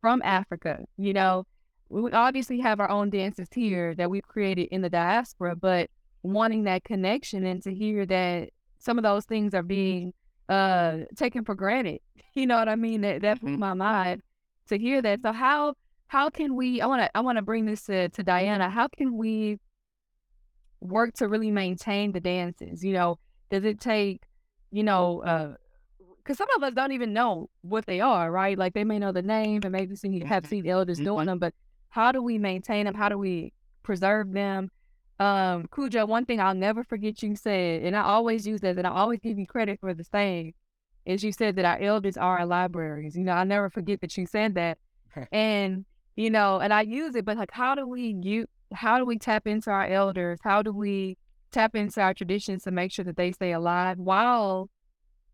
from 0.00 0.20
Africa. 0.24 0.80
You 0.96 1.12
know, 1.12 1.44
we 1.88 2.10
obviously 2.10 2.58
have 2.60 2.80
our 2.80 2.90
own 2.90 3.10
dances 3.10 3.46
here 3.54 3.94
that 3.94 4.10
we've 4.10 4.26
created 4.26 4.66
in 4.72 4.82
the 4.82 4.90
diaspora, 4.90 5.54
but 5.54 5.88
wanting 6.24 6.64
that 6.64 6.82
connection 6.82 7.46
and 7.46 7.62
to 7.62 7.72
hear 7.72 8.04
that 8.06 8.48
some 8.80 8.98
of 8.98 9.04
those 9.04 9.24
things 9.24 9.54
are 9.54 9.62
being 9.62 10.12
uh 10.48 10.98
taken 11.16 11.44
for 11.44 11.54
granted. 11.54 12.00
You 12.34 12.46
know 12.46 12.58
what 12.58 12.68
I 12.68 12.76
mean? 12.76 13.00
That 13.02 13.22
that 13.22 13.40
blew 13.40 13.56
Mhm. 13.56 13.58
my 13.58 13.74
mind 13.74 14.22
to 14.68 14.78
hear 14.78 15.02
that. 15.02 15.20
So 15.22 15.32
how 15.32 15.74
how 16.08 16.28
can 16.30 16.54
we 16.56 16.80
I 16.80 16.86
wanna 16.86 17.08
I 17.14 17.20
wanna 17.20 17.42
bring 17.42 17.66
this 17.66 17.84
to, 17.84 18.08
to 18.08 18.22
Diana. 18.22 18.68
How 18.70 18.88
can 18.88 19.16
we 19.16 19.58
work 20.80 21.14
to 21.14 21.28
really 21.28 21.50
maintain 21.50 22.12
the 22.12 22.20
dances? 22.20 22.82
You 22.84 22.94
know, 22.94 23.18
does 23.50 23.64
it 23.64 23.80
take, 23.80 24.22
you 24.70 24.82
know, 24.82 25.22
uh 25.22 25.54
because 26.30 26.38
some 26.38 26.54
of 26.54 26.62
us 26.62 26.74
don't 26.74 26.92
even 26.92 27.12
know 27.12 27.50
what 27.62 27.86
they 27.86 28.00
are, 28.00 28.30
right? 28.30 28.56
Like 28.56 28.72
they 28.72 28.84
may 28.84 29.00
know 29.00 29.10
the 29.10 29.20
name 29.20 29.62
and 29.64 29.72
maybe 29.72 29.96
seen, 29.96 30.24
have 30.24 30.46
seen 30.46 30.64
elders 30.64 31.00
doing 31.00 31.26
them, 31.26 31.40
but 31.40 31.52
how 31.88 32.12
do 32.12 32.22
we 32.22 32.38
maintain 32.38 32.84
them? 32.84 32.94
How 32.94 33.08
do 33.08 33.18
we 33.18 33.52
preserve 33.82 34.30
them? 34.30 34.70
Um, 35.18 35.66
Cudjoe, 35.72 36.06
one 36.06 36.26
thing 36.26 36.40
I'll 36.40 36.54
never 36.54 36.84
forget 36.84 37.20
you 37.20 37.34
said, 37.34 37.82
and 37.82 37.96
I 37.96 38.02
always 38.02 38.46
use 38.46 38.60
that, 38.60 38.78
and 38.78 38.86
I 38.86 38.90
always 38.90 39.18
give 39.18 39.40
you 39.40 39.46
credit 39.46 39.80
for 39.80 39.92
the 39.92 40.04
same, 40.04 40.54
is 41.04 41.24
you 41.24 41.32
said 41.32 41.56
that 41.56 41.64
our 41.64 41.80
elders 41.80 42.16
are 42.16 42.38
our 42.38 42.46
libraries. 42.46 43.16
You 43.16 43.24
know, 43.24 43.32
I 43.32 43.42
never 43.42 43.68
forget 43.68 44.00
that 44.00 44.16
you 44.16 44.24
said 44.24 44.54
that. 44.54 44.78
and, 45.32 45.84
you 46.14 46.30
know, 46.30 46.60
and 46.60 46.72
I 46.72 46.82
use 46.82 47.16
it, 47.16 47.24
but 47.24 47.38
like 47.38 47.50
how 47.50 47.74
do 47.74 47.88
we 47.88 48.14
you 48.22 48.46
how 48.72 48.98
do 48.98 49.04
we 49.04 49.18
tap 49.18 49.48
into 49.48 49.72
our 49.72 49.88
elders? 49.88 50.38
How 50.44 50.62
do 50.62 50.72
we 50.72 51.18
tap 51.50 51.74
into 51.74 52.00
our 52.00 52.14
traditions 52.14 52.62
to 52.62 52.70
make 52.70 52.92
sure 52.92 53.04
that 53.04 53.16
they 53.16 53.32
stay 53.32 53.50
alive 53.50 53.98
while 53.98 54.70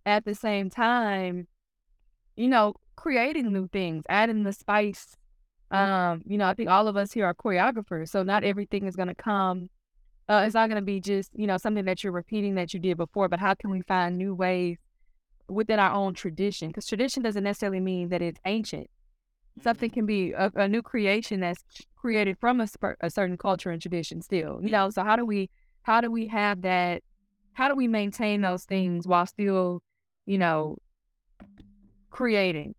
at 0.07 0.25
the 0.25 0.35
same 0.35 0.71
time, 0.71 1.49
you 2.37 2.49
know, 2.49 2.75
creating 2.95 3.53
new 3.53 3.69
things, 3.69 4.05
adding 4.09 4.45
the 4.45 4.53
spice. 4.53 5.17
Um, 5.71 6.23
you 6.25 6.39
know, 6.39 6.47
I 6.47 6.55
think 6.55 6.71
all 6.71 6.87
of 6.87 6.97
us 6.97 7.13
here 7.13 7.27
are 7.27 7.35
choreographers, 7.35 8.09
so 8.09 8.23
not 8.23 8.45
everything 8.45 8.87
is 8.87 8.95
gonna 8.95 9.17
come. 9.17 9.69
Uh, 10.29 10.45
it's 10.47 10.55
not 10.55 10.69
gonna 10.69 10.81
be 10.83 11.01
just 11.01 11.31
you 11.35 11.47
know 11.47 11.57
something 11.57 11.85
that 11.85 12.05
you're 12.05 12.13
repeating 12.13 12.55
that 12.55 12.73
you 12.73 12.81
did 12.81 12.97
before, 12.97 13.29
but 13.29 13.41
how 13.41 13.55
can 13.55 13.71
we 13.71 13.83
find 13.83 14.17
new 14.17 14.35
ways 14.35 14.79
within 15.49 15.81
our 15.81 15.93
own 15.93 16.15
tradition? 16.15 16.69
Because 16.69 16.87
tradition 16.87 17.23
doesn't 17.23 17.45
necessarily 17.45 17.81
mean 17.81 18.09
that 18.11 18.23
it's 18.23 18.41
ancient. 18.45 18.89
Something 19.63 19.91
can 19.91 20.07
be 20.07 20.33
a, 20.33 20.53
a 20.55 20.69
new 20.69 20.83
creation 20.83 21.41
that's 21.41 21.65
created 21.97 22.37
from 22.39 22.61
a, 22.61 22.65
sper- 22.65 22.97
a 23.01 23.11
certain 23.11 23.39
culture 23.39 23.71
and 23.71 23.81
tradition 23.81 24.21
still. 24.23 24.61
You 24.63 24.71
know, 24.71 24.91
so 24.91 25.03
how 25.03 25.17
do 25.17 25.25
we 25.25 25.51
how 25.83 26.01
do 26.01 26.11
we 26.11 26.29
have 26.29 26.63
that? 26.63 27.03
How 27.55 27.69
do 27.69 27.75
we 27.75 27.89
maintain 27.89 28.43
those 28.43 28.65
things 28.65 29.07
while 29.09 29.27
still, 29.27 29.83
you 30.27 30.39
know, 30.39 30.79
creating? 32.11 32.75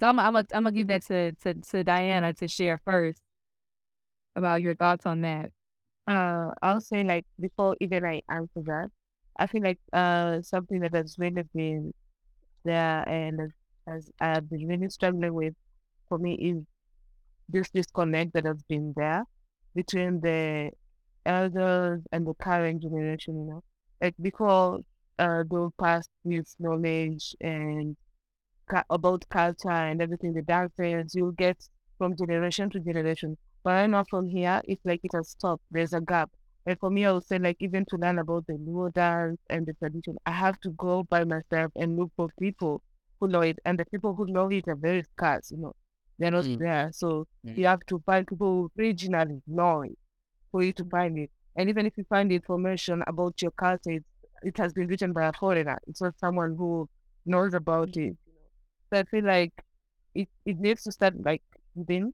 So 0.00 0.06
I'm 0.06 0.18
I'm 0.20 0.34
gonna 0.52 0.72
give 0.72 0.86
that 0.88 1.02
to, 1.06 1.32
to 1.42 1.54
to 1.54 1.84
Diana 1.84 2.32
to 2.34 2.48
share 2.48 2.80
first 2.84 3.20
about 4.36 4.62
your 4.62 4.74
thoughts 4.74 5.06
on 5.06 5.22
that. 5.22 5.50
Uh, 6.06 6.52
I'll 6.62 6.80
say 6.80 7.04
like 7.04 7.26
before 7.40 7.76
even 7.80 8.04
I 8.04 8.22
answer 8.30 8.62
that, 8.66 8.90
I 9.38 9.46
feel 9.46 9.62
like 9.62 9.78
uh 9.92 10.42
something 10.42 10.80
that 10.80 10.94
has 10.94 11.16
really 11.18 11.42
been 11.54 11.92
there 12.64 13.08
and 13.08 13.40
has, 13.40 13.50
has 13.88 14.10
I've 14.20 14.50
been 14.50 14.66
really 14.68 14.88
struggling 14.90 15.34
with 15.34 15.54
for 16.08 16.18
me 16.18 16.34
is 16.34 16.64
this 17.48 17.70
disconnect 17.70 18.34
that 18.34 18.44
has 18.46 18.62
been 18.68 18.94
there 18.96 19.24
between 19.74 20.20
the 20.20 20.70
elders 21.26 22.02
and 22.12 22.26
the 22.26 22.34
current 22.34 22.82
generation, 22.82 23.36
you 23.36 23.44
know. 23.50 23.62
Like 24.00 24.14
because 24.20 24.82
uh 25.18 25.44
they'll 25.50 25.72
pass 25.80 26.08
this 26.24 26.56
knowledge 26.58 27.34
and 27.40 27.96
cu- 28.70 28.82
about 28.90 29.28
culture 29.30 29.70
and 29.70 30.00
everything, 30.02 30.32
the 30.32 30.42
dances 30.42 31.14
you'll 31.14 31.32
get 31.32 31.58
from 31.98 32.16
generation 32.16 32.70
to 32.70 32.80
generation. 32.80 33.36
But 33.64 33.74
I 33.74 33.86
know 33.86 34.04
from 34.08 34.28
here, 34.28 34.60
it's 34.64 34.84
like 34.84 35.00
it 35.04 35.12
has 35.14 35.30
stopped. 35.30 35.62
There's 35.70 35.92
a 35.92 36.00
gap. 36.00 36.30
And 36.66 36.78
for 36.78 36.90
me, 36.90 37.04
I 37.06 37.12
would 37.12 37.24
say 37.26 37.38
like 37.38 37.56
even 37.60 37.84
to 37.86 37.96
learn 37.96 38.18
about 38.18 38.46
the 38.46 38.54
Luo 38.54 38.92
dance 38.92 39.38
and 39.50 39.66
the 39.66 39.74
tradition, 39.74 40.16
I 40.26 40.32
have 40.32 40.58
to 40.60 40.70
go 40.70 41.04
by 41.04 41.24
myself 41.24 41.72
and 41.76 41.96
look 41.98 42.12
for 42.16 42.28
people 42.40 42.82
who 43.20 43.28
know 43.28 43.40
it. 43.42 43.58
And 43.64 43.78
the 43.78 43.86
people 43.86 44.14
who 44.14 44.26
know 44.26 44.48
it 44.50 44.68
are 44.68 44.76
very 44.76 45.02
scarce, 45.02 45.50
you 45.50 45.58
know. 45.58 45.72
They're 46.18 46.30
not 46.30 46.44
Mm. 46.44 46.58
there. 46.58 46.90
So 46.92 47.26
Mm. 47.44 47.58
you 47.58 47.66
have 47.66 47.84
to 47.86 48.00
find 48.06 48.26
people 48.26 48.48
who 48.48 48.82
originally 48.82 49.42
know 49.46 49.82
it 49.82 49.98
for 50.50 50.62
you 50.62 50.72
to 50.74 50.84
find 50.84 51.18
it. 51.18 51.30
And 51.56 51.68
even 51.68 51.86
if 51.86 51.94
you 51.96 52.04
find 52.08 52.30
information 52.32 53.02
about 53.06 53.40
your 53.42 53.50
culture, 53.52 53.90
it, 53.92 54.04
it 54.42 54.56
has 54.58 54.72
been 54.72 54.88
written 54.88 55.12
by 55.12 55.26
a 55.26 55.32
foreigner. 55.32 55.78
It's 55.86 56.00
not 56.00 56.18
someone 56.18 56.56
who 56.56 56.88
knows 57.26 57.54
about 57.54 57.96
it. 57.96 58.16
So 58.92 59.00
I 59.00 59.04
feel 59.04 59.24
like 59.24 59.52
it, 60.14 60.28
it 60.46 60.58
needs 60.58 60.82
to 60.84 60.92
start 60.92 61.14
like 61.24 61.42
within 61.74 62.12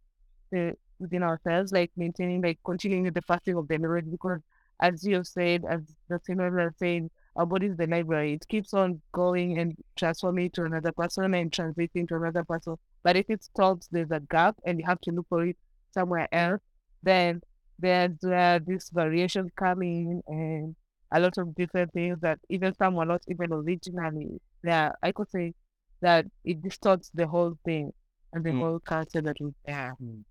the 0.51 0.75
within 0.99 1.23
ourselves, 1.23 1.73
like 1.73 1.91
maintaining 1.97 2.43
like 2.43 2.59
continuing 2.65 3.13
the 3.13 3.23
fasting 3.23 3.57
of 3.57 3.69
the 3.69 3.79
memory 3.79 4.03
because 4.03 4.41
as 4.81 5.05
you 5.05 5.17
have 5.17 5.27
said, 5.27 5.65
as 5.69 5.81
the 6.09 6.21
similar 6.25 6.59
are 6.59 6.75
saying, 6.79 7.11
our 7.37 7.47
body 7.47 7.67
is 7.67 7.77
the 7.77 7.87
library. 7.87 8.35
It 8.35 8.47
keeps 8.49 8.75
on 8.75 9.01
going 9.13 9.59
and 9.59 9.77
transforming 9.97 10.51
to 10.51 10.65
another 10.65 10.93
person 10.93 11.35
and 11.35 11.53
translating 11.53 12.07
to 12.09 12.17
another 12.17 12.45
person. 12.45 12.77
But 13.03 13.17
if 13.17 13.29
it 13.29 13.43
stops, 13.43 13.89
there's 13.91 14.11
a 14.11 14.21
gap 14.21 14.57
and 14.65 14.79
you 14.79 14.87
have 14.87 15.01
to 15.03 15.11
look 15.11 15.27
for 15.29 15.45
it 15.45 15.57
somewhere 15.93 16.29
else, 16.33 16.61
then 17.03 17.41
there's 17.79 18.23
uh, 18.25 18.61
this 18.67 18.91
variation 18.91 19.51
coming 19.57 20.23
and 20.27 20.77
a 21.15 21.21
lot 21.21 21.39
of 21.39 21.55
different 21.55 21.93
things 21.95 22.19
that 22.23 22.41
even 22.51 22.75
some 22.75 22.95
were 22.97 23.07
not 23.07 23.23
even 23.29 23.53
originally 23.53 24.41
there. 24.63 24.95
I 25.03 25.13
could 25.13 25.31
say 25.31 25.55
that 26.03 26.27
it 26.45 26.63
distorts 26.63 27.11
the 27.15 27.27
whole 27.29 27.57
thing 27.65 27.93
and 28.35 28.45
the 28.45 28.53
Mm. 28.53 28.61
whole 28.61 28.81
culture 28.81 29.23
that 29.23 29.37
was 29.41 29.55
there. 29.67 29.95
Mm. 30.03 30.25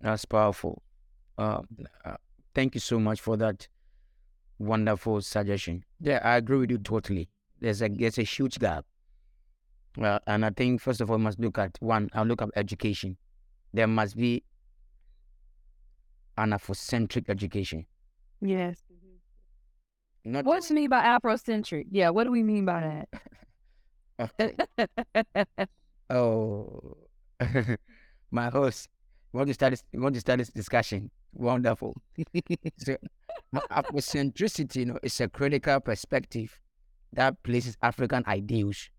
That's 0.00 0.24
powerful. 0.24 0.82
Uh, 1.38 1.62
uh, 2.04 2.16
thank 2.54 2.74
you 2.74 2.80
so 2.80 2.98
much 3.00 3.20
for 3.20 3.36
that 3.38 3.68
wonderful 4.58 5.22
suggestion. 5.22 5.84
Yeah, 6.00 6.20
I 6.24 6.36
agree 6.36 6.58
with 6.58 6.70
you 6.70 6.78
totally. 6.78 7.30
There's 7.60 7.82
a 7.82 7.88
there's 7.88 8.18
a 8.18 8.22
huge 8.24 8.58
gap. 8.58 8.86
Uh, 10.00 10.18
and 10.26 10.44
I 10.44 10.50
think 10.50 10.80
first 10.80 11.00
of 11.00 11.10
all, 11.10 11.16
we 11.16 11.24
must 11.24 11.38
look 11.40 11.58
at 11.58 11.76
one. 11.80 12.10
I'll 12.12 12.24
look 12.24 12.42
at 12.42 12.50
education. 12.56 13.18
There 13.74 13.86
must 13.88 14.16
be 14.16 14.44
an 16.36 16.50
Afrocentric 16.50 17.28
education. 17.28 17.86
Yes. 18.40 18.82
Mm-hmm. 18.92 20.32
Not 20.32 20.44
What 20.44 20.62
do 20.62 20.68
you 20.74 20.80
mean 20.80 20.90
by 20.90 21.02
Afrocentric? 21.02 21.86
Yeah, 21.90 22.10
what 22.10 22.24
do 22.24 22.30
we 22.30 22.42
mean 22.42 22.64
by 22.64 23.06
that? 24.18 24.28
Oh, 26.10 26.96
my 28.32 28.50
host. 28.50 28.88
We 29.32 29.38
want 29.38 29.48
to 29.48 29.54
start 29.54 29.72
this, 29.72 29.84
we 29.92 30.00
want 30.00 30.14
to 30.16 30.20
start 30.20 30.38
this 30.38 30.48
discussion. 30.48 31.10
Wonderful. 31.32 31.96
so, 32.76 32.96
no, 33.52 33.60
Afrocentricity, 33.70 34.76
you 34.76 34.86
know, 34.86 34.98
is 35.04 35.20
a 35.20 35.28
critical 35.28 35.78
perspective 35.78 36.58
that 37.12 37.40
places 37.44 37.76
African 37.82 38.24
ideals 38.26 38.90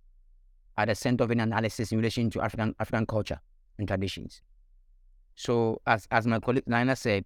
at 0.77 0.87
the 0.87 0.95
center 0.95 1.25
of 1.25 1.31
an 1.31 1.41
analysis 1.41 1.91
in 1.91 1.97
relation 1.97 2.29
to 2.29 2.41
African 2.41 2.73
African 2.79 3.05
culture 3.05 3.39
and 3.77 3.87
traditions. 3.87 4.41
So, 5.35 5.81
as 5.85 6.07
as 6.11 6.25
my 6.25 6.39
colleague 6.39 6.67
Nina 6.67 6.95
said, 6.95 7.25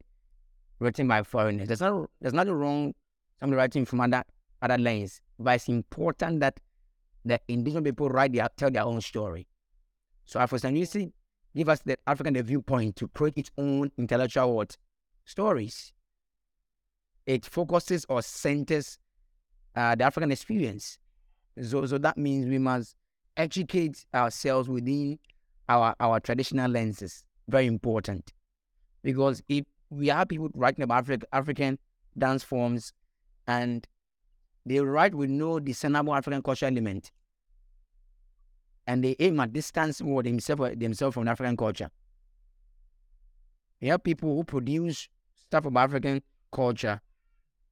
written 0.80 1.08
by 1.08 1.24
foreigners, 1.24 1.68
there's 1.68 1.82
not 1.82 2.10
there's 2.22 2.34
nothing 2.34 2.54
wrong 2.54 2.94
somebody 3.40 3.58
writing 3.58 3.86
from 3.86 4.02
other 4.02 4.24
other 4.62 4.78
lanes, 4.78 5.22
but 5.40 5.56
it's 5.56 5.68
important 5.68 6.40
that 6.40 6.60
the 7.24 7.40
indigenous 7.48 7.84
people 7.84 8.10
write 8.10 8.34
their 8.34 8.48
tell 8.58 8.72
their 8.72 8.84
own 8.84 9.02
story. 9.02 9.48
So 10.26 10.40
Afrocentricity 10.40 11.12
give 11.56 11.70
us 11.70 11.80
the 11.86 11.98
African 12.08 12.34
the 12.34 12.44
viewpoint 12.44 12.96
to 12.98 13.08
create 13.10 13.38
its 13.38 13.52
own 13.58 13.92
intellectual 13.98 14.56
what 14.56 14.78
stories. 15.26 15.94
It 17.26 17.46
focuses 17.46 18.06
or 18.10 18.22
centers 18.22 19.00
uh, 19.76 19.96
the 19.96 20.04
African 20.04 20.32
experience. 20.32 21.00
So, 21.62 21.86
so 21.86 21.98
that 21.98 22.18
means 22.18 22.46
we 22.46 22.60
must 22.60 22.96
educate 23.38 24.06
ourselves 24.14 24.70
within 24.70 25.20
our 25.68 25.96
our 26.00 26.20
traditional 26.20 26.70
lenses. 26.70 27.24
Very 27.48 27.66
important, 27.66 28.34
because 29.04 29.42
if 29.48 29.66
we 29.90 30.08
have 30.08 30.28
people 30.28 30.50
writing 30.54 30.84
about 30.84 31.06
Afri- 31.06 31.24
African 31.32 31.80
dance 32.18 32.44
forms, 32.44 32.94
and 33.48 33.88
they 34.66 34.80
write 34.80 35.14
with 35.14 35.30
no 35.30 35.60
discernible 35.60 36.16
African 36.16 36.42
cultural 36.42 36.72
element, 36.72 37.12
and 38.88 39.04
they 39.04 39.16
aim 39.20 39.40
at 39.40 39.54
distancing 39.54 40.14
what 40.14 40.26
themselves 40.26 40.76
themselves 40.78 41.14
from 41.14 41.28
African 41.28 41.58
culture. 41.58 41.90
We 43.82 43.90
have 43.90 44.04
people 44.04 44.36
who 44.36 44.44
produce 44.44 45.10
stuff 45.36 45.66
about 45.66 45.90
African 45.90 46.22
culture, 46.52 47.02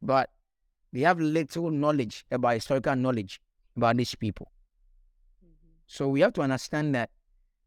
but 0.02 0.30
they 0.92 1.02
have 1.02 1.20
little 1.20 1.72
knowledge 1.72 2.26
about 2.30 2.54
historical 2.54 2.96
knowledge 2.96 3.42
about 3.76 3.98
these 3.98 4.14
people. 4.14 4.52
Mm-hmm. 5.44 5.70
So 5.88 6.08
we 6.08 6.22
have 6.22 6.34
to 6.34 6.42
understand 6.42 6.94
that 6.94 7.10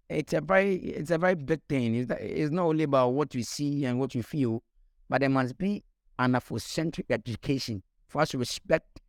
it's 0.08 0.32
a 0.32 0.40
very 0.40 0.76
it's 0.76 1.10
a 1.10 1.18
very 1.18 1.34
big 1.34 1.60
thing. 1.68 1.94
It's, 1.94 2.08
not- 2.08 2.20
it's 2.20 2.50
not 2.52 2.64
only 2.66 2.84
about 2.84 3.12
what 3.14 3.34
you 3.34 3.42
see 3.42 3.84
and 3.84 3.98
what 3.98 4.14
you 4.14 4.22
feel, 4.22 4.62
but 5.08 5.20
there 5.20 5.30
must 5.30 5.56
be 5.58 5.84
an 6.18 6.32
Afrocentric 6.32 7.04
education 7.10 7.82
for 8.08 8.22
us 8.22 8.30
to 8.30 8.38
respect 8.38 9.00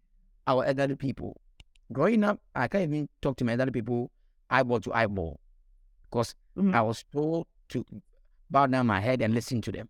our 0.47 0.65
elderly 0.65 0.95
people. 0.95 1.39
Growing 1.91 2.23
up, 2.23 2.39
I 2.55 2.67
can't 2.67 2.83
even 2.83 3.09
talk 3.21 3.37
to 3.37 3.45
my 3.45 3.53
elderly 3.53 3.71
people 3.71 4.11
eyeball 4.49 4.79
to 4.81 4.93
eyeball 4.93 5.39
because 6.09 6.35
Mhm. 6.57 6.73
I 6.73 6.81
was 6.81 7.03
told 7.11 7.47
to 7.69 7.85
bow 8.49 8.65
down 8.67 8.87
my 8.87 8.99
head 8.99 9.21
and 9.21 9.33
listen 9.33 9.61
to 9.61 9.71
them. 9.71 9.89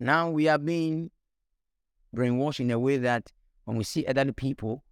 Now 0.00 0.30
we 0.30 0.48
are 0.48 0.58
being 0.58 1.10
brainwashed 2.14 2.60
in 2.60 2.70
a 2.70 2.78
way 2.78 2.96
that 2.98 3.32
when 3.64 3.76
we 3.76 3.84
see 3.84 4.06
elderly 4.06 4.32
people, 4.32 4.84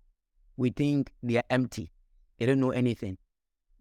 we 0.57 0.71
think 0.71 1.13
they 1.23 1.37
are 1.37 1.45
empty. 1.51 1.91
They 2.39 2.47
don't 2.47 2.61
know 2.61 2.71
anything. 2.71 3.19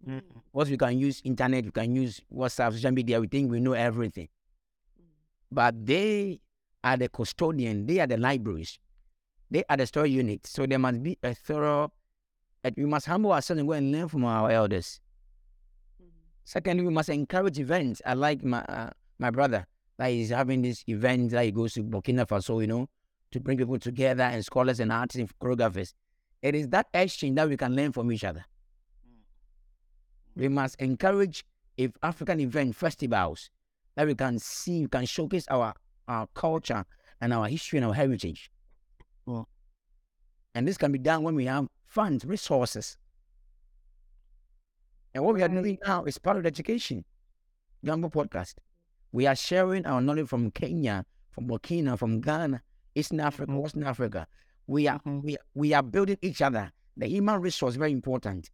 Mm. 0.08 0.22
Once 0.52 0.70
we 0.70 0.76
can 0.76 0.98
use 0.98 1.20
internet, 1.24 1.64
we 1.64 1.70
can 1.70 1.94
use 1.94 2.20
WhatsApp, 2.32 2.72
social 2.72 2.90
media, 2.90 3.20
we 3.20 3.26
think 3.26 3.50
we 3.50 3.60
know 3.60 3.72
everything. 3.72 4.28
Mm. 4.98 5.04
But 5.52 5.86
they 5.86 6.40
are 6.82 6.96
the 6.96 7.08
custodian, 7.08 7.86
they 7.86 8.00
are 8.00 8.06
the 8.06 8.16
libraries. 8.16 8.78
They 9.50 9.64
are 9.68 9.76
the 9.76 9.86
story 9.86 10.10
unit. 10.10 10.46
So 10.46 10.64
there 10.64 10.78
must 10.78 11.02
be 11.02 11.18
a 11.22 11.34
thorough, 11.34 11.92
we 12.76 12.84
must 12.86 13.06
humble 13.06 13.32
ourselves 13.32 13.58
and 13.58 13.68
go 13.68 13.74
and 13.74 13.92
learn 13.92 14.08
from 14.08 14.24
our 14.24 14.50
elders. 14.50 15.00
Mm. 16.02 16.06
Secondly, 16.44 16.84
we 16.84 16.92
must 16.92 17.08
encourage 17.08 17.58
events. 17.58 18.00
I 18.06 18.14
like 18.14 18.42
my 18.44 18.60
uh, 18.64 18.90
my 19.18 19.30
brother 19.30 19.66
that 19.98 20.06
is 20.08 20.30
having 20.30 20.62
this 20.62 20.82
event 20.88 21.30
that 21.32 21.44
he 21.44 21.50
goes 21.50 21.74
to 21.74 21.82
Burkina 21.82 22.26
Faso, 22.26 22.60
you 22.60 22.66
know, 22.66 22.88
to 23.32 23.40
bring 23.40 23.58
people 23.58 23.78
together 23.78 24.22
and 24.22 24.42
scholars 24.44 24.80
and 24.80 24.90
artists 24.90 25.18
and 25.18 25.38
choreographers. 25.38 25.92
It 26.40 26.54
is 26.54 26.68
that 26.68 26.86
exchange 26.94 27.36
that 27.36 27.48
we 27.48 27.56
can 27.58 27.76
learn 27.76 27.92
from 27.92 28.10
each 28.10 28.24
other. 28.24 28.46
We 30.36 30.48
must 30.48 30.76
encourage 30.80 31.44
if 31.76 31.92
African 32.02 32.40
event 32.40 32.76
festivals 32.76 33.50
that 33.96 34.06
we 34.06 34.14
can 34.14 34.38
see, 34.38 34.82
we 34.82 34.88
can 34.88 35.06
showcase 35.06 35.46
our 35.48 35.74
our 36.08 36.26
culture 36.34 36.84
and 37.20 37.32
our 37.32 37.46
history 37.46 37.78
and 37.78 37.86
our 37.86 37.94
heritage. 37.94 38.50
Well. 39.26 39.48
And 40.54 40.66
this 40.66 40.76
can 40.76 40.90
be 40.90 40.98
done 40.98 41.22
when 41.22 41.34
we 41.36 41.46
have 41.46 41.68
funds, 41.86 42.24
resources. 42.24 42.96
And 45.14 45.24
what 45.24 45.34
we 45.34 45.42
are 45.42 45.48
doing 45.48 45.78
now 45.86 46.04
is 46.04 46.18
part 46.18 46.36
of 46.36 46.42
the 46.44 46.48
education. 46.48 47.04
Gumbo 47.84 48.08
podcast. 48.08 48.54
We 49.12 49.26
are 49.26 49.34
sharing 49.36 49.86
our 49.86 50.00
knowledge 50.00 50.28
from 50.28 50.50
Kenya, 50.50 51.04
from 51.30 51.48
Burkina, 51.48 51.98
from 51.98 52.20
Ghana, 52.20 52.62
Eastern 52.94 53.20
Africa, 53.20 53.50
Mhm. 53.50 53.60
Western 53.60 53.84
Africa. 53.84 54.26
We 54.66 54.86
are 54.88 55.00
Mhm. 55.00 55.22
we, 55.22 55.36
we 55.54 55.74
are 55.74 55.82
building 55.82 56.18
each 56.22 56.42
other. 56.42 56.72
The 56.96 57.06
human 57.06 57.40
resource 57.40 57.74
is 57.74 57.76
very 57.76 57.92
important. 57.92 58.50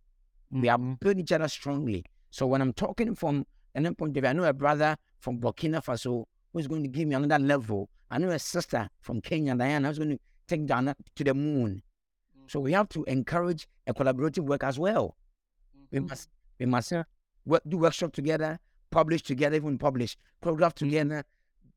We 0.50 0.68
are 0.68 0.78
Mhm. 0.78 1.00
building 1.00 1.20
each 1.24 1.32
other 1.32 1.48
strongly. 1.48 2.04
So 2.30 2.46
when 2.46 2.60
I'm 2.62 2.72
talking 2.72 3.14
from 3.14 3.46
an 3.74 3.94
point 3.94 4.16
of 4.16 4.22
view, 4.22 4.30
I 4.30 4.32
know 4.32 4.44
a 4.44 4.52
brother 4.52 4.96
from 5.18 5.40
Burkina 5.40 5.82
Faso 5.82 6.26
who's 6.52 6.66
going 6.66 6.82
to 6.82 6.88
give 6.88 7.08
me 7.08 7.14
another 7.14 7.42
level. 7.42 7.90
I 8.10 8.18
know 8.18 8.30
a 8.30 8.38
sister 8.38 8.88
from 9.00 9.20
Kenya, 9.20 9.54
Diana, 9.56 9.88
who's 9.88 9.98
going 9.98 10.10
to 10.10 10.18
take 10.46 10.66
Ghana 10.66 10.94
to 11.16 11.24
the 11.24 11.34
moon. 11.34 11.82
So 12.46 12.60
we 12.60 12.72
have 12.72 12.88
to 12.90 13.04
encourage 13.04 13.66
a 13.86 13.92
collaborative 13.92 14.44
work 14.46 14.62
as 14.62 14.78
well. 14.78 15.16
We 15.90 16.00
must 16.00 16.30
we 16.58 16.66
must 16.66 16.92
uh, 16.92 17.04
work, 17.44 17.62
do 17.68 17.76
workshop 17.78 18.12
together, 18.12 18.58
publish 18.90 19.22
together, 19.22 19.56
even 19.56 19.76
publish, 19.78 20.16
choreograph 20.42 20.72
together, 20.74 21.24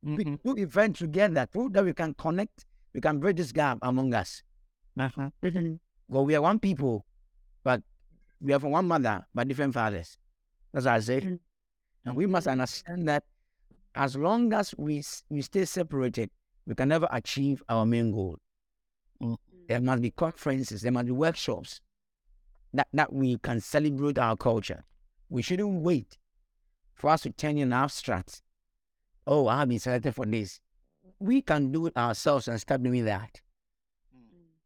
Mhm. 0.05 0.41
do 0.43 0.55
event 0.57 0.95
together, 0.95 1.47
so 1.51 1.67
that 1.69 1.83
we 1.83 1.93
can 1.93 2.13
connect, 2.13 2.65
we 2.93 3.01
can 3.01 3.19
bridge 3.19 3.37
this 3.37 3.51
gap 3.51 3.77
among 3.81 4.13
us. 4.13 4.43
Uh-huh. 4.97 5.29
Well, 6.07 6.25
we 6.25 6.35
are 6.35 6.41
one 6.41 6.59
people, 6.59 7.05
but 7.63 7.83
we 8.41 8.53
are 8.53 8.59
from 8.59 8.71
one 8.71 8.87
mother, 8.87 9.25
but 9.33 9.47
different 9.47 9.73
fathers. 9.73 10.17
That's 10.73 10.85
what 10.85 10.95
I 10.95 10.99
say. 10.99 11.21
Mm. 11.21 11.39
And 12.05 12.15
we 12.15 12.25
must 12.25 12.47
understand 12.47 13.07
that 13.07 13.23
as 13.95 14.15
long 14.15 14.53
as 14.53 14.73
we 14.77 15.03
we 15.29 15.41
stay 15.41 15.65
separated, 15.65 16.29
we 16.65 16.75
can 16.75 16.89
never 16.89 17.07
achieve 17.11 17.63
our 17.69 17.85
main 17.85 18.11
goal. 18.11 18.37
Mm. 19.21 19.37
There 19.67 19.81
must 19.81 20.01
be 20.01 20.11
conferences, 20.11 20.81
there 20.81 20.91
must 20.91 21.07
be 21.07 21.11
workshops 21.11 21.81
that, 22.73 22.87
that 22.93 23.13
we 23.13 23.37
can 23.37 23.59
celebrate 23.59 24.17
our 24.17 24.35
culture. 24.35 24.83
We 25.29 25.41
shouldn't 25.41 25.81
wait 25.81 26.17
for 26.95 27.09
us 27.09 27.21
to 27.21 27.31
turn 27.31 27.57
in 27.57 27.73
abstract. 27.73 28.41
Oh, 29.27 29.47
I 29.47 29.59
have 29.59 29.69
been 29.69 29.79
selected 29.79 30.15
for 30.15 30.25
this. 30.25 30.59
We 31.19 31.41
can 31.41 31.71
do 31.71 31.85
it 31.87 31.97
ourselves 31.97 32.47
and 32.47 32.59
start 32.59 32.81
doing 32.81 33.05
that. 33.05 33.41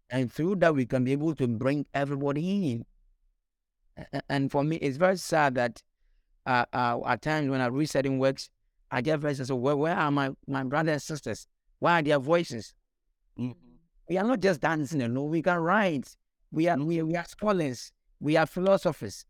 And 0.10 0.32
through 0.32 0.58
that, 0.58 0.76
we 0.76 0.86
can 0.86 1.04
be 1.04 1.12
able 1.14 1.34
to 1.36 1.48
bring 1.48 1.86
everybody 1.94 2.72
in. 2.72 2.86
A- 3.98 4.06
a- 4.14 4.22
And 4.30 4.52
for 4.52 4.64
me, 4.64 4.78
it's 4.78 4.98
very 4.98 5.18
sad 5.18 5.56
that 5.56 5.82
uh, 6.46 6.66
uh, 6.74 7.00
at 7.06 7.22
times 7.22 7.50
when 7.50 7.62
I 7.62 7.68
read 7.68 7.90
certain 7.90 8.20
works, 8.20 8.50
I 8.92 9.02
get 9.02 9.20
very 9.20 9.36
sad. 9.36 9.48
So 9.48 9.56
where, 9.56 9.76
where 9.76 9.96
are 9.96 10.12
my, 10.12 10.32
my 10.48 10.64
brothers 10.64 10.94
and 10.94 11.02
sisters? 11.02 11.48
Where 11.80 11.94
are 11.94 12.02
their 12.02 12.20
voices? 12.20 12.74
Mhm. 13.38 13.56
We 14.10 14.18
are 14.18 14.26
not 14.26 14.40
just 14.42 14.62
dancing 14.62 15.02
alone. 15.02 15.30
We 15.30 15.42
can 15.42 15.58
write. 15.58 16.16
We 16.52 16.68
are 16.68 16.78
we, 16.78 17.02
we 17.02 17.16
are 17.16 17.26
scholars. 17.26 17.92
We 18.20 18.38
are 18.38 18.46
philosophers. 18.46 19.26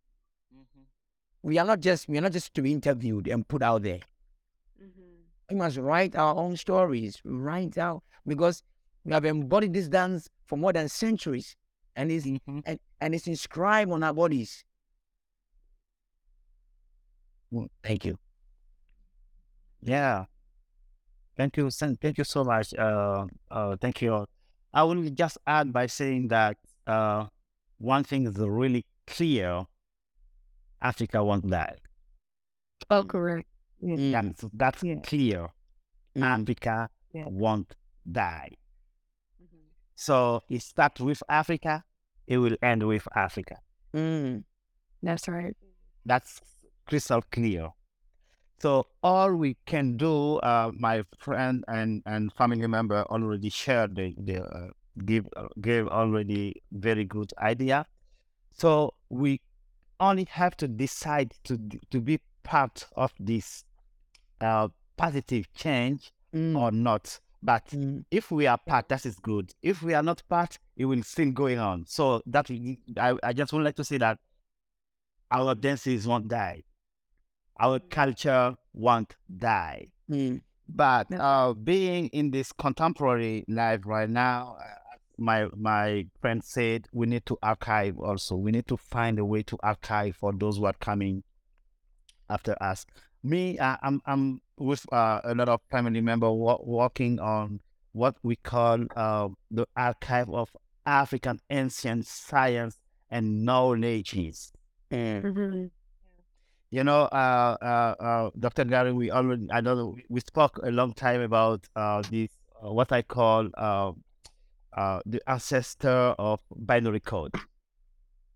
We 1.41 1.57
are 1.57 1.65
not 1.65 1.79
just 1.79 2.07
we 2.07 2.17
are 2.17 2.21
not 2.21 2.31
just 2.31 2.53
to 2.55 2.61
be 2.61 2.71
interviewed 2.71 3.27
and 3.27 3.47
put 3.47 3.61
out 3.61 3.83
there. 3.83 3.99
We 5.49 5.55
must 5.57 5.77
write 5.77 6.15
our 6.15 6.35
own 6.35 6.57
stories. 6.57 7.21
Write 7.23 7.77
out 7.77 8.03
because 8.25 8.63
we 9.05 9.13
have 9.13 9.25
embodied 9.25 9.73
this 9.73 9.87
dance 9.87 10.29
for 10.45 10.57
more 10.57 10.73
than 10.73 10.89
centuries, 10.89 11.55
and 11.95 12.11
it's 12.11 12.25
Mhm. 12.25 12.61
and, 12.65 12.79
and 13.01 13.15
it's 13.15 13.27
inscribed 13.27 13.91
on 13.91 14.03
our 14.03 14.13
bodies. 14.13 14.63
Mm, 17.53 17.67
Thank 17.83 18.05
you. 18.05 18.17
Yeah. 19.81 20.25
Thank 21.35 21.57
you. 21.57 21.69
Thank 21.69 22.17
you 22.17 22.23
so 22.23 22.43
much. 22.43 22.73
Uh, 22.73 23.25
uh, 23.51 23.75
thank 23.81 24.01
you. 24.01 24.25
I 24.73 24.83
will 24.83 25.09
just 25.09 25.37
add 25.45 25.71
by 25.73 25.87
saying 25.87 26.29
that 26.29 26.57
uh, 26.87 27.27
one 27.77 28.03
thing 28.03 28.27
is 28.27 28.37
really 28.37 28.85
clear: 29.07 29.65
Africa 30.81 31.23
won't 31.23 31.49
die. 31.49 31.77
Oh, 32.89 33.03
correct. 33.03 33.47
Mm, 33.83 34.11
That's 34.11 34.45
that's 34.53 34.83
Yeah. 34.83 34.95
clear. 35.03 35.49
mm, 36.15 36.23
Africa 36.23 36.89
Yeah. 37.13 37.25
won't 37.27 37.75
die. 38.09 38.51
So 39.95 40.43
it 40.49 40.61
starts 40.61 41.01
with 41.01 41.21
Africa. 41.29 41.83
It 42.27 42.37
will 42.37 42.55
end 42.61 42.83
with 42.87 43.07
Africa. 43.15 43.57
mm, 43.93 44.43
That's 45.01 45.27
right. 45.27 45.55
That's 46.05 46.41
crystal 46.85 47.21
clear. 47.31 47.69
So 48.59 48.87
all 49.03 49.33
we 49.35 49.57
can 49.65 49.97
do, 49.97 50.37
uh, 50.37 50.71
my 50.73 51.03
friend 51.17 51.65
and, 51.67 52.01
and 52.05 52.31
family 52.33 52.65
member 52.67 53.03
already 53.03 53.49
shared 53.49 53.95
the, 53.95 54.15
the 54.17 54.41
uh, 54.41 54.67
give 55.05 55.27
uh, 55.35 55.47
gave 55.59 55.87
already 55.87 56.61
very 56.71 57.03
good 57.03 57.33
idea. 57.39 57.85
So 58.53 58.93
we 59.09 59.41
only 59.99 60.25
have 60.31 60.55
to 60.57 60.67
decide 60.67 61.33
to 61.45 61.57
to 61.91 61.99
be 61.99 62.19
part 62.43 62.85
of 62.95 63.11
this 63.19 63.63
uh, 64.39 64.69
positive 64.97 65.51
change 65.53 66.13
mm, 66.33 66.57
or 66.57 66.71
not. 66.71 67.19
But 67.43 67.67
mm, 67.67 68.05
if 68.09 68.31
we 68.31 68.47
are 68.47 68.57
part, 68.57 68.87
that 68.89 69.05
is 69.05 69.19
good. 69.19 69.53
If 69.61 69.83
we 69.83 69.93
are 69.93 70.03
not 70.03 70.23
part, 70.29 70.57
it 70.77 70.85
will 70.85 71.03
still 71.03 71.31
going 71.31 71.59
on. 71.59 71.85
So 71.87 72.21
that 72.25 72.49
I, 72.97 73.15
I 73.21 73.33
just 73.33 73.51
would 73.53 73.63
like 73.63 73.75
to 73.75 73.83
say 73.83 73.97
that 73.97 74.17
our 75.29 75.55
dances 75.55 76.07
won't 76.07 76.27
die, 76.27 76.63
our 77.59 77.79
culture 77.79 78.55
won't 78.73 79.15
die. 79.37 79.87
mm, 80.09 80.41
But 80.69 81.07
uh, 81.13 81.53
being 81.53 82.07
in 82.09 82.31
this 82.31 82.51
contemporary 82.53 83.43
life 83.47 83.81
right 83.85 84.09
now, 84.09 84.57
uh, 84.59 84.97
my 85.17 85.47
my 85.55 86.07
friend 86.21 86.43
said 86.43 86.87
we 86.93 87.05
need 87.07 87.25
to 87.25 87.37
archive 87.43 87.99
also. 87.99 88.35
We 88.35 88.51
need 88.51 88.67
to 88.67 88.77
find 88.77 89.19
a 89.19 89.25
way 89.25 89.43
to 89.43 89.57
archive 89.61 90.15
for 90.15 90.33
those 90.33 90.57
who 90.57 90.65
are 90.65 90.73
coming 90.79 91.23
after 92.29 92.55
us. 92.61 92.85
Me, 93.23 93.57
uh, 93.57 93.77
I'm 93.81 94.01
I'm 94.05 94.41
with 94.57 94.85
uh, 94.91 95.21
a 95.23 95.33
lot 95.33 95.49
of 95.49 95.61
family 95.71 96.01
member 96.01 96.29
wo- 96.31 96.61
working 96.65 97.19
on 97.19 97.61
what 97.93 98.15
we 98.23 98.35
call 98.35 98.85
uh, 98.95 99.29
the 99.51 99.65
archive 99.75 100.29
of 100.29 100.49
African 100.85 101.39
ancient 101.49 102.05
science 102.05 102.77
and 103.09 103.45
knowledges. 103.45 104.51
mm, 104.91 105.21
Mhm. 105.23 105.71
You 106.71 106.83
know, 106.83 107.01
uh, 107.03 107.57
uh, 107.61 107.95
uh, 108.03 108.29
Dr. 108.39 108.65
Gary, 108.65 108.91
we 108.93 109.11
already, 109.11 109.47
I 109.51 109.61
know 109.61 109.95
we 110.09 110.19
spoke 110.21 110.57
a 110.63 110.71
long 110.71 110.93
time 110.93 111.21
about 111.21 111.67
uh, 111.75 112.01
this, 112.09 112.29
uh, 112.63 112.71
what 112.73 112.91
I 112.91 113.03
call 113.03 113.49
uh, 113.55 113.91
uh, 114.75 115.01
the 115.05 115.21
ancestor 115.27 116.15
of 116.17 116.41
binary 116.55 116.99
code. 116.99 117.33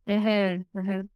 Mhm. 0.08 0.66
Mhm. 0.74 1.10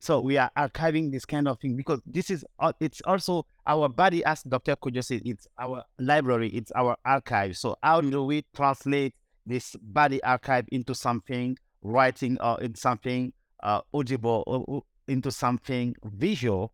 So 0.00 0.20
we 0.20 0.38
are 0.38 0.50
archiving 0.56 1.12
this 1.12 1.24
kind 1.26 1.46
of 1.46 1.60
thing 1.60 1.76
because 1.76 2.00
this 2.06 2.30
is, 2.30 2.44
uh, 2.58 2.72
it's 2.80 3.02
also 3.02 3.46
our 3.66 3.88
body, 3.88 4.24
as 4.24 4.42
Dr. 4.42 4.74
Kojo 4.74 5.04
said, 5.04 5.22
it's 5.26 5.46
our 5.58 5.84
library, 5.98 6.48
it's 6.48 6.72
our 6.72 6.96
archive. 7.04 7.56
So 7.58 7.76
how 7.82 8.00
do 8.00 8.24
we 8.24 8.44
translate 8.56 9.14
this 9.46 9.76
body 9.80 10.22
archive 10.24 10.64
into 10.72 10.94
something 10.94 11.58
writing 11.82 12.38
or 12.40 12.60
in 12.62 12.74
something 12.74 13.32
uh, 13.62 13.82
audible 13.92 14.42
or, 14.46 14.64
or 14.66 14.82
into 15.06 15.30
something 15.30 15.94
visual 16.04 16.72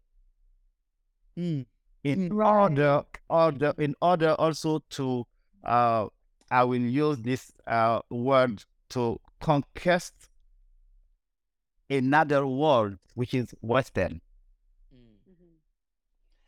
mm, 1.38 1.66
in 2.04 2.30
Mm. 2.30 2.46
order 2.46 3.02
order 3.28 3.74
in 3.78 3.94
order 4.00 4.32
also 4.34 4.78
to 4.90 5.26
uh 5.64 6.06
i 6.50 6.62
will 6.62 6.80
use 6.80 7.18
this 7.18 7.50
uh 7.66 8.00
word 8.10 8.62
to 8.90 9.18
conquest 9.40 10.14
another 11.90 12.46
world 12.46 12.96
which 13.14 13.34
is 13.34 13.54
western. 13.60 14.20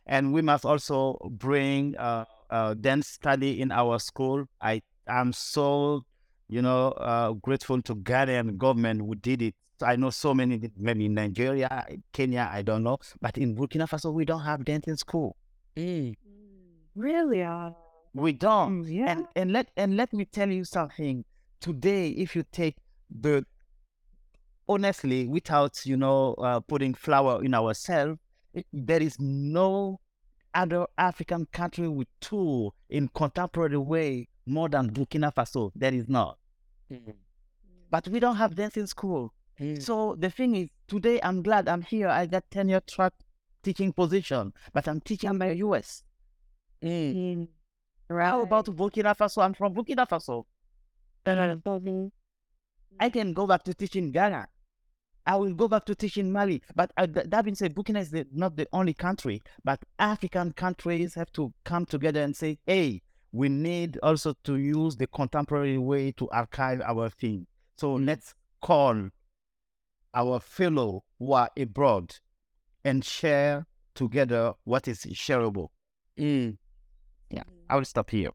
And 0.05 0.33
we 0.33 0.41
must 0.41 0.65
also 0.65 1.17
bring 1.29 1.95
uh, 1.97 2.25
uh 2.49 2.73
dance 2.73 3.07
study 3.07 3.61
in 3.61 3.71
our 3.71 3.99
school. 3.99 4.45
I 4.59 4.81
am 5.07 5.33
so 5.33 6.03
you 6.47 6.61
know 6.63 6.89
uh 6.93 7.33
grateful 7.33 7.81
to 7.83 7.95
Ghanaian 7.95 8.57
government 8.57 9.01
who 9.01 9.13
did 9.15 9.41
it. 9.43 9.55
I 9.81 9.95
know 9.95 10.09
so 10.09 10.33
many 10.33 10.57
did- 10.57 10.73
maybe 10.77 11.05
in 11.05 11.13
nigeria 11.13 11.85
kenya 12.11 12.49
i 12.51 12.61
don't 12.63 12.83
know. 12.83 12.97
But 13.21 13.37
in 13.37 13.55
burkina 13.55 13.87
faso 13.87 14.11
we 14.11 14.25
don't 14.25 14.41
have 14.41 14.65
dance 14.65 14.87
in 14.87 14.97
school. 14.97 15.35
Mm, 15.77 16.15
Really? 16.95 17.43
Uh, 17.43 17.71
we 18.13 18.33
don't. 18.33 18.83
mm, 18.83 18.91
yeah. 18.91 19.11
and 19.11 19.27
and 19.35 19.51
let 19.53 19.69
and 19.77 19.95
let 19.95 20.11
me 20.11 20.25
tell 20.25 20.49
you 20.49 20.63
something. 20.65 21.23
Today, 21.61 22.09
if 22.09 22.35
you 22.35 22.43
take 22.51 22.77
the 23.11 23.45
honestly, 24.69 25.27
without 25.27 25.85
you 25.85 25.97
know 25.97 26.35
uh, 26.35 26.59
putting 26.61 26.93
flour 26.93 27.43
in 27.43 27.53
ourselves, 27.53 28.19
there 28.71 29.01
is 29.01 29.19
no 29.19 29.99
other 30.53 30.85
African 30.97 31.47
country 31.51 31.87
with 31.87 32.07
tool 32.21 32.75
in 32.89 33.09
contemporary 33.09 33.77
way 33.77 34.27
more 34.45 34.69
than 34.69 34.91
Burkina 34.91 35.33
Faso. 35.33 35.71
There 35.75 35.93
is 35.93 36.07
not. 36.07 36.37
Mm. 36.91 37.13
But 37.91 38.07
we 38.07 38.19
don't 38.19 38.35
have 38.37 38.55
dancing 38.55 38.87
school. 38.87 39.33
Mm. 39.59 39.81
So 39.81 40.15
the 40.17 40.29
thing 40.29 40.55
is, 40.55 40.69
today 40.87 41.19
I'm 41.21 41.41
glad 41.43 41.67
I'm 41.67 41.81
here. 41.81 42.07
I 42.07 42.25
got 42.27 42.49
tenure 42.49 42.81
track 42.81 43.13
teaching 43.63 43.91
position, 43.91 44.53
but 44.73 44.87
I'm 44.87 45.01
teaching 45.01 45.31
in 45.31 45.39
the 45.39 45.55
US. 45.57 46.03
Mm. 46.83 47.47
How 48.09 48.41
about 48.41 48.65
Burkina 48.65 49.15
Faso? 49.15 49.43
I'm 49.43 49.53
from 49.53 49.73
Burkina 49.73 50.07
Faso. 50.07 50.45
I 52.99 53.09
can 53.09 53.33
go 53.33 53.45
back 53.45 53.63
to 53.63 53.73
teaching 53.73 54.11
Ghana. 54.11 54.47
I 55.25 55.35
will 55.35 55.53
go 55.53 55.67
back 55.67 55.85
to 55.85 55.95
teaching 55.95 56.31
Mali. 56.31 56.61
But 56.75 56.91
uh, 56.97 57.07
th- 57.07 57.27
that 57.29 57.45
being 57.45 57.55
said, 57.55 57.75
Burkina 57.75 57.99
is 58.01 58.11
the, 58.11 58.25
not 58.31 58.55
the 58.55 58.67
only 58.73 58.93
country, 58.93 59.41
but 59.63 59.79
African 59.99 60.53
countries 60.53 61.13
have 61.15 61.31
to 61.33 61.53
come 61.63 61.85
together 61.85 62.21
and 62.21 62.35
say, 62.35 62.57
hey, 62.65 63.01
we 63.31 63.49
need 63.49 63.99
also 64.01 64.33
to 64.43 64.55
use 64.55 64.95
the 64.95 65.07
contemporary 65.07 65.77
way 65.77 66.11
to 66.13 66.29
archive 66.29 66.81
our 66.81 67.09
thing. 67.09 67.45
So 67.77 67.93
let's 67.93 68.33
call 68.61 69.09
our 70.13 70.39
fellow 70.39 71.03
who 71.19 71.33
are 71.33 71.49
abroad 71.55 72.15
and 72.83 73.05
share 73.05 73.67
together 73.93 74.53
what 74.63 74.87
is 74.87 75.05
shareable. 75.05 75.67
Mm. 76.17 76.57
I 77.69 77.75
will 77.75 77.85
stop 77.85 78.09
here. 78.09 78.31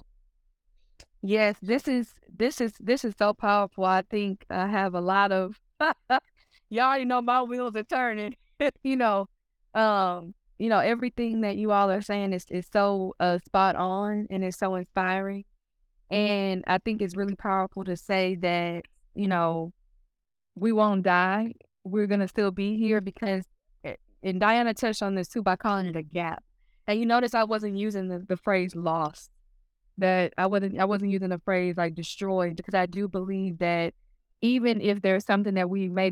Yes, 1.23 1.57
this 1.61 1.89
is 1.89 2.15
this 2.33 2.61
is 2.61 2.75
this 2.79 3.05
is 3.05 3.15
so 3.19 3.33
powerful. 3.33 3.85
I 3.85 4.03
think 4.03 4.45
I 4.51 4.67
have 4.69 4.95
a 4.95 5.01
lot 5.01 5.33
of 5.33 5.59
you 6.75 6.81
already 6.81 7.05
know 7.05 7.23
my 7.23 7.43
wheels 7.43 7.77
are 7.77 7.85
turning. 7.85 8.35
you 8.83 8.97
know, 8.97 9.29
um, 9.75 10.35
you 10.59 10.69
know, 10.69 10.81
everything 10.81 11.43
that 11.43 11.57
you 11.57 11.71
all 11.71 11.91
are 11.91 12.03
saying 12.03 12.33
is 12.33 12.47
is 12.51 12.67
so 12.73 13.15
uh 13.21 13.39
spot 13.39 13.77
on 13.77 14.27
and 14.31 14.45
it's 14.45 14.59
so 14.59 14.75
inspiring. 14.75 15.45
And 16.11 16.65
I 16.67 16.79
think 16.79 17.01
it's 17.01 17.17
really 17.17 17.37
powerful 17.37 17.85
to 17.85 17.97
say 17.97 18.37
that, 18.37 18.83
you 19.15 19.29
know, 19.29 19.73
we 20.55 20.73
won't 20.73 21.05
die. 21.05 21.55
We're 21.85 22.07
gonna 22.07 22.29
still 22.29 22.51
be 22.51 22.77
here 22.77 23.01
because 23.01 23.45
eh, 23.85 23.95
and 24.23 24.41
Diana 24.41 24.75
touched 24.75 25.03
on 25.03 25.15
this 25.15 25.29
too 25.29 25.43
by 25.43 25.57
calling 25.57 25.87
it 25.87 25.97
a 25.97 26.03
gap. 26.03 26.43
And 26.87 26.99
you 26.99 27.07
notice 27.07 27.35
I 27.35 27.45
wasn't 27.45 27.77
using 27.79 28.09
the, 28.09 28.19
the 28.19 28.37
phrase 28.37 28.75
lost 28.75 29.31
that 29.99 30.33
I 30.37 30.47
wasn't 30.47 30.79
I 30.81 30.85
wasn't 30.87 31.13
using 31.13 31.29
the 31.29 31.41
phrase 31.45 31.77
like 31.77 31.95
destroyed 31.95 32.57
because 32.57 32.75
I 32.75 32.87
do 32.87 33.07
believe 33.07 33.59
that 33.59 33.95
even 34.41 34.81
if 34.81 35.03
there's 35.03 35.25
something 35.25 35.55
that 35.55 35.71
we 35.71 35.89
may 35.89 36.11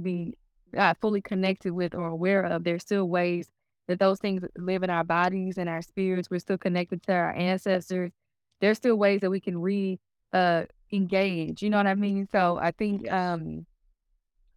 not 0.73 0.99
fully 1.01 1.21
connected 1.21 1.73
with 1.73 1.95
or 1.95 2.09
aware 2.09 2.43
of, 2.45 2.65
there's 2.65 2.83
still 2.83 3.09
ways 3.09 3.49
that 3.89 3.99
those 3.99 4.19
things 4.21 4.43
live 4.57 4.83
in 4.83 4.91
our 4.91 5.05
bodies 5.05 5.59
and 5.59 5.69
our 5.69 5.83
spirits. 5.83 6.31
We're 6.31 6.39
still 6.41 6.59
connected 6.59 7.03
to 7.05 7.13
our 7.13 7.33
ancestors. 7.35 8.13
There's 8.61 8.79
still 8.79 8.97
ways 8.97 9.21
that 9.23 9.31
we 9.31 9.41
can 9.41 9.59
re 9.61 9.99
uh 10.33 10.65
engage. 10.93 11.63
You 11.63 11.71
know 11.71 11.79
what 11.79 11.87
I 11.87 11.95
mean? 11.95 12.29
So 12.33 12.59
I 12.61 12.71
think 12.71 13.11
um 13.11 13.67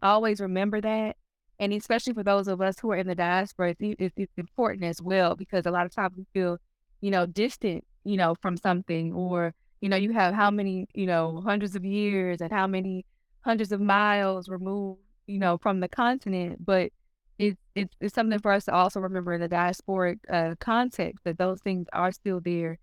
always 0.02 0.40
remember 0.40 0.80
that. 0.80 1.16
And 1.58 1.72
especially 1.72 2.12
for 2.12 2.22
those 2.22 2.48
of 2.48 2.60
us 2.60 2.78
who 2.78 2.90
are 2.92 2.96
in 2.96 3.06
the 3.06 3.14
diaspora, 3.14 3.70
it's, 3.70 3.80
it's, 3.98 4.14
it's 4.16 4.38
important 4.38 4.84
as 4.84 5.00
well 5.00 5.34
because 5.36 5.64
a 5.66 5.70
lot 5.70 5.86
of 5.86 5.94
times 5.94 6.14
we 6.16 6.26
feel, 6.34 6.58
you 7.00 7.10
know, 7.10 7.26
distant 7.26 7.84
you 8.04 8.16
know, 8.16 8.36
from 8.40 8.56
something, 8.56 9.12
or, 9.12 9.52
you 9.80 9.88
know, 9.88 9.96
you 9.96 10.12
have 10.12 10.32
how 10.32 10.48
many, 10.48 10.86
you 10.94 11.06
know, 11.06 11.40
hundreds 11.44 11.74
of 11.74 11.84
years 11.84 12.40
and 12.40 12.52
how 12.52 12.66
many 12.68 13.04
hundreds 13.40 13.72
of 13.72 13.80
miles 13.80 14.48
removed, 14.48 15.00
you 15.26 15.38
know, 15.38 15.58
from 15.58 15.80
the 15.80 15.88
continent. 15.88 16.64
But 16.64 16.90
it's, 17.38 17.60
it's, 17.74 17.94
it's 18.00 18.14
something 18.14 18.38
for 18.38 18.52
us 18.52 18.64
to 18.64 18.74
also 18.74 19.00
remember 19.00 19.34
in 19.34 19.40
the 19.40 19.48
diasporic 19.48 20.18
uh, 20.30 20.54
context 20.58 21.24
that 21.24 21.38
those 21.38 21.60
things 21.60 21.86
are 21.92 22.12
still 22.12 22.40
there 22.40 22.78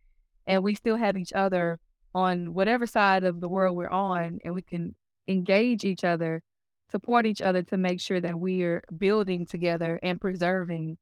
and 0.46 0.64
we 0.64 0.76
still 0.76 0.98
have 0.98 1.18
each 1.18 1.34
other 1.34 1.80
on 2.14 2.54
whatever 2.54 2.86
side 2.86 3.24
of 3.24 3.42
the 3.42 3.50
world 3.50 3.76
we're 3.76 3.90
on 3.90 4.40
and 4.46 4.54
we 4.54 4.62
can 4.62 4.96
engage 5.28 5.84
each 5.84 6.04
other, 6.04 6.44
support 6.92 7.26
each 7.26 7.42
other 7.42 7.64
to 7.64 7.78
make 7.78 8.00
sure 8.00 8.22
that 8.22 8.40
we 8.40 8.62
are 8.64 8.84
building 8.96 9.46
together 9.46 10.00
and 10.04 10.22
preserving 10.22 10.98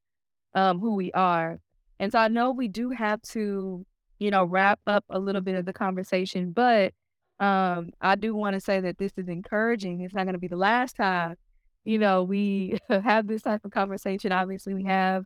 um, 0.55 0.79
who 0.79 0.95
we 0.95 1.11
are. 1.11 1.59
And 1.99 2.11
so 2.11 2.19
I 2.19 2.29
know 2.29 2.51
we 2.51 2.69
do 2.69 2.91
have 2.91 3.21
to 3.23 3.85
you 4.21 4.29
know, 4.29 4.45
wrap 4.45 4.79
up 4.85 5.03
a 5.09 5.17
little 5.17 5.41
bit 5.41 5.55
of 5.55 5.65
the 5.65 5.73
conversation. 5.73 6.51
But 6.51 6.93
um, 7.41 7.89
I 7.99 8.15
do 8.15 8.35
want 8.35 8.53
to 8.53 8.61
say 8.61 8.79
that 8.81 8.99
this 8.99 9.11
is 9.17 9.27
encouraging. 9.27 10.01
It's 10.01 10.13
not 10.13 10.23
going 10.23 10.33
to 10.33 10.39
be 10.39 10.47
the 10.47 10.55
last 10.55 10.95
time, 10.95 11.35
you 11.83 11.97
know, 11.97 12.23
we 12.23 12.77
have 12.89 13.27
this 13.27 13.41
type 13.41 13.65
of 13.65 13.71
conversation. 13.71 14.31
Obviously, 14.31 14.75
we 14.75 14.83
have 14.83 15.25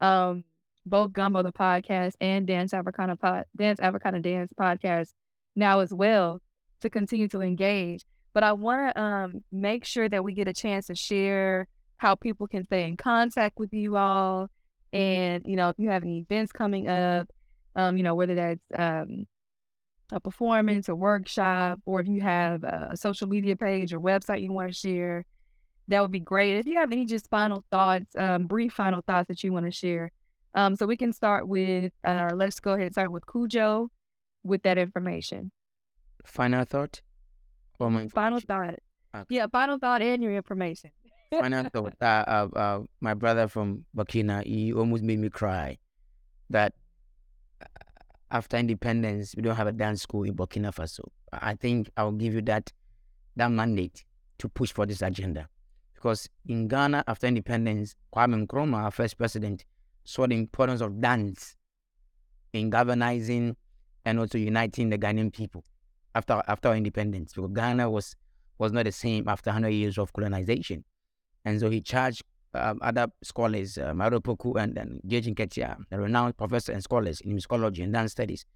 um, 0.00 0.44
both 0.84 1.12
Gumbo 1.12 1.42
the 1.42 1.52
podcast 1.52 2.12
and 2.20 2.46
Dance 2.46 2.74
Africana 2.74 3.16
pod, 3.16 3.46
Dance 3.56 3.80
Africana 3.80 4.20
Dance 4.20 4.52
podcast 4.60 5.08
now 5.56 5.80
as 5.80 5.92
well 5.92 6.40
to 6.82 6.90
continue 6.90 7.28
to 7.28 7.40
engage. 7.40 8.04
But 8.34 8.44
I 8.44 8.52
want 8.52 8.94
to 8.94 9.00
um, 9.00 9.44
make 9.50 9.86
sure 9.86 10.08
that 10.08 10.22
we 10.22 10.34
get 10.34 10.48
a 10.48 10.52
chance 10.52 10.88
to 10.88 10.94
share 10.94 11.66
how 11.96 12.14
people 12.14 12.46
can 12.46 12.64
stay 12.64 12.86
in 12.86 12.96
contact 12.98 13.58
with 13.58 13.72
you 13.72 13.96
all, 13.96 14.50
and 14.92 15.42
you 15.46 15.56
know, 15.56 15.70
if 15.70 15.78
you 15.78 15.88
have 15.88 16.02
any 16.02 16.18
events 16.18 16.52
coming 16.52 16.88
up 16.88 17.28
um, 17.76 17.96
you 17.96 18.02
know, 18.02 18.14
whether 18.14 18.34
that's 18.34 18.60
um, 18.76 19.26
a 20.12 20.20
performance, 20.20 20.88
a 20.88 20.94
workshop, 20.94 21.80
or 21.86 22.00
if 22.00 22.08
you 22.08 22.20
have 22.20 22.62
a 22.64 22.96
social 22.96 23.28
media 23.28 23.56
page 23.56 23.92
or 23.92 24.00
website 24.00 24.42
you 24.42 24.52
want 24.52 24.68
to 24.68 24.74
share, 24.74 25.24
that 25.88 26.00
would 26.00 26.10
be 26.10 26.20
great. 26.20 26.56
If 26.58 26.66
you 26.66 26.76
have 26.78 26.92
any 26.92 27.04
just 27.04 27.28
final 27.28 27.64
thoughts, 27.70 28.06
um, 28.16 28.46
brief 28.46 28.72
final 28.72 29.02
thoughts 29.06 29.28
that 29.28 29.42
you 29.42 29.52
want 29.52 29.66
to 29.66 29.72
share. 29.72 30.10
Um, 30.54 30.76
so 30.76 30.86
we 30.86 30.96
can 30.96 31.12
start 31.12 31.48
with, 31.48 31.92
uh, 32.04 32.30
let's 32.34 32.60
go 32.60 32.72
ahead 32.72 32.86
and 32.86 32.92
start 32.92 33.10
with 33.10 33.26
Cudjoe 33.26 33.88
with 34.44 34.62
that 34.62 34.78
information. 34.78 35.50
Final 36.24 36.64
thought? 36.64 37.00
Or 37.78 37.90
my 37.90 38.08
Final 38.08 38.40
thought. 38.40 38.76
Okay. 39.14 39.24
Yeah, 39.28 39.46
final 39.50 39.78
thought 39.78 40.00
and 40.00 40.22
your 40.22 40.34
information. 40.34 40.90
Final 41.30 41.64
thought. 41.72 41.94
Uh, 42.00 42.04
uh, 42.04 42.48
uh, 42.54 42.80
my 43.00 43.14
brother 43.14 43.48
from 43.48 43.84
Burkina, 43.96 44.44
he 44.44 44.72
almost 44.72 45.02
made 45.02 45.18
me 45.18 45.28
cry 45.28 45.78
that 46.50 46.74
after 48.34 48.56
independence, 48.56 49.34
we 49.36 49.42
don't 49.42 49.54
have 49.54 49.68
a 49.68 49.72
dance 49.72 50.02
school 50.02 50.24
in 50.24 50.34
Burkina 50.34 50.74
Faso. 50.74 51.04
I 51.32 51.54
think 51.54 51.88
I'll 51.96 52.10
give 52.10 52.34
you 52.34 52.42
that 52.42 52.72
that 53.36 53.50
mandate 53.50 54.04
to 54.38 54.48
push 54.48 54.72
for 54.72 54.84
this 54.86 55.02
agenda. 55.02 55.48
Because 55.94 56.28
in 56.46 56.66
Ghana, 56.66 57.04
after 57.06 57.28
independence, 57.28 57.94
Kwame 58.14 58.46
Nkrumah, 58.46 58.84
our 58.84 58.90
first 58.90 59.16
president, 59.16 59.64
saw 60.04 60.26
the 60.26 60.34
importance 60.34 60.80
of 60.80 61.00
dance 61.00 61.54
in 62.52 62.70
galvanizing 62.70 63.56
and 64.04 64.18
also 64.18 64.36
uniting 64.36 64.90
the 64.90 64.98
Ghanaian 64.98 65.32
people 65.32 65.64
after 66.16 66.42
after 66.48 66.70
our 66.70 66.76
independence. 66.76 67.34
Because 67.34 67.52
Ghana 67.54 67.88
was 67.88 68.16
was 68.58 68.72
not 68.72 68.84
the 68.84 68.92
same 68.92 69.28
after 69.28 69.50
100 69.50 69.68
years 69.68 69.96
of 69.96 70.12
colonization. 70.12 70.84
And 71.44 71.60
so 71.60 71.70
he 71.70 71.80
charged 71.80 72.24
um, 72.54 72.78
other 72.82 73.08
scholars, 73.22 73.78
uh, 73.78 73.92
Mawere 73.92 74.20
Opoku 74.20 74.60
and, 74.60 74.76
and 74.78 75.00
Gage 75.06 75.26
the 75.26 75.98
renowned 75.98 76.36
professor 76.36 76.72
and 76.72 76.82
scholars 76.82 77.20
in 77.20 77.36
musicology 77.36 77.82
and 77.82 77.92
dance 77.92 78.12
studies, 78.12 78.46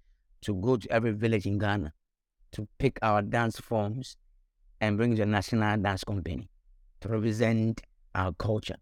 to 0.41 0.55
go 0.55 0.77
to 0.77 0.91
every 0.91 1.11
village 1.11 1.45
in 1.45 1.57
Ghana 1.57 1.93
to 2.51 2.67
pick 2.77 2.97
our 3.01 3.21
dance 3.21 3.59
forms 3.59 4.17
and 4.81 4.97
bring 4.97 5.15
the 5.15 5.25
national 5.25 5.77
dance 5.77 6.03
company 6.03 6.49
to 7.01 7.09
represent 7.09 7.81
our 8.15 8.33
culture. 8.33 8.77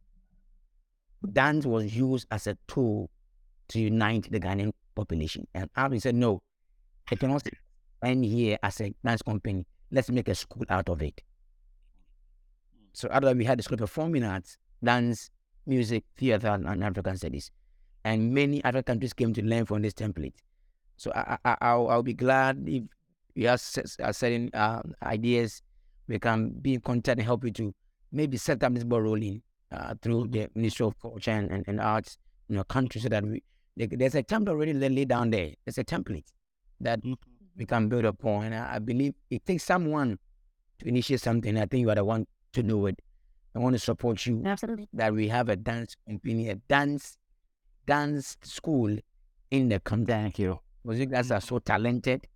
Dance 1.33 1.65
was 1.65 1.95
used 1.95 2.27
as 2.31 2.47
a 2.47 2.57
tool 2.67 3.09
to 3.69 3.79
unite 3.79 4.31
the 4.31 4.39
Ghanaian 4.39 4.71
population. 4.95 5.47
And 5.53 5.69
Abby 5.75 5.99
said, 5.99 6.15
no, 6.15 6.41
it 7.11 7.19
cannot 7.19 7.45
end 8.03 8.23
here 8.25 8.57
as 8.61 8.79
a 8.81 8.93
dance 9.03 9.21
company. 9.21 9.65
Let's 9.91 10.09
make 10.09 10.29
a 10.29 10.35
school 10.35 10.63
out 10.69 10.89
of 10.89 11.01
it. 11.01 11.21
So 12.93 13.07
of 13.09 13.37
we 13.37 13.45
had 13.45 13.59
the 13.59 13.63
school 13.63 13.77
performing 13.77 14.23
arts, 14.23 14.57
dance, 14.83 15.29
music, 15.65 16.03
theater, 16.17 16.47
and 16.47 16.83
African 16.83 17.17
studies. 17.17 17.51
And 18.03 18.33
many 18.33 18.63
other 18.63 18.81
countries 18.81 19.13
came 19.13 19.33
to 19.33 19.41
learn 19.43 19.65
from 19.65 19.81
this 19.81 19.93
template. 19.93 20.33
So 20.97 21.11
I, 21.13 21.37
I, 21.43 21.57
I'll, 21.61 21.89
I'll 21.89 22.03
be 22.03 22.13
glad 22.13 22.63
if 22.67 22.83
you 23.35 23.47
have 23.47 23.61
certain 23.61 24.49
uh, 24.53 24.81
ideas, 25.03 25.61
we 26.07 26.19
can 26.19 26.49
be 26.61 26.75
in 26.75 26.81
contact 26.81 27.19
and 27.19 27.25
help 27.25 27.43
you 27.43 27.51
to 27.51 27.73
maybe 28.11 28.37
set 28.37 28.63
up 28.63 28.73
this 28.73 28.83
ball 28.83 29.01
rolling 29.01 29.41
uh, 29.71 29.93
through 30.01 30.27
the 30.29 30.47
Ministry 30.55 30.85
of 30.85 30.99
Culture 31.01 31.31
and, 31.31 31.51
and, 31.51 31.65
and 31.67 31.81
Arts 31.81 32.17
in 32.49 32.55
your 32.55 32.63
country 32.63 33.01
so 33.01 33.09
that 33.09 33.25
we, 33.25 33.43
there's 33.75 34.15
a 34.15 34.23
template 34.23 34.49
already 34.49 34.73
laid 34.73 35.09
down 35.09 35.29
there. 35.29 35.51
There's 35.65 35.77
a 35.77 35.83
template 35.83 36.25
that 36.79 36.99
we 37.57 37.65
can 37.65 37.89
build 37.89 38.05
upon. 38.05 38.45
And 38.45 38.55
I, 38.55 38.75
I 38.75 38.79
believe 38.79 39.13
it 39.29 39.45
takes 39.45 39.63
someone 39.63 40.17
to 40.79 40.87
initiate 40.87 41.21
something. 41.21 41.57
I 41.57 41.65
think 41.65 41.81
you 41.81 41.89
are 41.89 41.95
the 41.95 42.05
one 42.05 42.25
to 42.53 42.63
do 42.63 42.87
it. 42.87 42.99
I 43.55 43.59
want 43.59 43.73
to 43.75 43.79
support 43.79 44.25
you 44.25 44.43
Absolutely. 44.45 44.87
that 44.93 45.13
we 45.13 45.27
have 45.29 45.49
a 45.49 45.55
dance 45.55 45.95
company, 46.07 46.49
a 46.49 46.55
dance 46.55 47.17
dance 47.85 48.37
school 48.43 48.97
in 49.49 49.69
the 49.69 49.79
country. 49.79 50.13
Thank 50.13 50.39
you. 50.39 50.59
Because 50.83 50.99
you 50.99 51.05
guys 51.05 51.31
are 51.31 51.41
so 51.41 51.59
talented 51.59 52.27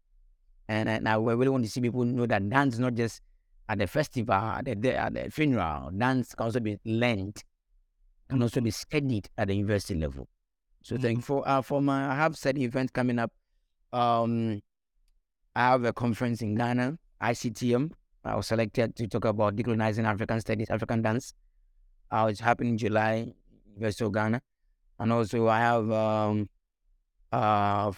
And, 0.68 0.88
and 0.88 1.07
I 1.07 1.16
really 1.16 1.49
want 1.49 1.66
to 1.66 1.70
see 1.70 1.82
people 1.82 2.05
know 2.05 2.26
that 2.26 2.49
dance 2.49 2.76
is 2.76 2.80
not 2.80 2.95
just 2.95 3.22
at 3.68 3.80
the 3.80 3.88
festival, 3.88 4.34
at 4.34 4.66
the, 4.66 4.95
at 4.95 5.14
the 5.14 5.30
funeral. 5.30 5.91
Dance 5.91 6.34
can 6.34 6.45
also 6.45 6.59
be 6.59 6.78
learned 6.86 7.43
and 8.30 8.41
also 8.41 8.62
be 8.62 8.72
studied 8.72 9.30
at 9.38 9.49
the 9.49 9.55
university 9.55 9.99
level. 9.99 10.30
So 10.84 10.95
mm-hmm. 10.95 11.03
thank 11.03 11.24
for 11.24 11.47
uh, 11.47 11.62
for 11.62 11.82
my 11.82 12.12
I 12.12 12.16
have 12.16 12.38
said 12.38 12.57
event 12.57 12.93
coming 12.93 13.20
up. 13.20 13.32
Um, 13.91 14.62
I 15.55 15.68
have 15.72 15.84
a 15.84 15.91
conference 15.93 16.41
in 16.41 16.55
Ghana, 16.55 16.97
ICTM. 17.22 17.91
I 18.24 18.36
was 18.36 18.48
selected 18.48 18.96
to 18.98 19.08
talk 19.08 19.26
about 19.26 19.56
decolonizing 19.56 20.06
African 20.06 20.40
studies, 20.42 20.70
African 20.70 21.02
dance. 21.02 21.34
Uh, 22.12 22.28
it's 22.30 22.40
happening 22.40 22.74
in 22.74 22.78
July, 22.78 23.34
University 23.74 24.06
of 24.06 24.14
Ghana, 24.14 24.42
and 25.00 25.12
also 25.12 25.48
I 25.48 25.60
have 25.60 25.92
um, 25.92 26.50
uh, 27.32 27.92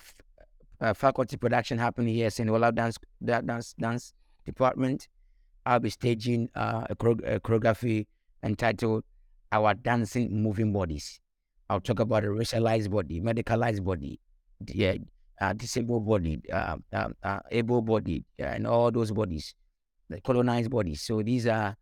uh, 0.80 0.94
faculty 0.94 1.36
production 1.38 1.78
happening 1.78 2.14
here, 2.14 2.30
in 2.38 2.50
Ola 2.50 2.72
Dance 2.72 2.98
Dance 3.24 3.74
Dance 3.74 4.14
Department. 4.46 5.08
I'll 5.66 5.80
be 5.80 5.90
staging 5.90 6.50
uh, 6.56 6.86
a, 6.90 6.96
chore- 6.96 7.26
a 7.26 7.40
choreography 7.40 8.06
entitled 8.44 9.04
"Our 9.52 9.74
Dancing 9.74 10.42
Moving 10.42 10.72
Bodies." 10.72 11.20
I'll 11.70 11.82
talk 11.82 12.00
about 12.00 12.24
a 12.24 12.28
racialized 12.28 12.92
body, 12.92 13.20
medicalized 13.20 13.84
body, 13.84 14.20
yeah, 14.68 14.96
uh, 15.42 15.54
disabled 15.54 16.06
body, 16.08 16.42
uh, 16.52 16.78
uh, 16.94 17.10
uh 17.24 17.40
able 17.52 17.82
body, 17.82 18.26
and 18.38 18.68
all 18.68 18.92
those 18.92 19.12
bodies, 19.12 19.56
the 20.10 20.22
colonized 20.22 20.70
bodies. 20.70 21.01
So 21.01 21.22
these 21.22 21.47
are 21.47 21.76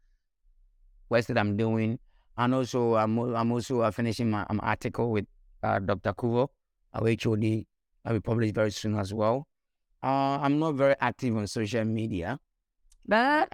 works 1.10 1.28
that 1.28 1.38
I'm 1.38 1.58
doing, 1.58 2.00
and 2.38 2.54
also 2.56 2.96
I'm 2.96 3.18
I'm 3.20 3.52
also 3.52 3.82
uh, 3.82 3.92
finishing 3.92 4.30
my 4.32 4.46
um, 4.50 4.60
article 4.64 5.12
with 5.12 5.26
uh, 5.64 5.80
Dr. 5.80 6.14
Kuvo, 6.14 6.48
our 6.94 7.08
HOD. 7.08 7.66
I'll 8.04 8.14
be 8.14 8.20
published 8.20 8.56
very 8.56 8.72
soon 8.72 8.98
as 8.98 9.14
well. 9.14 9.48
I'm 10.02 10.58
not 10.58 10.74
very 10.74 10.96
active 11.00 11.38
on 11.38 11.46
social 11.46 11.86
media. 11.86 12.40
But, 13.06 13.50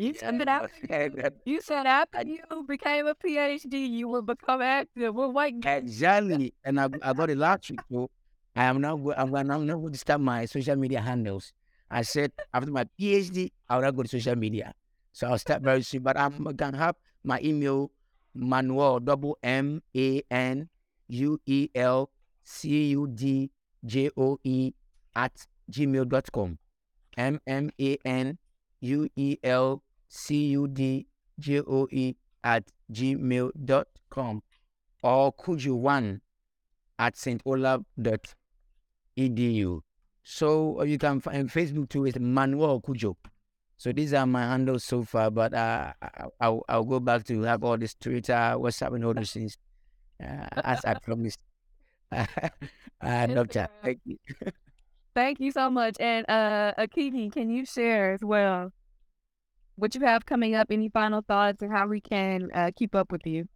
You 0.00 0.14
said 0.14 0.48
after 0.48 1.30
you 1.44 1.60
said 1.60 1.84
after 1.86 2.22
you 2.24 2.40
became 2.66 3.06
a 3.06 3.14
PhD, 3.14 3.86
you 3.90 4.08
will 4.08 4.22
become 4.22 4.62
active. 4.62 5.14
Well, 5.14 5.30
what? 5.30 5.52
Exactly, 5.62 6.54
and 6.64 6.80
I, 6.80 6.88
I 7.02 7.12
got 7.12 7.28
it 7.28 7.36
last 7.36 7.68
week. 7.68 7.80
So 7.92 8.08
I 8.56 8.64
am 8.64 8.80
now 8.80 8.96
I'm, 9.14 9.34
I'm 9.34 9.46
now 9.46 9.76
going 9.76 9.92
to 9.92 9.98
start 9.98 10.22
my 10.22 10.46
social 10.46 10.76
media 10.76 11.02
handles. 11.02 11.52
I 11.90 12.02
said 12.02 12.32
after 12.54 12.70
my 12.70 12.84
PhD, 12.98 13.50
I 13.68 13.76
will 13.76 13.82
not 13.82 13.96
go 13.96 14.02
to 14.02 14.08
social 14.08 14.36
media. 14.36 14.74
So 15.12 15.28
I'll 15.28 15.38
start 15.38 15.62
very 15.62 15.82
soon. 15.82 16.02
But 16.02 16.16
I'm 16.16 16.44
gonna 16.56 16.78
have 16.78 16.96
my 17.24 17.40
email 17.42 17.90
Manuel 18.34 19.00
double 19.00 19.38
M 19.42 19.82
A 19.96 20.22
N 20.30 20.68
U 21.08 21.40
E 21.46 21.68
L 21.74 22.10
C 22.44 22.90
U 22.94 23.08
D 23.08 23.50
J 23.84 24.10
O 24.16 24.38
E 24.44 24.72
at 25.16 25.46
gmail.com. 25.70 26.58
M 27.16 27.40
M 27.46 27.70
A 27.80 27.98
N 28.04 28.38
U 28.80 29.08
E 29.16 29.36
L 29.42 29.82
C-U-D-J-O-E 30.10 32.16
at 32.42 32.64
gmail.com 32.92 34.42
or 35.02 35.32
kuju1 35.32 36.20
at 36.98 37.14
stolab.edu. 37.14 39.80
So 40.22 40.82
you 40.82 40.98
can 40.98 41.20
find 41.20 41.48
Facebook 41.48 41.88
too 41.88 42.06
is 42.06 42.18
Manuel 42.18 42.80
Cudjoe. 42.80 43.16
So 43.76 43.92
these 43.92 44.12
are 44.12 44.26
my 44.26 44.42
handles 44.42 44.84
so 44.84 45.02
far, 45.04 45.30
but 45.30 45.54
uh, 45.54 45.92
I'll, 46.38 46.62
I'll 46.68 46.84
go 46.84 47.00
back 47.00 47.24
to 47.24 47.42
have 47.42 47.64
all 47.64 47.78
this 47.78 47.94
Twitter, 47.94 48.34
WhatsApp, 48.34 48.94
and 48.94 49.04
all 49.04 49.14
those 49.14 49.32
things 49.32 49.56
uh, 50.22 50.46
as 50.62 50.84
I 50.84 50.94
promised. 50.94 51.38
uh, 52.12 52.26
Doctor, 53.00 53.68
thank 53.82 54.00
you. 54.04 54.18
thank 55.14 55.40
you 55.40 55.50
so 55.50 55.70
much. 55.70 55.96
And 55.98 56.26
uh, 56.28 56.74
Akinyi, 56.78 57.32
can 57.32 57.48
you 57.48 57.64
share 57.64 58.12
as 58.12 58.20
well 58.20 58.70
what 59.80 59.94
you 59.94 60.02
have 60.02 60.26
coming 60.26 60.54
up, 60.54 60.68
any 60.70 60.90
final 60.90 61.22
thoughts, 61.26 61.62
and 61.62 61.72
how 61.72 61.86
we 61.86 62.00
can 62.00 62.48
uh, 62.54 62.70
keep 62.76 62.94
up 62.94 63.10
with 63.10 63.26
you. 63.26 63.48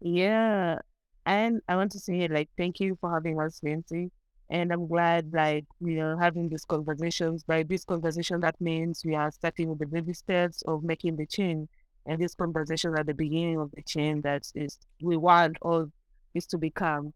Yeah, 0.00 0.78
and 1.26 1.60
I 1.68 1.76
want 1.76 1.92
to 1.92 1.98
say 1.98 2.26
like 2.28 2.48
thank 2.56 2.80
you 2.80 2.96
for 3.00 3.12
having 3.12 3.40
us, 3.40 3.60
Nancy. 3.62 4.10
And 4.48 4.72
I'm 4.72 4.86
glad 4.86 5.32
like 5.32 5.64
we 5.80 5.98
are 6.00 6.16
having 6.16 6.48
these 6.48 6.64
conversations. 6.64 7.42
By 7.42 7.64
this 7.64 7.84
conversation, 7.84 8.40
that 8.40 8.60
means 8.60 9.02
we 9.04 9.14
are 9.14 9.30
starting 9.30 9.68
with 9.70 9.80
the 9.80 9.86
baby 9.86 10.12
steps 10.12 10.62
of 10.66 10.84
making 10.84 11.16
the 11.16 11.26
change. 11.26 11.68
And 12.06 12.20
this 12.20 12.34
conversation 12.34 12.96
at 12.96 13.06
the 13.06 13.14
beginning 13.14 13.58
of 13.58 13.72
the 13.72 13.82
change 13.82 14.22
that 14.22 14.46
is 14.54 14.78
we 15.02 15.16
want 15.16 15.56
all 15.62 15.86
this 16.34 16.46
to 16.46 16.58
become. 16.58 17.12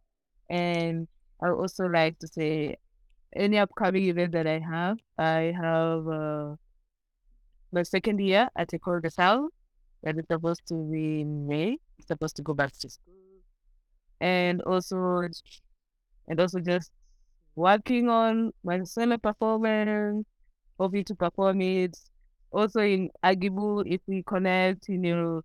And 0.49 1.07
I 1.41 1.51
also 1.51 1.87
like 1.87 2.19
to 2.19 2.27
say 2.27 2.77
any 3.37 3.59
upcoming 3.59 4.05
event 4.09 4.33
that 4.33 4.49
I 4.49 4.59
have, 4.59 4.99
I 5.17 5.55
have 5.57 6.09
uh, 6.09 6.57
the 7.73 7.85
second 7.85 8.21
year 8.21 8.49
at 8.57 8.69
École 8.71 9.01
des 9.01 9.11
Sables, 9.11 9.51
that 10.03 10.19
is 10.19 10.25
supposed 10.29 10.63
to 10.67 10.75
be 10.91 11.21
in 11.21 11.47
May, 11.47 11.79
supposed 12.07 12.35
to 12.37 12.43
go 12.43 12.55
back 12.55 12.73
to 12.73 12.91
school. 12.91 13.15
And 14.21 14.61
also 14.63 15.29
and 16.29 16.41
also 16.41 16.59
just 16.61 16.91
working 17.57 18.09
on 18.09 18.53
my 18.65 18.83
solo 18.85 19.19
performance, 19.19 20.27
hoping 20.79 21.05
to 21.05 21.15
perform 21.15 21.61
it. 21.63 21.97
Also 22.53 22.81
in 22.81 23.11
Aguibou, 23.25 23.85
if 23.87 24.01
we 24.07 24.23
connect, 24.27 24.89
you 24.89 24.99
know, 24.99 25.43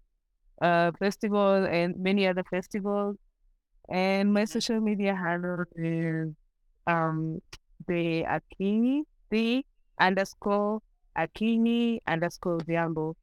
uh, 0.61 0.91
festival 0.99 1.65
and 1.65 1.97
many 1.97 2.27
other 2.27 2.43
festivals. 2.49 3.17
And 3.89 4.33
my 4.33 4.45
social 4.45 4.79
media 4.79 5.15
handle 5.15 5.63
is 5.75 6.33
um 6.87 7.41
the 7.87 8.23
Akinyi, 8.23 9.03
the 9.29 9.65
underscore 9.99 10.81
Akinyi 11.17 11.99
underscore 12.07 12.59
Odhiambo. 12.59 13.13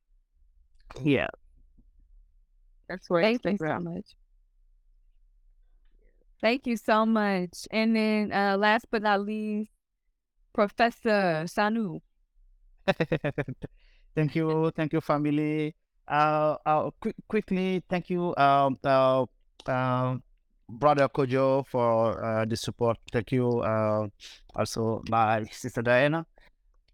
Yeah. 1.03 1.28
That's 2.89 3.09
where 3.09 3.22
Thank 3.22 3.45
you 3.45 3.57
so 3.59 3.78
much. 3.80 4.16
Thank 6.43 6.66
you 6.66 6.76
so 6.76 7.07
much. 7.07 7.68
And 7.70 7.97
then 7.97 8.32
uh, 8.32 8.57
last 8.59 8.86
but 8.90 9.03
not 9.03 9.20
least, 9.20 9.70
Professor 10.53 11.47
Sanou. 11.47 12.01
thank 14.14 14.34
you. 14.34 14.70
Thank 14.74 14.93
you, 14.93 15.01
family. 15.01 15.74
Uh, 16.09 16.57
uh, 16.66 16.90
quick, 17.01 17.14
quickly, 17.28 17.82
thank 17.88 18.11
you, 18.11 18.34
um, 18.36 18.76
uh, 18.84 19.24
uh, 19.66 20.16
brother 20.68 21.09
Kojo, 21.09 21.64
for 21.66 22.22
uh, 22.22 22.45
the 22.45 22.57
support. 22.57 22.99
Thank 23.12 23.32
you, 23.32 23.61
uh, 23.61 24.09
also 24.55 25.03
my 25.09 25.45
sister 25.45 25.80
Diana. 25.80 26.26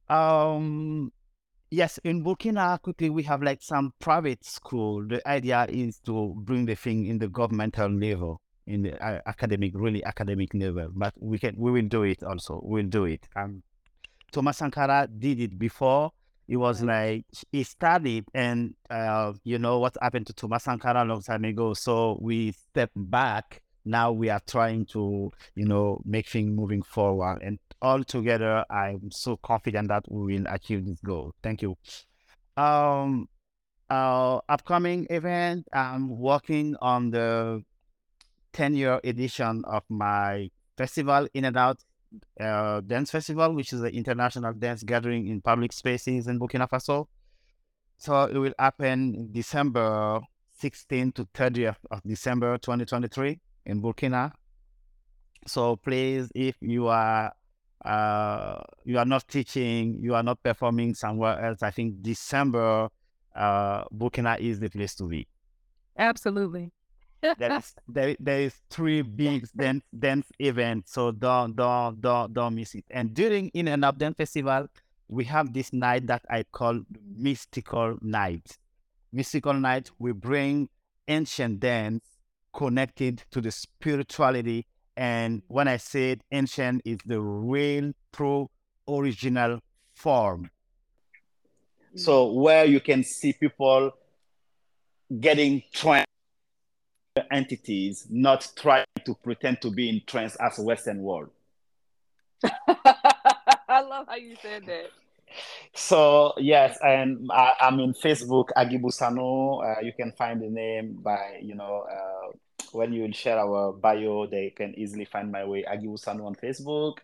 Um, 0.08 1.10
yes, 1.70 1.98
in 2.04 2.22
Burkina, 2.22 2.80
quickly 2.82 3.10
we 3.10 3.22
have 3.24 3.42
like 3.42 3.62
some 3.62 3.92
private 3.98 4.44
school. 4.44 5.06
The 5.06 5.26
idea 5.26 5.66
is 5.68 5.98
to 6.00 6.34
bring 6.36 6.66
the 6.66 6.76
thing 6.76 7.06
in 7.06 7.18
the 7.18 7.28
governmental 7.28 7.90
level, 7.90 8.42
in 8.68 8.82
the 8.82 9.04
uh, 9.04 9.20
academic, 9.26 9.72
really 9.74 10.04
academic 10.04 10.54
level. 10.54 10.88
But 10.94 11.14
we 11.18 11.38
can, 11.38 11.54
we 11.56 11.70
will 11.70 11.88
do 11.88 12.02
it 12.02 12.22
also. 12.22 12.60
We'll 12.62 12.86
do 12.86 13.04
it. 13.04 13.26
Um, 13.34 13.62
Thomas 14.30 14.58
Sankara 14.58 15.08
did 15.08 15.40
it 15.40 15.58
before. 15.58 16.12
It 16.46 16.56
was 16.56 16.82
like 16.82 17.24
he 17.52 17.62
studied, 17.62 18.24
and 18.32 18.74
uh, 18.88 19.34
you 19.44 19.58
know 19.58 19.78
what 19.80 19.96
happened 20.00 20.26
to 20.28 20.32
Thomas 20.32 20.64
Sankara 20.64 21.04
a 21.04 21.04
long 21.04 21.20
time 21.20 21.44
ago. 21.44 21.74
So 21.74 22.18
we 22.22 22.52
step 22.52 22.90
back. 22.96 23.60
Now 23.84 24.12
we 24.12 24.30
are 24.30 24.40
trying 24.46 24.86
to, 24.86 25.30
you 25.54 25.64
know, 25.66 26.00
make 26.04 26.26
things 26.28 26.54
moving 26.54 26.82
forward. 26.82 27.40
And 27.42 27.58
all 27.80 28.02
together, 28.04 28.64
I'm 28.70 29.10
so 29.10 29.36
confident 29.36 29.88
that 29.88 30.04
we 30.10 30.38
will 30.38 30.46
achieve 30.48 30.86
this 30.86 31.00
goal. 31.00 31.34
Thank 31.42 31.62
you. 31.62 31.76
Um, 32.56 33.28
uh, 33.90 34.40
upcoming 34.48 35.06
event, 35.10 35.66
I'm 35.72 36.18
working 36.18 36.76
on 36.82 37.10
the 37.10 37.62
10 38.52 38.74
year 38.74 39.00
edition 39.04 39.62
of 39.66 39.82
my 39.88 40.50
festival, 40.76 41.28
In 41.34 41.44
and 41.44 41.56
Out 41.56 41.78
uh, 42.40 42.80
Dance 42.80 43.10
Festival, 43.10 43.54
which 43.54 43.72
is 43.72 43.80
an 43.82 43.90
international 43.90 44.52
dance 44.54 44.82
gathering 44.82 45.28
in 45.28 45.40
public 45.40 45.72
spaces 45.72 46.26
in 46.26 46.38
Burkina 46.38 46.68
Faso. 46.68 47.06
So 47.98 48.24
it 48.24 48.38
will 48.38 48.54
happen 48.58 49.28
December 49.32 50.20
16 50.60 51.12
to 51.12 51.24
30th 51.26 51.76
of 51.90 52.00
December 52.04 52.58
2023 52.58 53.40
in 53.66 53.82
Burkina. 53.82 54.32
So 55.46 55.76
please, 55.76 56.30
if 56.34 56.56
you 56.60 56.88
are 56.88 57.32
uh, 57.84 58.60
you 58.84 58.98
are 58.98 59.04
not 59.04 59.26
teaching, 59.28 59.98
you 60.02 60.14
are 60.14 60.22
not 60.22 60.42
performing 60.42 60.94
somewhere 60.94 61.44
else, 61.44 61.62
I 61.62 61.70
think 61.70 62.02
December, 62.02 62.88
uh, 63.36 63.84
Burkina 63.84 64.38
is 64.40 64.58
the 64.58 64.68
place 64.68 64.94
to 64.96 65.04
be. 65.04 65.28
Absolutely. 65.96 66.72
There 67.38 67.52
is 67.52 67.74
there, 67.88 68.16
there 68.20 68.40
is 68.40 68.54
three 68.70 69.02
big 69.02 69.46
dance 69.56 69.84
dance 69.98 70.26
events, 70.38 70.92
so 70.92 71.10
don't 71.12 71.56
don't 71.56 72.00
don't 72.00 72.32
don't 72.32 72.54
miss 72.54 72.74
it. 72.74 72.84
And 72.90 73.14
during 73.14 73.48
In 73.54 73.68
and 73.68 73.84
Out 73.84 73.98
Dance 73.98 74.16
Festival, 74.16 74.68
we 75.08 75.24
have 75.24 75.52
this 75.52 75.72
night 75.72 76.06
that 76.06 76.22
I 76.30 76.44
call 76.44 76.80
mystical 77.16 77.98
night. 78.02 78.58
Mystical 79.12 79.54
night, 79.54 79.90
we 79.98 80.12
bring 80.12 80.68
ancient 81.08 81.60
dance 81.60 82.04
connected 82.52 83.22
to 83.30 83.40
the 83.40 83.50
spirituality 83.50 84.66
And 84.98 85.42
when 85.46 85.68
I 85.68 85.76
said 85.76 86.22
ancient, 86.32 86.82
is 86.84 86.98
the 87.06 87.20
real, 87.20 87.92
true, 88.12 88.50
original 88.88 89.60
form. 89.94 90.50
So 91.94 92.32
where 92.32 92.64
you 92.64 92.80
can 92.80 93.04
see 93.04 93.32
people 93.32 93.92
getting 95.20 95.62
trans 95.72 96.07
entities, 97.30 98.06
not 98.10 98.50
trying 98.56 98.84
to 99.04 99.14
pretend 99.14 99.60
to 99.62 99.70
be 99.70 99.88
in 99.88 100.02
trance 100.06 100.36
as 100.36 100.58
a 100.58 100.62
Western 100.62 101.02
world. 101.02 101.30
I 102.44 103.80
love 103.82 104.06
how 104.08 104.16
you 104.16 104.36
said 104.40 104.66
that. 104.66 104.90
So 105.74 106.32
yes, 106.38 106.78
and 106.82 107.30
I, 107.32 107.54
am 107.60 107.80
in 107.80 107.92
Facebook, 107.92 108.48
Aguibou 108.56 108.90
Sanou. 108.90 109.62
Uh, 109.64 109.80
you 109.82 109.92
can 109.92 110.12
find 110.12 110.40
the 110.40 110.48
name 110.48 110.98
by 111.02 111.38
you 111.42 111.54
know 111.54 111.86
uh, 111.90 112.32
when 112.72 112.92
you 112.92 113.10
share 113.12 113.38
our 113.38 113.72
bio, 113.72 114.26
they 114.26 114.50
can 114.50 114.74
easily 114.78 115.04
find 115.04 115.30
my 115.30 115.44
way 115.44 115.64
Aguibou 115.64 116.02
Sanou 116.02 116.26
on 116.26 116.34
Facebook. 116.34 116.98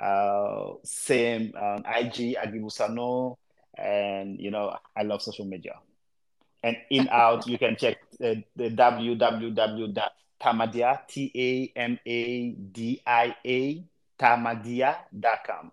Uh, 0.00 0.74
same 0.84 1.52
on 1.56 1.78
IG, 1.80 2.36
Aguibou 2.36 2.70
Sanou, 2.70 3.36
and 3.76 4.38
you 4.40 4.50
know 4.50 4.76
I 4.96 5.02
love 5.02 5.22
social 5.22 5.44
media. 5.44 5.74
And 6.62 6.76
in 6.90 7.08
out, 7.08 7.46
you 7.46 7.58
can 7.58 7.76
check 7.76 7.98
uh, 8.22 8.34
the 8.54 8.70
www.tamadia 8.70 10.00
t 11.08 11.32
a 11.34 11.72
m 11.78 11.98
a 12.06 12.50
d 12.50 13.02
i 13.04 13.36
a 13.44 13.84
tamadia.com. 14.18 15.72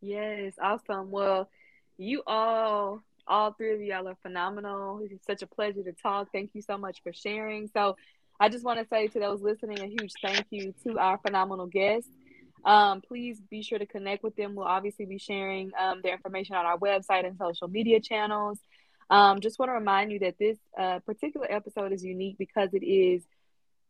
Yes, 0.00 0.54
awesome. 0.60 1.10
Well, 1.10 1.50
you 1.98 2.22
all, 2.26 3.02
all 3.26 3.52
three 3.52 3.74
of 3.74 3.82
y'all 3.82 4.08
are 4.08 4.16
phenomenal. 4.22 5.00
It's 5.08 5.26
such 5.26 5.42
a 5.42 5.46
pleasure 5.46 5.82
to 5.82 5.92
talk. 5.92 6.28
Thank 6.32 6.50
you 6.54 6.62
so 6.62 6.78
much 6.78 7.02
for 7.02 7.12
sharing. 7.12 7.68
So, 7.68 7.96
I 8.40 8.48
just 8.48 8.64
want 8.64 8.80
to 8.80 8.86
say 8.88 9.06
to 9.06 9.20
those 9.20 9.40
listening 9.40 9.78
a 9.80 9.86
huge 9.86 10.12
thank 10.20 10.46
you 10.50 10.74
to 10.84 10.98
our 10.98 11.16
phenomenal 11.18 11.66
guests. 11.66 12.10
Um, 12.64 13.00
please 13.00 13.40
be 13.50 13.62
sure 13.62 13.78
to 13.78 13.86
connect 13.86 14.24
with 14.24 14.34
them. 14.34 14.56
We'll 14.56 14.66
obviously 14.66 15.04
be 15.04 15.18
sharing 15.18 15.70
um, 15.78 16.00
their 16.02 16.14
information 16.14 16.56
on 16.56 16.66
our 16.66 16.76
website 16.78 17.24
and 17.24 17.36
social 17.38 17.68
media 17.68 18.00
channels. 18.00 18.58
Um, 19.12 19.42
just 19.42 19.58
want 19.58 19.68
to 19.68 19.74
remind 19.74 20.10
you 20.10 20.20
that 20.20 20.38
this 20.38 20.56
uh, 20.78 21.00
particular 21.00 21.46
episode 21.50 21.92
is 21.92 22.02
unique 22.02 22.38
because 22.38 22.70
it 22.72 22.82
is 22.82 23.22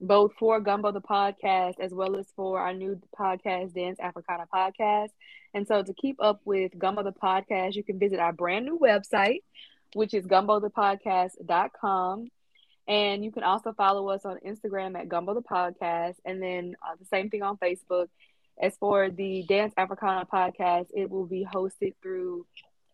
both 0.00 0.32
for 0.36 0.58
Gumbo 0.58 0.90
the 0.90 1.00
podcast 1.00 1.74
as 1.78 1.94
well 1.94 2.16
as 2.16 2.26
for 2.34 2.58
our 2.58 2.74
new 2.74 3.00
podcast, 3.16 3.72
Dance 3.72 4.00
Africana 4.00 4.48
podcast. 4.52 5.10
And 5.54 5.68
so 5.68 5.84
to 5.84 5.94
keep 5.94 6.16
up 6.20 6.40
with 6.44 6.76
Gumbo 6.76 7.04
the 7.04 7.12
podcast, 7.12 7.76
you 7.76 7.84
can 7.84 8.00
visit 8.00 8.18
our 8.18 8.32
brand 8.32 8.66
new 8.66 8.80
website, 8.80 9.42
which 9.94 10.12
is 10.12 10.26
gumbothepodcast.com. 10.26 12.26
And 12.88 13.24
you 13.24 13.30
can 13.30 13.44
also 13.44 13.72
follow 13.74 14.08
us 14.08 14.24
on 14.24 14.38
Instagram 14.44 14.98
at 14.98 15.08
Gumbo 15.08 15.34
the 15.34 15.42
Podcast, 15.42 16.16
and 16.24 16.42
then 16.42 16.74
uh, 16.84 16.96
the 16.98 17.04
same 17.04 17.30
thing 17.30 17.44
on 17.44 17.58
Facebook. 17.58 18.08
As 18.60 18.76
for 18.76 19.08
the 19.08 19.44
Dance 19.48 19.72
Africana 19.76 20.26
podcast, 20.26 20.88
it 20.92 21.08
will 21.08 21.26
be 21.26 21.46
hosted 21.46 21.94
through 22.02 22.44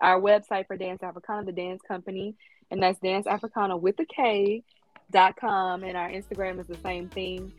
our 0.01 0.21
website 0.21 0.67
for 0.67 0.77
Dance 0.77 1.03
Africana, 1.03 1.45
the 1.45 1.53
dance 1.53 1.83
company, 1.87 2.35
and 2.71 2.83
that's 2.83 2.99
Dance 3.01 3.27
Africana 3.27 3.77
with 3.77 3.99
a 4.01 4.05
K 4.05 4.63
dot 5.11 5.37
com, 5.37 5.85
and 5.85 5.97
our 5.97 6.09
Instagram 6.11 6.61
is 6.61 6.67
the 6.67 6.77
same 6.85 7.09
thing. 7.09 7.53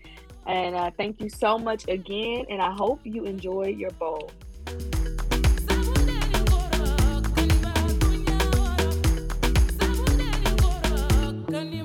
And 0.45 0.75
uh, 0.75 0.91
thank 0.97 1.19
you 1.21 1.29
so 1.29 1.57
much 1.57 1.87
again, 1.87 2.45
and 2.49 2.61
I 2.61 2.71
hope 2.71 3.01
you 3.03 3.25
enjoy 3.25 3.67
your 3.67 3.91
bowl. 3.91 4.31
Can 11.49 11.73
you 11.73 11.83